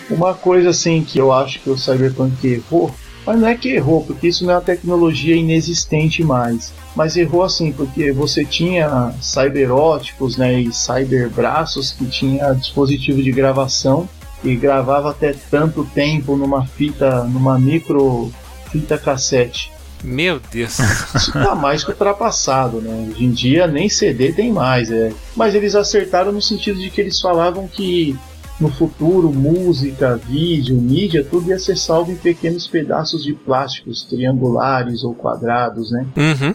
Uma 0.10 0.34
coisa 0.34 0.70
assim 0.70 1.04
que 1.04 1.20
eu 1.20 1.32
acho 1.32 1.60
que 1.60 1.70
o 1.70 1.78
Cyberpunk 1.78 2.46
errou, 2.46 2.94
mas 3.26 3.40
não 3.40 3.48
é 3.48 3.56
que 3.56 3.70
errou, 3.70 4.04
porque 4.04 4.28
isso 4.28 4.44
não 4.44 4.54
é 4.54 4.56
uma 4.56 4.62
tecnologia 4.62 5.36
inexistente 5.36 6.24
mais. 6.24 6.74
Mas 6.96 7.16
errou 7.16 7.44
assim, 7.44 7.72
porque 7.72 8.12
você 8.12 8.44
tinha 8.44 9.14
cyberóticos 9.22 10.36
né, 10.36 10.62
e 10.62 10.74
cyberbraços 10.74 11.92
que 11.92 12.06
tinha 12.08 12.54
dispositivo 12.54 13.22
de 13.22 13.32
gravação 13.32 14.10
e 14.44 14.56
gravava 14.56 15.12
até 15.12 15.34
tanto 15.52 15.86
tempo 15.86 16.36
numa 16.36 16.66
fita, 16.66 17.24
numa 17.26 17.60
micro 17.60 18.32
fita 18.72 18.98
cassete. 18.98 19.72
Meu 20.04 20.40
Deus. 20.52 20.80
Isso 21.16 21.32
tá 21.34 21.56
mais 21.56 21.84
que 21.84 21.92
ultrapassado, 21.92 22.82
né? 22.82 23.08
Hoje 23.10 23.26
em 23.26 23.32
dia 23.32 23.68
nem 23.68 23.90
CD 23.90 24.32
tem 24.32 24.52
mais, 24.52 24.90
é. 24.92 25.12
Mas 25.36 25.56
eles 25.56 25.76
acertaram 25.76 26.32
no 26.32 26.42
sentido 26.42 26.80
de 26.80 26.90
que 26.90 27.02
eles 27.02 27.20
falavam 27.20 27.68
que 27.68 28.18
no 28.60 28.70
futuro 28.70 29.32
música, 29.32 30.18
vídeo, 30.18 30.76
mídia, 30.76 31.24
tudo 31.24 31.50
ia 31.50 31.60
ser 31.60 31.78
salvo 31.78 32.12
em 32.12 32.16
pequenos 32.16 32.68
pedaços 32.68 33.24
de 33.24 33.34
plásticos 33.34 34.04
triangulares 34.04 35.04
ou 35.04 35.14
quadrados, 35.14 35.92
né? 35.92 36.06
uhum. 36.18 36.54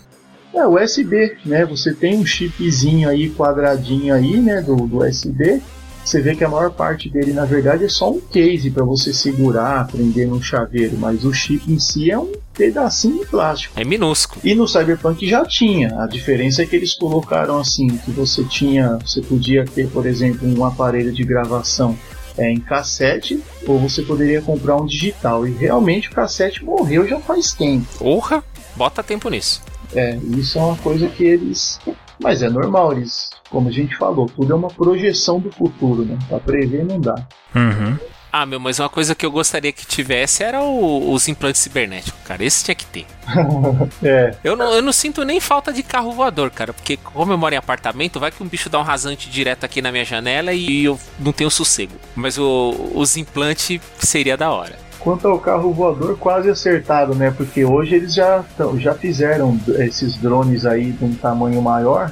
É 0.54 0.68
USB, 0.68 1.36
né? 1.44 1.64
Você 1.64 1.92
tem 1.92 2.16
um 2.16 2.24
chipzinho 2.24 3.08
aí 3.08 3.28
quadradinho 3.30 4.14
aí, 4.14 4.40
né, 4.40 4.62
do, 4.62 4.76
do 4.76 4.98
USB. 4.98 5.60
Você 6.04 6.20
vê 6.20 6.34
que 6.34 6.44
a 6.44 6.48
maior 6.48 6.70
parte 6.70 7.08
dele, 7.08 7.32
na 7.32 7.44
verdade, 7.44 7.84
é 7.84 7.88
só 7.88 8.10
um 8.10 8.20
case 8.20 8.70
para 8.70 8.84
você 8.84 9.12
segurar, 9.12 9.86
prender 9.86 10.28
num 10.28 10.42
chaveiro, 10.42 10.98
mas 10.98 11.24
o 11.24 11.32
chip 11.32 11.72
em 11.72 11.78
si 11.78 12.10
é 12.10 12.18
um 12.18 12.30
pedacinho 12.52 13.20
de 13.20 13.26
plástico. 13.26 13.78
É 13.80 13.84
minúsculo. 13.84 14.40
E 14.44 14.54
no 14.54 14.68
Cyberpunk 14.68 15.26
já 15.26 15.44
tinha. 15.46 15.98
A 16.02 16.06
diferença 16.06 16.62
é 16.62 16.66
que 16.66 16.76
eles 16.76 16.94
colocaram 16.94 17.58
assim, 17.58 17.88
que 17.88 18.10
você 18.10 18.44
tinha, 18.44 18.98
você 19.04 19.22
podia 19.22 19.64
ter, 19.64 19.88
por 19.88 20.06
exemplo, 20.06 20.46
um 20.46 20.64
aparelho 20.64 21.10
de 21.10 21.24
gravação 21.24 21.98
é, 22.36 22.50
em 22.50 22.60
cassete, 22.60 23.42
ou 23.66 23.78
você 23.78 24.02
poderia 24.02 24.42
comprar 24.42 24.76
um 24.76 24.86
digital. 24.86 25.46
E 25.46 25.52
realmente 25.52 26.08
o 26.08 26.12
cassete 26.12 26.64
morreu 26.64 27.08
já 27.08 27.18
faz 27.18 27.52
tempo. 27.52 27.86
Porra, 27.98 28.44
bota 28.76 29.02
tempo 29.02 29.28
nisso. 29.30 29.62
É, 29.94 30.18
isso 30.36 30.58
é 30.58 30.62
uma 30.62 30.76
coisa 30.76 31.08
que 31.08 31.24
eles. 31.24 31.78
Mas 32.22 32.42
é 32.42 32.48
normal, 32.48 32.92
eles, 32.92 33.30
como 33.50 33.68
a 33.68 33.72
gente 33.72 33.96
falou, 33.96 34.26
tudo 34.26 34.52
é 34.52 34.56
uma 34.56 34.68
projeção 34.68 35.38
do 35.40 35.50
futuro, 35.50 36.04
né? 36.04 36.18
Pra 36.28 36.38
prever 36.38 36.84
não 36.84 37.00
dá. 37.00 37.14
Uhum. 37.54 37.98
Ah, 38.36 38.44
meu, 38.44 38.58
mas 38.58 38.80
uma 38.80 38.88
coisa 38.88 39.14
que 39.14 39.24
eu 39.24 39.30
gostaria 39.30 39.72
que 39.72 39.86
tivesse 39.86 40.42
era 40.42 40.60
o- 40.60 41.12
os 41.12 41.28
implantes 41.28 41.60
cibernéticos, 41.60 42.20
cara. 42.24 42.42
Esse 42.44 42.64
tinha 42.64 42.74
que 42.74 42.84
ter. 42.86 43.06
É, 44.02 44.34
Eu 44.42 44.56
não, 44.56 44.72
eu 44.74 44.82
não 44.82 44.92
sinto 44.92 45.24
nem 45.24 45.38
falta 45.38 45.72
de 45.72 45.82
carro 45.84 46.10
voador, 46.10 46.50
cara. 46.50 46.72
Porque 46.72 46.96
como 46.96 47.32
eu 47.32 47.38
moro 47.38 47.54
em 47.54 47.58
apartamento, 47.58 48.18
vai 48.18 48.32
que 48.32 48.42
um 48.42 48.48
bicho 48.48 48.68
dá 48.68 48.78
um 48.80 48.82
rasante 48.82 49.30
direto 49.30 49.62
aqui 49.64 49.80
na 49.80 49.92
minha 49.92 50.04
janela 50.04 50.52
e 50.52 50.84
eu 50.84 50.98
não 51.20 51.32
tenho 51.32 51.48
sossego. 51.50 51.94
Mas 52.16 52.36
o- 52.36 52.90
os 52.94 53.16
implantes 53.16 53.80
seria 54.00 54.36
da 54.36 54.50
hora. 54.50 54.76
Quanto 55.04 55.28
ao 55.28 55.38
carro 55.38 55.70
voador, 55.70 56.16
quase 56.16 56.48
acertado, 56.48 57.14
né? 57.14 57.30
Porque 57.30 57.62
hoje 57.62 57.94
eles 57.94 58.14
já, 58.14 58.42
já 58.78 58.94
fizeram 58.94 59.60
esses 59.78 60.16
drones 60.16 60.64
aí 60.64 60.92
de 60.92 61.04
um 61.04 61.14
tamanho 61.14 61.60
maior. 61.60 62.10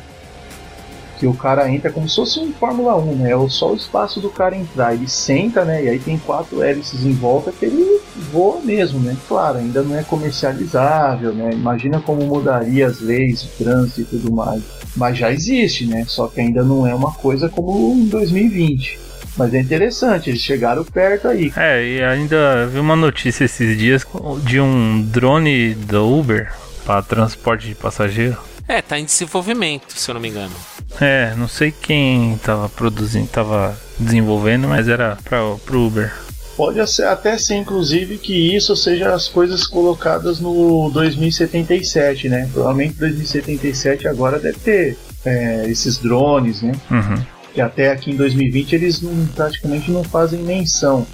Que 1.18 1.26
o 1.26 1.32
cara 1.32 1.70
entra 1.70 1.90
como 1.90 2.06
se 2.06 2.16
fosse 2.16 2.38
um 2.38 2.52
Fórmula 2.52 2.94
1, 2.98 3.14
né? 3.14 3.30
É 3.30 3.48
só 3.48 3.72
o 3.72 3.76
espaço 3.76 4.20
do 4.20 4.28
cara 4.28 4.54
entrar. 4.54 4.92
Ele 4.92 5.08
senta, 5.08 5.64
né? 5.64 5.84
E 5.84 5.88
aí 5.88 5.98
tem 5.98 6.18
quatro 6.18 6.62
hélices 6.62 7.06
em 7.06 7.14
volta 7.14 7.50
que 7.50 7.64
ele 7.64 7.98
voa 8.30 8.60
mesmo, 8.60 9.00
né? 9.00 9.16
Claro, 9.26 9.56
ainda 9.56 9.82
não 9.82 9.96
é 9.96 10.02
comercializável, 10.02 11.32
né? 11.32 11.50
Imagina 11.54 11.98
como 11.98 12.26
mudaria 12.26 12.88
as 12.88 13.00
leis, 13.00 13.42
o 13.42 13.48
trânsito 13.56 14.00
e 14.02 14.04
tudo 14.04 14.32
mais. 14.32 14.62
Mas 14.94 15.16
já 15.16 15.32
existe, 15.32 15.86
né? 15.86 16.04
Só 16.06 16.26
que 16.26 16.42
ainda 16.42 16.62
não 16.62 16.86
é 16.86 16.94
uma 16.94 17.12
coisa 17.12 17.48
como 17.48 17.94
em 17.94 18.06
2020. 18.08 19.11
Mas 19.36 19.54
é 19.54 19.60
interessante, 19.60 20.28
eles 20.30 20.40
chegaram 20.42 20.84
perto 20.84 21.28
aí. 21.28 21.52
É, 21.56 21.82
e 21.84 22.02
ainda 22.02 22.66
vi 22.66 22.78
uma 22.78 22.94
notícia 22.96 23.44
esses 23.44 23.78
dias 23.78 24.06
de 24.44 24.60
um 24.60 25.02
drone 25.02 25.74
da 25.74 26.02
Uber 26.02 26.52
para 26.84 27.02
transporte 27.02 27.66
de 27.68 27.74
passageiro. 27.74 28.36
É, 28.68 28.80
tá 28.82 28.98
em 28.98 29.04
desenvolvimento, 29.04 29.92
se 29.98 30.10
eu 30.10 30.14
não 30.14 30.20
me 30.20 30.28
engano. 30.28 30.52
É, 31.00 31.32
não 31.36 31.48
sei 31.48 31.72
quem 31.72 32.38
tava 32.44 32.68
produzindo, 32.68 33.26
tava 33.26 33.76
desenvolvendo, 33.98 34.68
mas 34.68 34.88
era 34.88 35.16
pra, 35.24 35.38
pro 35.64 35.86
Uber. 35.86 36.12
Pode 36.56 36.86
ser- 36.90 37.06
até 37.06 37.38
ser, 37.38 37.54
inclusive, 37.56 38.18
que 38.18 38.54
isso 38.54 38.76
seja 38.76 39.14
as 39.14 39.26
coisas 39.26 39.66
colocadas 39.66 40.38
no 40.38 40.90
2077, 40.92 42.28
né? 42.28 42.48
Provavelmente 42.52 42.94
2077 42.98 44.06
agora 44.06 44.38
deve 44.38 44.58
ter 44.58 44.98
é, 45.24 45.64
esses 45.68 45.98
drones, 45.98 46.60
né? 46.62 46.72
Uhum. 46.90 47.24
Que 47.54 47.60
até 47.60 47.90
aqui 47.90 48.10
em 48.10 48.16
2020 48.16 48.72
eles 48.74 49.02
não, 49.02 49.26
praticamente 49.26 49.90
não 49.90 50.02
fazem 50.02 50.42
menção. 50.42 51.06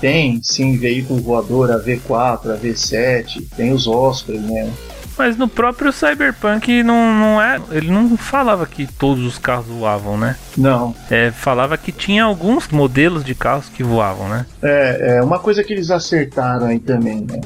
Tem, 0.00 0.40
sim, 0.42 0.78
veículo 0.78 1.20
voador, 1.20 1.70
a 1.70 1.78
V4, 1.78 2.54
a 2.54 2.56
V7, 2.56 3.44
tem 3.54 3.72
os 3.72 3.86
Osprey, 3.86 4.38
né? 4.38 4.72
Mas 5.18 5.36
no 5.36 5.46
próprio 5.46 5.92
Cyberpunk 5.92 6.82
não, 6.82 7.12
não 7.12 7.42
é. 7.42 7.60
Ele 7.72 7.90
não 7.90 8.16
falava 8.16 8.64
que 8.66 8.86
todos 8.86 9.22
os 9.22 9.36
carros 9.36 9.66
voavam, 9.66 10.16
né? 10.16 10.36
Não, 10.56 10.94
É, 11.10 11.30
falava 11.30 11.76
que 11.76 11.92
tinha 11.92 12.24
alguns 12.24 12.68
modelos 12.68 13.22
de 13.22 13.34
carros 13.34 13.68
que 13.68 13.82
voavam, 13.82 14.30
né? 14.30 14.46
É, 14.62 15.16
é 15.16 15.22
uma 15.22 15.38
coisa 15.38 15.62
que 15.62 15.74
eles 15.74 15.90
acertaram 15.90 16.68
aí 16.68 16.78
também, 16.78 17.20
né? 17.20 17.38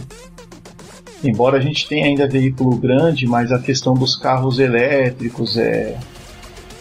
Embora 1.25 1.57
a 1.57 1.61
gente 1.61 1.89
tenha 1.89 2.07
ainda 2.07 2.29
veículo 2.29 2.77
grande, 2.77 3.27
mas 3.27 3.51
a 3.51 3.59
questão 3.59 3.95
dos 3.95 4.15
carros 4.15 4.61
elétricos 4.61 5.57
é. 5.57 5.97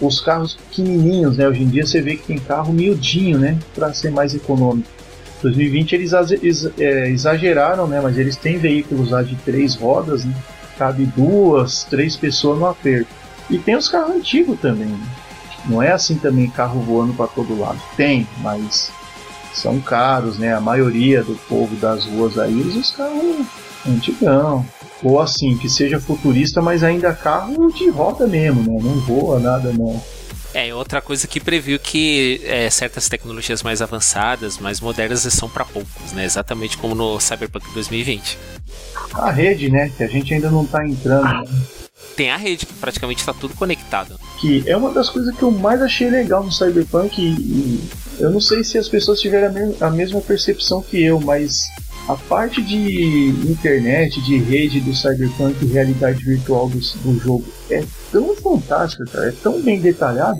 Os 0.05 0.19
carros 0.19 0.55
pequenininhos, 0.55 1.37
né? 1.37 1.47
Hoje 1.47 1.63
em 1.63 1.67
dia 1.67 1.85
você 1.85 2.01
vê 2.01 2.17
que 2.17 2.27
tem 2.27 2.37
carro 2.37 2.73
miudinho, 2.73 3.39
né? 3.39 3.57
Para 3.73 3.93
ser 3.93 4.11
mais 4.11 4.35
econômico. 4.35 4.89
2020 5.41 5.93
eles 5.93 6.13
é, 6.77 7.09
exageraram, 7.09 7.87
né? 7.87 8.01
Mas 8.01 8.17
eles 8.17 8.35
têm 8.35 8.57
veículos 8.57 9.11
lá 9.11 9.21
de 9.21 9.35
três 9.37 9.75
rodas, 9.75 10.25
né? 10.25 10.33
Cabe 10.77 11.05
duas, 11.05 11.83
três 11.85 12.15
pessoas 12.15 12.59
no 12.59 12.65
aperto. 12.65 13.09
E 13.49 13.57
tem 13.57 13.75
os 13.75 13.87
carros 13.87 14.15
antigos 14.15 14.59
também. 14.59 14.87
Né? 14.87 15.07
Não 15.65 15.81
é 15.81 15.91
assim 15.91 16.15
também 16.15 16.49
carro 16.49 16.81
voando 16.81 17.13
para 17.13 17.27
todo 17.27 17.59
lado. 17.59 17.79
Tem, 17.95 18.27
mas 18.39 18.91
são 19.53 19.79
caros, 19.79 20.37
né? 20.37 20.53
A 20.53 20.59
maioria 20.59 21.23
do 21.23 21.35
povo 21.47 21.75
das 21.75 22.05
ruas 22.05 22.37
aí 22.37 22.55
usa 22.55 22.79
os 22.79 22.91
carros 22.91 23.45
antigão. 23.87 24.65
Ou 25.03 25.19
assim, 25.19 25.57
que 25.57 25.69
seja 25.69 25.99
futurista, 25.99 26.61
mas 26.61 26.83
ainda 26.83 27.13
carro 27.13 27.71
de 27.73 27.89
roda 27.89 28.25
mesmo, 28.25 28.61
né? 28.61 28.79
Não 28.81 28.99
voa 29.01 29.39
nada, 29.39 29.71
não. 29.73 30.01
É, 30.53 30.73
outra 30.73 31.01
coisa 31.01 31.27
que 31.27 31.39
previu 31.39 31.79
que 31.79 32.39
é, 32.45 32.69
certas 32.69 33.09
tecnologias 33.09 33.63
mais 33.63 33.81
avançadas, 33.81 34.59
mais 34.59 34.79
modernas, 34.79 35.21
são 35.21 35.49
para 35.49 35.65
poucos, 35.65 36.11
né? 36.13 36.23
Exatamente 36.23 36.77
como 36.77 36.93
no 36.93 37.19
Cyberpunk 37.19 37.65
2020. 37.73 38.37
A 39.13 39.31
rede, 39.31 39.69
né? 39.69 39.91
Que 39.97 40.03
a 40.03 40.07
gente 40.07 40.31
ainda 40.33 40.49
não 40.51 40.63
tá 40.65 40.87
entrando. 40.87 41.23
né? 41.23 41.43
Tem 42.15 42.29
a 42.29 42.37
rede, 42.37 42.65
que 42.67 42.73
praticamente 42.73 43.21
está 43.21 43.33
tudo 43.33 43.55
conectado. 43.55 44.19
Que 44.39 44.63
é 44.67 44.77
uma 44.77 44.91
das 44.91 45.09
coisas 45.09 45.35
que 45.35 45.41
eu 45.41 45.49
mais 45.49 45.81
achei 45.81 46.09
legal 46.09 46.43
no 46.43 46.51
Cyberpunk. 46.51 47.19
E, 47.19 47.29
e 47.31 47.89
eu 48.19 48.29
não 48.29 48.39
sei 48.39 48.63
se 48.63 48.77
as 48.77 48.87
pessoas 48.87 49.19
tiveram 49.19 49.47
a, 49.47 49.51
me- 49.51 49.75
a 49.81 49.89
mesma 49.89 50.21
percepção 50.21 50.83
que 50.83 51.01
eu, 51.03 51.19
mas 51.19 51.63
a 52.07 52.15
parte 52.15 52.61
de 52.61 53.29
internet, 53.49 54.21
de 54.21 54.37
rede 54.37 54.81
do 54.81 54.93
Cyberpunk 54.93 55.65
realidade 55.65 56.23
virtual 56.23 56.67
do, 56.67 56.77
do 56.77 57.17
jogo 57.19 57.45
é 57.69 57.83
tão 58.11 58.35
fantástica, 58.35 59.05
cara. 59.05 59.29
É 59.29 59.31
tão 59.31 59.61
bem 59.61 59.79
detalhado. 59.79 60.39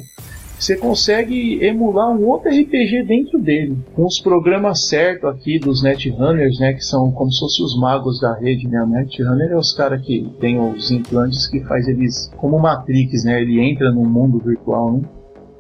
Você 0.60 0.78
consegue 0.78 1.64
emular 1.64 2.10
um 2.10 2.26
outro 2.26 2.50
RPG 2.50 3.04
dentro 3.04 3.40
dele, 3.40 3.78
com 3.96 4.06
os 4.06 4.20
programas 4.20 4.88
certos 4.88 5.30
aqui 5.30 5.60
dos 5.60 5.84
Netrunners, 5.84 6.58
né, 6.60 6.74
que 6.74 6.84
são 6.86 7.12
como 7.12 7.32
se 7.32 7.40
fossem 7.40 7.66
os 7.66 7.78
magos 7.78 8.20
da 8.22 8.34
rede, 8.38 8.68
né? 8.68 8.82
O 8.82 8.88
Netrunner 8.88 9.52
é 9.52 9.58
os 9.58 9.74
caras 9.74 10.02
que 10.06 10.30
tem 10.40 10.60
os 10.60 10.92
implantes 10.92 11.48
que 11.48 11.60
faz 11.66 11.88
eles 11.88 12.32
como 12.38 12.60
Matrix, 12.60 13.26
né? 13.26 13.42
Ele 13.42 13.60
entra 13.60 13.92
no 13.92 14.06
mundo 14.06 14.40
virtual, 14.40 14.94
né? 14.94 15.02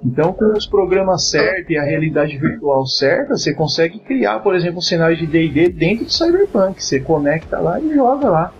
Então, 0.05 0.33
com 0.33 0.51
os 0.57 0.65
programas 0.65 1.29
certos 1.29 1.69
e 1.69 1.77
a 1.77 1.83
realidade 1.83 2.37
virtual 2.37 2.85
certa, 2.85 3.37
você 3.37 3.53
consegue 3.53 3.99
criar, 3.99 4.39
por 4.39 4.53
exemplo, 4.53 4.79
um 4.79 4.81
cenário 4.81 5.15
de 5.15 5.25
D&D 5.25 5.69
dentro 5.69 6.05
do 6.05 6.11
Cyberpunk. 6.11 6.83
Você 6.83 6.99
conecta 6.99 7.57
lá 7.57 7.79
e 7.79 7.93
joga 7.93 8.29
lá. 8.29 8.53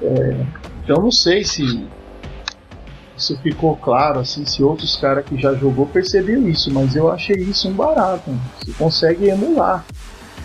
É, 0.00 0.36
então, 0.84 1.02
não 1.02 1.10
sei 1.10 1.44
se 1.44 1.86
isso 3.16 3.36
ficou 3.42 3.76
claro, 3.76 4.20
assim, 4.20 4.46
se 4.46 4.62
outros 4.62 4.96
caras 4.96 5.24
que 5.24 5.40
já 5.40 5.54
jogou 5.54 5.86
perceberam 5.86 6.48
isso, 6.48 6.72
mas 6.72 6.94
eu 6.94 7.10
achei 7.10 7.36
isso 7.36 7.68
um 7.68 7.72
barato. 7.72 8.30
Você 8.60 8.72
consegue 8.72 9.28
emular 9.28 9.84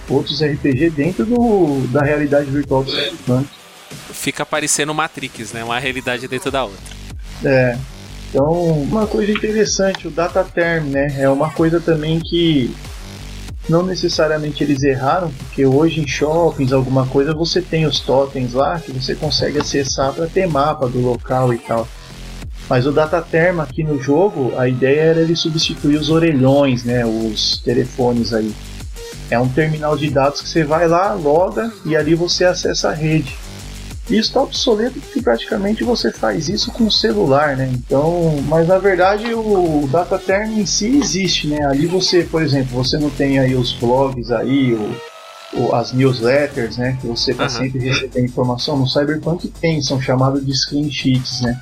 outros 0.09 0.41
RPG 0.41 0.89
dentro 0.91 1.25
do, 1.25 1.87
da 1.91 2.01
realidade 2.01 2.49
virtual 2.49 2.83
do 2.83 2.89
Cyberpunk. 2.89 3.47
Fica 4.11 4.45
parecendo 4.45 4.93
Matrix, 4.93 5.53
né? 5.53 5.63
Uma 5.63 5.79
realidade 5.79 6.27
dentro 6.27 6.49
da 6.51 6.63
outra. 6.63 6.95
É. 7.43 7.77
Então, 8.29 8.51
uma 8.83 9.07
coisa 9.07 9.31
interessante, 9.31 10.07
o 10.07 10.11
data 10.11 10.43
term, 10.43 10.87
né? 10.87 11.15
É 11.17 11.29
uma 11.29 11.49
coisa 11.49 11.79
também 11.79 12.19
que 12.19 12.75
não 13.69 13.83
necessariamente 13.83 14.63
eles 14.63 14.83
erraram, 14.83 15.31
porque 15.31 15.65
hoje 15.65 16.01
em 16.01 16.07
shoppings, 16.07 16.71
alguma 16.71 17.05
coisa, 17.05 17.33
você 17.33 17.61
tem 17.61 17.85
os 17.85 17.99
totens 17.99 18.53
lá 18.53 18.79
que 18.79 18.91
você 18.91 19.15
consegue 19.15 19.59
acessar 19.59 20.13
para 20.13 20.27
ter 20.27 20.47
mapa 20.47 20.87
do 20.87 20.99
local 20.99 21.53
e 21.53 21.57
tal. 21.57 21.87
Mas 22.69 22.85
o 22.85 22.91
data 22.91 23.21
term 23.21 23.61
aqui 23.61 23.83
no 23.83 24.01
jogo, 24.01 24.53
a 24.57 24.67
ideia 24.67 25.01
era 25.01 25.21
ele 25.21 25.35
substituir 25.35 25.97
os 25.97 26.09
orelhões, 26.09 26.83
né? 26.83 27.05
Os 27.05 27.59
telefones 27.59 28.33
aí. 28.33 28.53
É 29.29 29.39
um 29.39 29.47
terminal 29.47 29.97
de 29.97 30.09
dados 30.09 30.41
que 30.41 30.49
você 30.49 30.63
vai 30.63 30.87
lá, 30.87 31.13
loga 31.13 31.71
e 31.85 31.95
ali 31.95 32.15
você 32.15 32.43
acessa 32.45 32.89
a 32.89 32.93
rede. 32.93 33.35
Isso 34.09 34.29
está 34.29 34.41
obsoleto 34.41 34.99
porque 35.01 35.21
praticamente 35.21 35.83
você 35.83 36.11
faz 36.11 36.47
isso 36.47 36.71
com 36.71 36.85
o 36.85 36.91
celular, 36.91 37.57
né? 37.57 37.69
Então, 37.73 38.41
mas 38.47 38.65
na 38.67 38.77
verdade 38.77 39.33
o 39.33 39.87
data 39.91 40.17
term 40.17 40.57
em 40.59 40.65
si 40.65 40.97
existe, 40.97 41.47
né? 41.47 41.65
Ali 41.65 41.87
você, 41.87 42.23
por 42.23 42.41
exemplo, 42.41 42.73
você 42.81 42.97
não 42.97 43.09
tem 43.09 43.37
aí 43.37 43.53
os 43.53 43.73
blogs 43.73 44.31
aí, 44.31 44.73
o, 44.73 45.59
o- 45.59 45.75
as 45.75 45.91
newsletters, 45.91 46.77
né? 46.77 46.97
Que 47.01 47.07
você 47.07 47.31
está 47.31 47.43
Aham. 47.47 47.49
sempre 47.63 47.79
recebendo 47.79 48.25
informação. 48.25 48.77
No 48.77 48.87
Cyberpunk 48.87 49.49
tem, 49.59 49.81
são 49.81 49.99
chamados 50.01 50.45
de 50.45 50.55
screen 50.55 50.89
sheets, 50.89 51.41
né? 51.41 51.59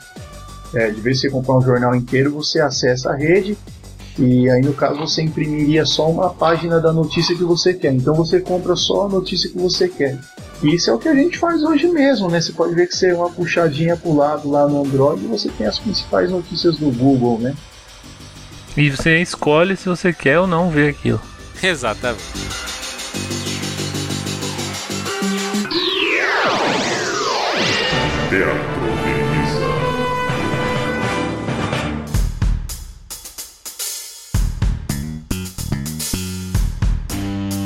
É, 0.75 0.91
de 0.91 1.01
vez 1.01 1.17
em 1.17 1.21
você 1.21 1.29
comprar 1.31 1.57
um 1.57 1.61
jornal 1.61 1.95
inteiro, 1.95 2.31
você 2.31 2.59
acessa 2.59 3.09
a 3.11 3.15
rede 3.15 3.57
e 4.19 4.49
aí 4.49 4.61
no 4.61 4.73
caso 4.73 4.99
você 4.99 5.21
imprimiria 5.21 5.85
só 5.85 6.09
uma 6.09 6.29
página 6.29 6.79
da 6.79 6.93
notícia 6.93 7.35
que 7.35 7.43
você 7.43 7.73
quer. 7.73 7.93
Então 7.93 8.13
você 8.13 8.39
compra 8.39 8.75
só 8.75 9.05
a 9.05 9.09
notícia 9.09 9.49
que 9.49 9.57
você 9.57 9.87
quer. 9.87 10.19
Isso 10.63 10.89
é 10.89 10.93
o 10.93 10.97
que 10.97 11.07
a 11.07 11.13
gente 11.13 11.37
faz 11.37 11.63
hoje 11.63 11.87
mesmo, 11.87 12.29
né? 12.29 12.41
Você 12.41 12.51
pode 12.51 12.73
ver 12.73 12.87
que 12.87 12.95
você 12.95 13.09
é 13.09 13.13
uma 13.13 13.29
puxadinha 13.29 13.95
pro 13.95 14.15
lado 14.15 14.49
lá 14.49 14.67
no 14.67 14.81
Android 14.81 15.23
e 15.23 15.27
você 15.27 15.49
tem 15.49 15.67
as 15.67 15.77
principais 15.77 16.31
notícias 16.31 16.77
do 16.77 16.91
Google, 16.91 17.39
né? 17.39 17.55
E 18.75 18.89
você 18.89 19.21
escolhe 19.21 19.75
se 19.75 19.87
você 19.87 20.11
quer 20.11 20.39
ou 20.39 20.47
não 20.47 20.69
ver 20.69 20.89
aquilo. 20.89 21.21
Exatamente. 21.61 22.23
Teatro. 28.29 28.75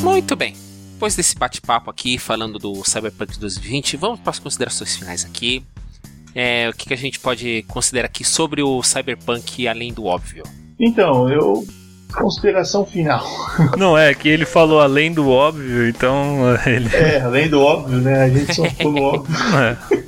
Muito 0.03 0.35
bem. 0.35 0.58
Depois 0.99 1.15
desse 1.15 1.33
bate-papo 1.33 1.89
aqui, 1.89 2.17
falando 2.17 2.59
do 2.59 2.83
Cyberpunk 2.83 3.39
2020, 3.39 3.95
vamos 3.95 4.19
para 4.19 4.31
as 4.31 4.37
considerações 4.37 4.97
finais 4.97 5.23
aqui. 5.23 5.63
é, 6.35 6.67
o 6.67 6.73
que, 6.73 6.87
que 6.89 6.93
a 6.93 6.97
gente 6.97 7.21
pode 7.21 7.63
considerar 7.69 8.07
aqui 8.07 8.25
sobre 8.25 8.61
o 8.61 8.83
Cyberpunk 8.83 9.65
além 9.65 9.93
do 9.93 10.03
óbvio? 10.03 10.43
Então, 10.77 11.29
eu. 11.29 11.65
Consideração 12.13 12.85
final. 12.85 13.25
Não 13.79 13.97
é, 13.97 14.13
que 14.13 14.27
ele 14.27 14.43
falou 14.43 14.81
além 14.81 15.13
do 15.13 15.29
óbvio, 15.29 15.87
então 15.87 16.39
ele. 16.67 16.93
É, 16.93 17.21
além 17.21 17.47
do 17.47 17.61
óbvio, 17.61 17.99
né? 17.99 18.23
A 18.23 18.29
gente 18.29 18.53
só 18.53 18.65
ficou 18.65 18.91
no 18.91 19.01
óbvio. 19.01 19.35
É. 19.95 20.03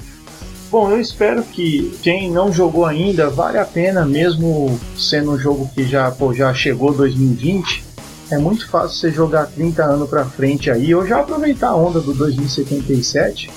Bom, 0.69 0.91
eu 0.91 0.99
espero 0.99 1.41
que 1.43 1.97
quem 2.01 2.31
não 2.31 2.51
jogou 2.51 2.85
ainda 2.85 3.29
vale 3.29 3.57
a 3.57 3.65
pena, 3.65 4.05
mesmo 4.05 4.77
sendo 4.97 5.31
um 5.31 5.39
jogo 5.39 5.69
que 5.73 5.85
já, 5.85 6.11
pô, 6.11 6.33
já 6.33 6.53
chegou 6.53 6.93
2020. 6.93 7.90
É 8.32 8.38
muito 8.38 8.67
fácil 8.69 8.97
você 8.97 9.11
jogar 9.11 9.47
30 9.47 9.84
anos 9.84 10.09
pra 10.09 10.23
frente 10.23 10.71
aí, 10.71 10.95
ou 10.95 11.05
já 11.05 11.19
aproveitar 11.19 11.67
a 11.69 11.75
onda 11.75 11.99
do 11.99 12.13
2077. 12.13 13.51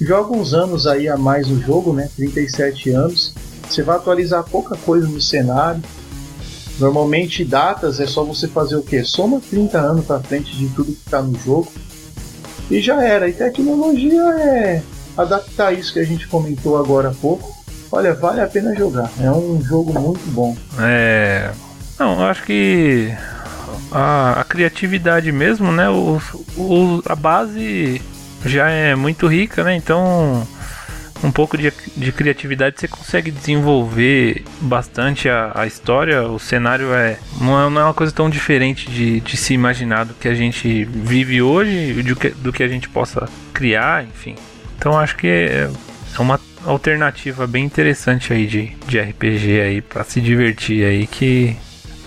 Joga 0.00 0.32
uns 0.32 0.54
anos 0.54 0.86
aí 0.86 1.08
a 1.08 1.16
mais 1.16 1.48
no 1.48 1.60
jogo, 1.60 1.92
né? 1.92 2.08
37 2.16 2.90
anos. 2.90 3.34
Você 3.68 3.82
vai 3.82 3.96
atualizar 3.96 4.44
pouca 4.44 4.76
coisa 4.76 5.08
no 5.08 5.20
cenário. 5.20 5.82
Normalmente 6.78 7.44
datas 7.44 7.98
é 7.98 8.06
só 8.06 8.22
você 8.22 8.46
fazer 8.46 8.76
o 8.76 8.82
que? 8.82 9.02
Soma 9.02 9.40
30 9.40 9.78
anos 9.78 10.04
pra 10.04 10.20
frente 10.20 10.56
de 10.56 10.68
tudo 10.68 10.92
que 10.92 11.02
está 11.04 11.20
no 11.20 11.36
jogo. 11.40 11.72
E 12.70 12.80
já 12.80 13.02
era. 13.02 13.28
E 13.28 13.32
tecnologia 13.32 14.22
é 14.22 14.82
adaptar 15.16 15.72
isso 15.72 15.92
que 15.92 15.98
a 15.98 16.04
gente 16.04 16.28
comentou 16.28 16.76
agora 16.76 17.08
há 17.08 17.14
pouco. 17.14 17.56
Olha, 17.90 18.14
vale 18.14 18.40
a 18.40 18.46
pena 18.46 18.72
jogar. 18.74 19.10
É 19.20 19.30
um 19.30 19.60
jogo 19.64 19.98
muito 19.98 20.30
bom. 20.30 20.56
É. 20.78 21.50
Não, 21.98 22.20
eu 22.20 22.26
acho 22.26 22.44
que 22.44 23.12
a, 23.96 24.40
a 24.40 24.44
criatividade 24.44 25.32
mesmo, 25.32 25.72
né? 25.72 25.88
O, 25.88 26.20
o, 26.54 27.02
a 27.06 27.16
base 27.16 28.02
já 28.44 28.68
é 28.68 28.94
muito 28.94 29.26
rica, 29.26 29.64
né? 29.64 29.74
Então 29.74 30.46
um 31.24 31.32
pouco 31.32 31.56
de, 31.56 31.72
de 31.96 32.12
criatividade 32.12 32.78
você 32.78 32.86
consegue 32.86 33.30
desenvolver 33.30 34.44
bastante 34.60 35.30
a, 35.30 35.50
a 35.54 35.66
história. 35.66 36.28
O 36.28 36.38
cenário 36.38 36.92
é 36.92 37.18
não, 37.40 37.66
é 37.66 37.70
não 37.70 37.80
é 37.80 37.84
uma 37.84 37.94
coisa 37.94 38.12
tão 38.12 38.28
diferente 38.28 38.90
de, 38.90 39.20
de 39.20 39.34
se 39.34 39.54
imaginar 39.54 40.04
do 40.04 40.12
que 40.12 40.28
a 40.28 40.34
gente 40.34 40.84
vive 40.84 41.40
hoje, 41.40 42.02
do 42.02 42.14
que, 42.14 42.28
do 42.28 42.52
que 42.52 42.62
a 42.62 42.68
gente 42.68 42.90
possa 42.90 43.26
criar, 43.54 44.04
enfim. 44.04 44.34
Então 44.76 44.98
acho 44.98 45.16
que 45.16 45.26
é, 45.26 45.70
é 46.18 46.20
uma 46.20 46.38
alternativa 46.66 47.46
bem 47.46 47.64
interessante 47.64 48.30
aí 48.34 48.46
de, 48.46 48.76
de 48.86 49.00
RPG 49.00 49.60
aí 49.60 49.80
para 49.80 50.04
se 50.04 50.20
divertir 50.20 50.84
aí 50.84 51.06
que 51.06 51.56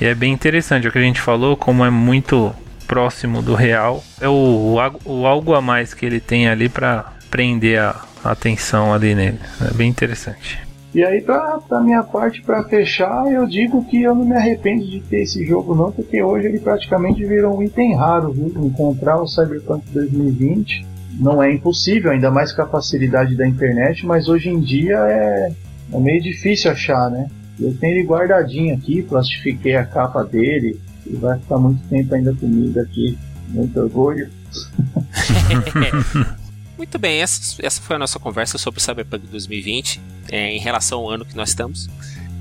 é 0.05 0.15
bem 0.15 0.33
interessante 0.33 0.85
é 0.85 0.89
o 0.89 0.91
que 0.91 0.97
a 0.97 1.01
gente 1.01 1.21
falou 1.21 1.55
como 1.55 1.85
é 1.85 1.89
muito 1.89 2.53
próximo 2.87 3.41
do 3.41 3.53
real 3.53 4.03
é 4.19 4.27
o, 4.27 4.31
o, 4.33 4.75
o 5.05 5.27
algo 5.27 5.53
a 5.53 5.61
mais 5.61 5.93
que 5.93 6.05
ele 6.05 6.19
tem 6.19 6.47
ali 6.47 6.69
para 6.69 7.13
prender 7.29 7.79
a, 7.79 8.03
a 8.23 8.31
atenção 8.31 8.93
ali 8.93 9.13
nele 9.13 9.39
é 9.61 9.73
bem 9.73 9.89
interessante 9.89 10.69
e 10.93 11.03
aí, 11.03 11.21
pra, 11.21 11.59
pra 11.59 11.81
minha 11.81 12.01
parte, 12.01 12.41
para 12.41 12.63
fechar, 12.63 13.31
eu 13.31 13.45
digo 13.45 13.85
que 13.85 14.01
eu 14.01 14.15
não 14.15 14.25
me 14.25 14.35
arrependo 14.35 14.83
de 14.83 14.99
ter 15.01 15.21
esse 15.21 15.45
jogo, 15.45 15.75
não, 15.75 15.91
porque 15.91 16.21
hoje 16.23 16.47
ele 16.47 16.59
praticamente 16.59 17.23
virou 17.23 17.59
um 17.59 17.61
item 17.61 17.95
raro, 17.95 18.31
viu? 18.31 18.47
Encontrar 18.65 19.21
o 19.21 19.27
Cyberpunk 19.27 19.85
2020 19.91 20.87
não 21.19 21.43
é 21.43 21.51
impossível, 21.51 22.11
ainda 22.11 22.31
mais 22.31 22.51
com 22.51 22.61
a 22.61 22.67
facilidade 22.67 23.35
da 23.35 23.47
internet, 23.47 24.05
mas 24.05 24.27
hoje 24.27 24.49
em 24.49 24.59
dia 24.59 24.97
é, 24.97 25.51
é 25.93 25.99
meio 25.99 26.21
difícil 26.21 26.71
achar, 26.71 27.09
né? 27.11 27.27
Eu 27.59 27.75
tenho 27.77 27.97
ele 27.97 28.07
guardadinho 28.07 28.75
aqui, 28.75 29.03
plastifiquei 29.03 29.75
a 29.75 29.85
capa 29.85 30.23
dele 30.23 30.79
e 31.05 31.15
vai 31.15 31.37
ficar 31.39 31.57
muito 31.57 31.85
tempo 31.87 32.15
ainda 32.15 32.33
comigo 32.33 32.79
aqui. 32.79 33.17
Muito 33.49 33.79
orgulho. 33.79 34.29
Muito 36.77 36.97
bem, 36.97 37.19
essa, 37.19 37.61
essa 37.61 37.81
foi 37.81 37.97
a 37.97 37.99
nossa 37.99 38.17
conversa 38.17 38.57
sobre 38.57 38.79
o 38.79 38.81
Cyberpunk 38.81 39.27
2020 39.27 39.99
é, 40.31 40.55
em 40.55 40.59
relação 40.59 40.99
ao 40.99 41.09
ano 41.09 41.25
que 41.25 41.35
nós 41.35 41.49
estamos. 41.49 41.89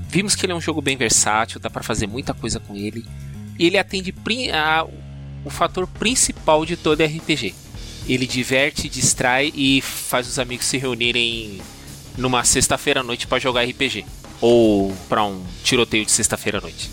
Vimos 0.07 0.33
que 0.33 0.45
ele 0.45 0.53
é 0.53 0.55
um 0.55 0.61
jogo 0.61 0.81
bem 0.81 0.95
versátil, 0.95 1.59
dá 1.59 1.69
para 1.69 1.83
fazer 1.83 2.07
muita 2.07 2.33
coisa 2.33 2.57
com 2.57 2.73
ele. 2.73 3.05
E 3.59 3.67
ele 3.67 3.77
atende 3.77 4.15
a, 4.53 4.87
o 5.43 5.49
fator 5.49 5.85
principal 5.85 6.65
de 6.65 6.77
todo 6.77 7.03
RPG, 7.03 7.53
ele 8.07 8.25
diverte, 8.25 8.87
distrai 8.87 9.51
e 9.53 9.81
faz 9.81 10.25
os 10.25 10.39
amigos 10.39 10.65
se 10.65 10.77
reunirem 10.77 11.59
numa 12.17 12.45
sexta-feira 12.45 13.01
à 13.01 13.03
noite 13.03 13.27
para 13.27 13.39
jogar 13.39 13.65
RPG. 13.65 14.05
Ou 14.41 14.93
para 15.07 15.23
um 15.23 15.43
tiroteio 15.63 16.05
de 16.05 16.11
sexta-feira 16.11 16.59
à 16.59 16.61
noite. 16.61 16.89